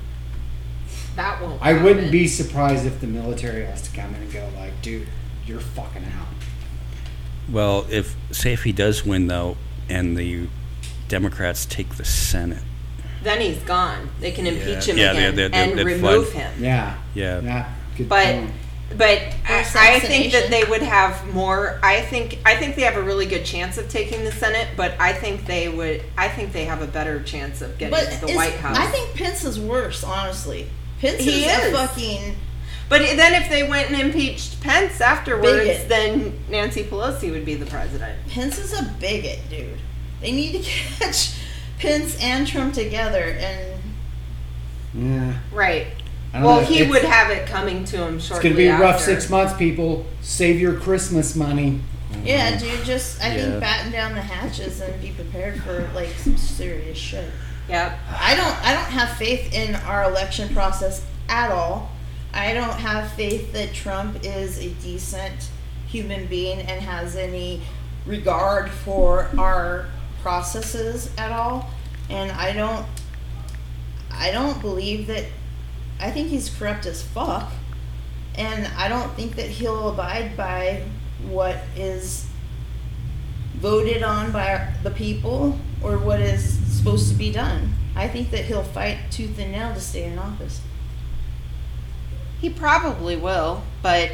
That 1.17 1.41
won't. 1.43 1.61
I 1.63 1.75
wouldn't 1.83 2.11
be 2.11 2.27
surprised 2.27 2.87
if 2.87 3.01
the 3.01 3.07
military 3.07 3.65
has 3.67 3.83
to 3.83 3.95
come 3.97 4.15
in 4.15 4.23
and 4.23 4.33
go 4.33 4.49
like, 4.57 4.81
dude, 4.83 5.09
you're 5.47 5.61
fucking 5.61 6.05
out. 6.05 6.27
Well, 7.51 7.87
if 7.91 8.15
say 8.31 8.53
if 8.53 8.65
he 8.65 8.73
does 8.73 9.05
win 9.05 9.27
though, 9.27 9.57
and 9.89 10.17
the 10.17 10.49
Democrats 11.09 11.67
take 11.67 11.97
the 11.97 12.05
Senate, 12.05 12.63
Then 13.23 13.41
he's 13.41 13.59
gone. 13.59 14.11
They 14.21 14.33
can 14.33 14.47
impeach 14.47 14.87
him 14.87 14.97
Yeah, 14.97 15.13
again 15.13 15.37
they're- 15.37 15.49
they're- 15.49 15.61
and 15.71 15.79
they're 15.79 15.85
remove 15.85 16.31
fine. 16.33 16.43
him. 16.43 16.65
Yeah. 16.65 16.95
yeah, 17.15 17.41
Yeah. 17.41 17.69
Good 17.97 18.09
But 18.09 18.25
point. 18.35 18.51
but 18.97 19.19
I, 19.49 19.67
I 19.77 20.01
think 20.01 20.33
that 20.33 20.49
they 20.51 20.65
would 20.65 20.83
have 20.83 21.27
more. 21.35 21.79
I 21.83 22.01
think 22.01 22.39
I 22.47 22.57
think 22.57 22.75
they 22.75 22.83
have 22.83 22.97
a 22.97 23.03
really 23.03 23.27
good 23.27 23.45
chance 23.45 23.77
of 23.79 23.89
taking 23.89 24.25
the 24.25 24.33
Senate, 24.33 24.69
but 24.77 24.95
I 24.99 25.13
think 25.13 25.45
they 25.47 25.69
would. 25.69 26.03
I 26.17 26.29
think 26.29 26.53
they 26.53 26.65
have 26.65 26.81
a 26.83 26.87
better 26.87 27.23
chance 27.23 27.61
of 27.61 27.77
getting 27.79 27.91
But 27.93 28.21
the 28.21 28.29
is- 28.29 28.37
White 28.37 28.55
House. 28.55 28.79
I 28.79 28.87
think 28.87 29.15
Pence 29.15 29.45
is 29.45 29.61
worse, 29.61 30.03
honestly. 30.03 30.69
Pence 31.03 31.21
He 31.23 31.45
is, 31.45 31.65
is. 31.65 31.73
a 31.75 31.77
fucking. 31.89 32.37
But 32.89 33.01
then 33.03 33.41
if 33.43 33.49
they 33.51 33.69
went 33.69 33.91
and 33.91 34.01
impeached 34.01 34.61
Pence 34.61 35.01
afterwards, 35.01 35.47
Bigot. 35.59 35.89
then 35.89 36.39
Nancy 36.49 36.85
Pelosi 36.85 37.31
would 37.33 37.45
be 37.45 37.55
the 37.55 37.67
president. 37.67 38.17
Pence 38.29 38.57
is 38.59 38.73
a 38.73 38.85
bigot, 39.01 39.41
dude. 39.51 39.79
They 40.21 40.31
need 40.33 40.53
to 40.53 40.59
catch 40.99 41.35
Pence 41.79 42.17
and 42.23 42.47
Trump 42.47 42.73
together 42.75 43.37
and 43.41 43.83
Yeah. 44.95 45.35
Right. 45.53 45.89
Well, 46.35 46.61
know. 46.61 46.67
he 46.67 46.77
It's- 46.77 46.91
would 46.91 47.05
have 47.05 47.31
it 47.31 47.47
coming 47.47 47.85
to 47.87 47.97
him 48.07 48.17
It's 48.17 48.29
gonna 48.29 48.55
be 48.55 48.67
a 48.69 48.79
rough 48.79 49.01
six 49.01 49.29
months, 49.29 49.55
people. 49.55 50.07
Save 50.23 50.61
your 50.61 50.75
Christmas 50.75 51.35
money. 51.35 51.81
Yeah, 52.25 52.57
dude, 52.59 52.85
just 52.85 53.21
I 53.23 53.35
Yeah. 53.35 53.43
think 53.43 53.61
batten 53.61 53.91
down 53.93 54.15
the 54.15 54.21
hatches 54.23 54.81
and 54.81 55.01
be 55.01 55.11
prepared 55.11 55.63
for 55.63 55.89
like 55.95 56.11
some 56.23 56.37
serious 56.37 56.97
shit. 56.99 57.25
Yep. 57.69 57.99
I 58.21 58.35
don't 58.35 58.67
I 58.67 58.75
don't 58.75 58.91
have 58.91 59.17
faith 59.17 59.53
in 59.53 59.75
our 59.75 60.05
election 60.05 60.53
process 60.55 61.05
at 61.29 61.51
all. 61.51 61.91
I 62.35 62.55
don't 62.55 62.79
have 62.79 63.13
faith 63.13 63.53
that 63.53 63.73
Trump 63.73 64.25
is 64.25 64.59
a 64.59 64.71
decent 64.83 65.51
human 65.87 66.27
being 66.27 66.61
and 66.61 66.81
has 66.81 67.17
any 67.17 67.61
regard 68.07 68.71
for 68.71 69.31
our 69.39 69.87
processes 70.23 71.11
at 71.19 71.31
all. 71.31 71.71
And 72.11 72.33
I 72.33 72.53
don't 72.53 72.87
I 74.11 74.31
don't 74.31 74.61
believe 74.61 75.07
that 75.07 75.25
I 76.01 76.11
think 76.11 76.29
he's 76.29 76.49
corrupt 76.51 76.87
as 76.87 77.03
fuck. 77.03 77.53
And 78.35 78.67
I 78.77 78.89
don't 78.89 79.13
think 79.15 79.37
that 79.37 79.49
he'll 79.49 79.91
abide 79.91 80.37
by 80.37 80.85
what 81.29 81.59
is 81.77 82.27
voted 83.55 84.03
on 84.03 84.33
by 84.33 84.73
the 84.83 84.91
people 84.91 85.59
or 85.83 85.99
what 85.99 86.21
is 86.21 86.59
supposed 86.83 87.09
to 87.11 87.14
be 87.14 87.30
done. 87.30 87.72
I 87.95 88.09
think 88.09 88.30
that 88.30 88.45
he'll 88.47 88.64
fight 88.64 88.99
tooth 89.11 89.39
and 89.39 89.53
nail 89.53 89.72
to 89.72 89.80
stay 89.80 90.05
in 90.05 90.18
office. 90.18 90.61
He 92.41 92.51
probably 92.51 93.16
will, 93.16 93.62
but 93.83 94.11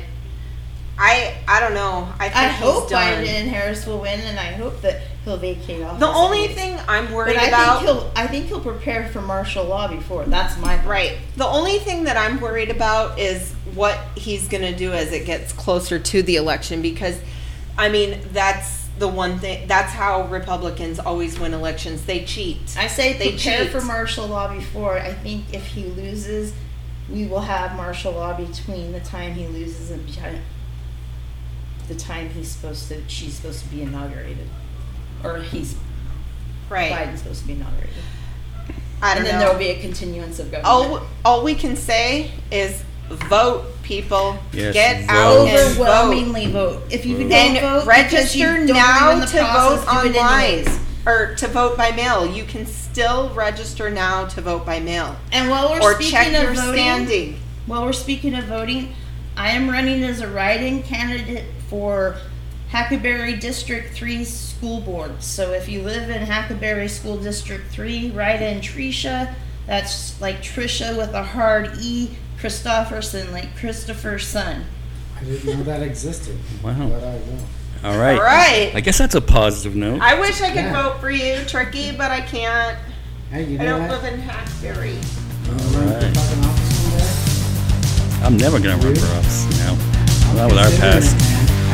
I 0.98 1.34
I 1.46 1.60
don't 1.60 1.72
know. 1.72 2.12
I 2.18 2.28
think 2.28 2.36
I 2.36 2.48
hope. 2.48 2.90
Biden 2.90 3.26
and 3.26 3.48
Harris 3.48 3.86
will 3.86 4.00
win, 4.00 4.20
and 4.20 4.38
I 4.38 4.52
hope 4.52 4.82
that 4.82 5.00
he'll 5.24 5.38
vacate 5.38 5.82
office. 5.82 6.00
The 6.00 6.08
only 6.08 6.44
anyways. 6.44 6.56
thing 6.56 6.78
I'm 6.86 7.06
but 7.06 7.14
worried 7.14 7.36
I 7.38 7.46
about 7.46 7.78
think 7.78 7.90
he'll 7.90 8.12
I 8.16 8.26
think 8.26 8.46
he'll 8.46 8.60
prepare 8.60 9.08
for 9.08 9.22
martial 9.22 9.64
law 9.64 9.88
before. 9.88 10.24
That's 10.26 10.58
my 10.58 10.76
thought. 10.76 10.86
Right. 10.88 11.16
The 11.36 11.46
only 11.46 11.78
thing 11.78 12.04
that 12.04 12.18
I'm 12.18 12.38
worried 12.38 12.70
about 12.70 13.18
is 13.18 13.54
what 13.74 13.98
he's 14.14 14.46
going 14.48 14.64
to 14.64 14.76
do 14.76 14.92
as 14.92 15.12
it 15.12 15.24
gets 15.24 15.52
closer 15.52 15.98
to 15.98 16.22
the 16.22 16.36
election 16.36 16.82
because 16.82 17.18
I 17.78 17.88
mean, 17.88 18.20
that's 18.32 18.77
the 18.99 19.09
one 19.09 19.38
thing 19.38 19.66
that's 19.68 19.92
how 19.92 20.26
Republicans 20.28 20.99
always 20.99 21.38
win 21.38 21.55
elections. 21.55 22.05
They 22.05 22.24
cheat. 22.24 22.59
I 22.78 22.86
say 22.86 23.12
They 23.18 23.32
prepare 23.32 23.64
cheat. 23.64 23.70
for 23.72 23.80
martial 23.82 24.26
law 24.26 24.55
before. 24.55 24.99
I 24.99 25.12
think 25.12 25.44
if 25.53 25.66
he 25.66 25.84
loses, 25.84 26.53
we 27.11 27.26
will 27.26 27.40
have 27.40 27.76
martial 27.76 28.12
law 28.12 28.34
between 28.36 28.92
the 28.92 29.01
time 29.01 29.34
he 29.34 29.46
loses 29.46 29.90
and 29.90 30.07
the 31.88 31.94
time 31.94 32.28
he's 32.30 32.49
supposed 32.51 32.88
to 32.88 33.01
she's 33.09 33.34
supposed 33.34 33.62
to 33.64 33.68
be 33.70 33.82
inaugurated, 33.82 34.46
or 35.24 35.38
he's 35.38 35.74
right. 36.68 36.92
Biden's 36.92 37.20
supposed 37.22 37.40
to 37.42 37.46
be 37.46 37.55
inaugurated. 37.55 37.94
I 39.01 39.14
don't 39.14 39.18
and 39.18 39.26
then 39.26 39.34
know. 39.34 39.40
there 39.46 39.53
will 39.53 39.59
be 39.59 39.68
a 39.70 39.80
continuance 39.80 40.38
of 40.38 40.51
government. 40.51 40.66
all 40.66 41.07
all 41.24 41.44
we 41.44 41.55
can 41.55 41.76
say 41.76 42.30
is 42.51 42.84
vote 43.09 43.64
people. 43.89 44.39
Yes, 44.53 44.74
Get 44.74 45.01
vote. 45.07 45.11
out 45.11 45.49
and 45.49 45.74
vote. 45.74 45.82
overwhelmingly 45.89 46.47
vote. 46.53 46.82
If 46.91 47.07
you 47.07 47.16
don't 47.18 47.32
And 47.32 47.59
vote, 47.59 47.80
because 47.86 48.36
you 48.36 48.45
register 48.47 48.66
don't 48.66 48.66
believe 48.66 48.70
in 48.70 48.76
now 48.76 49.18
the 49.20 49.26
to 49.26 49.39
process, 49.39 49.84
vote 49.84 50.03
do 50.03 50.09
it 50.09 50.16
online 50.16 50.80
or 51.07 51.34
to 51.36 51.49
vote 51.49 51.76
by 51.78 51.91
mail. 51.93 52.26
You 52.26 52.45
can 52.45 52.66
still 52.66 53.32
register 53.34 53.91
now 53.91 54.26
to 54.26 54.41
vote 54.43 54.66
by 54.66 54.78
mail 54.80 55.16
And 55.32 55.49
while 55.51 55.70
we're 55.70 55.80
or 55.80 55.95
speaking 55.95 56.11
check 56.12 56.26
of 56.34 56.43
your 56.43 56.53
voting, 56.55 56.74
standing. 56.74 57.41
while 57.66 57.84
we're 57.84 57.93
speaking 57.95 58.34
of 58.34 58.45
voting, 58.45 58.93
I 59.36 59.51
am 59.53 59.70
running 59.70 60.03
as 60.05 60.20
a 60.20 60.28
write-in 60.28 60.82
candidate 60.82 61.45
for 61.68 62.16
Hackberry 62.70 63.36
District 63.41 63.95
3 63.95 64.24
School 64.24 64.80
Board. 64.80 65.22
So 65.22 65.53
if 65.53 65.68
you 65.68 65.80
live 65.80 66.11
in 66.11 66.22
Hackberry 66.26 66.89
School 66.89 67.16
District 67.16 67.66
3, 67.70 68.11
write 68.11 68.43
in 68.43 68.61
Trisha. 68.61 69.32
That's 69.66 70.20
like 70.20 70.43
Trisha 70.43 70.97
with 70.97 71.14
a 71.14 71.22
hard 71.22 71.70
E. 71.80 72.11
Christofferson, 72.41 73.32
like 73.32 73.57
Christopher's 73.57 74.26
son. 74.26 74.64
I 75.20 75.24
didn't 75.24 75.45
know 75.59 75.64
that 75.64 75.82
existed. 75.82 76.36
Wow. 76.62 76.89
But 76.89 77.03
I 77.05 77.14
will. 77.14 77.45
All 77.84 77.99
right. 77.99 78.14
All 78.18 78.22
right. 78.24 78.72
I 78.74 78.80
guess 78.80 78.99
that's 78.99 79.14
a 79.14 79.20
positive 79.20 79.76
note. 79.76 80.01
I 80.03 80.18
wish 80.18 80.41
I 80.41 80.49
could 80.49 80.64
Yeah. 80.64 80.82
vote 80.82 81.01
for 81.01 81.11
you, 81.11 81.39
Tricky, 81.47 81.93
but 81.93 82.11
I 82.11 82.20
can't. 82.20 82.76
Hey, 83.30 83.45
you 83.45 83.59
I 83.61 83.64
don't 83.64 83.82
what? 83.82 84.03
live 84.03 84.12
in 84.12 84.20
Hackberry. 84.20 84.93
You 84.95 84.99
wanna 85.47 85.62
run 85.62 85.70
for 85.70 85.78
Alright. 85.95 86.16
fucking 86.16 86.45
office 86.45 86.82
one 86.82 86.99
day? 86.99 88.26
I'm 88.26 88.36
never 88.36 88.59
gonna 88.59 88.76
run 88.82 88.95
for 88.97 89.07
office 89.16 89.47
now. 89.59 89.74
Not 90.34 90.51
with 90.51 90.59
our 90.59 90.70
past. 90.80 91.14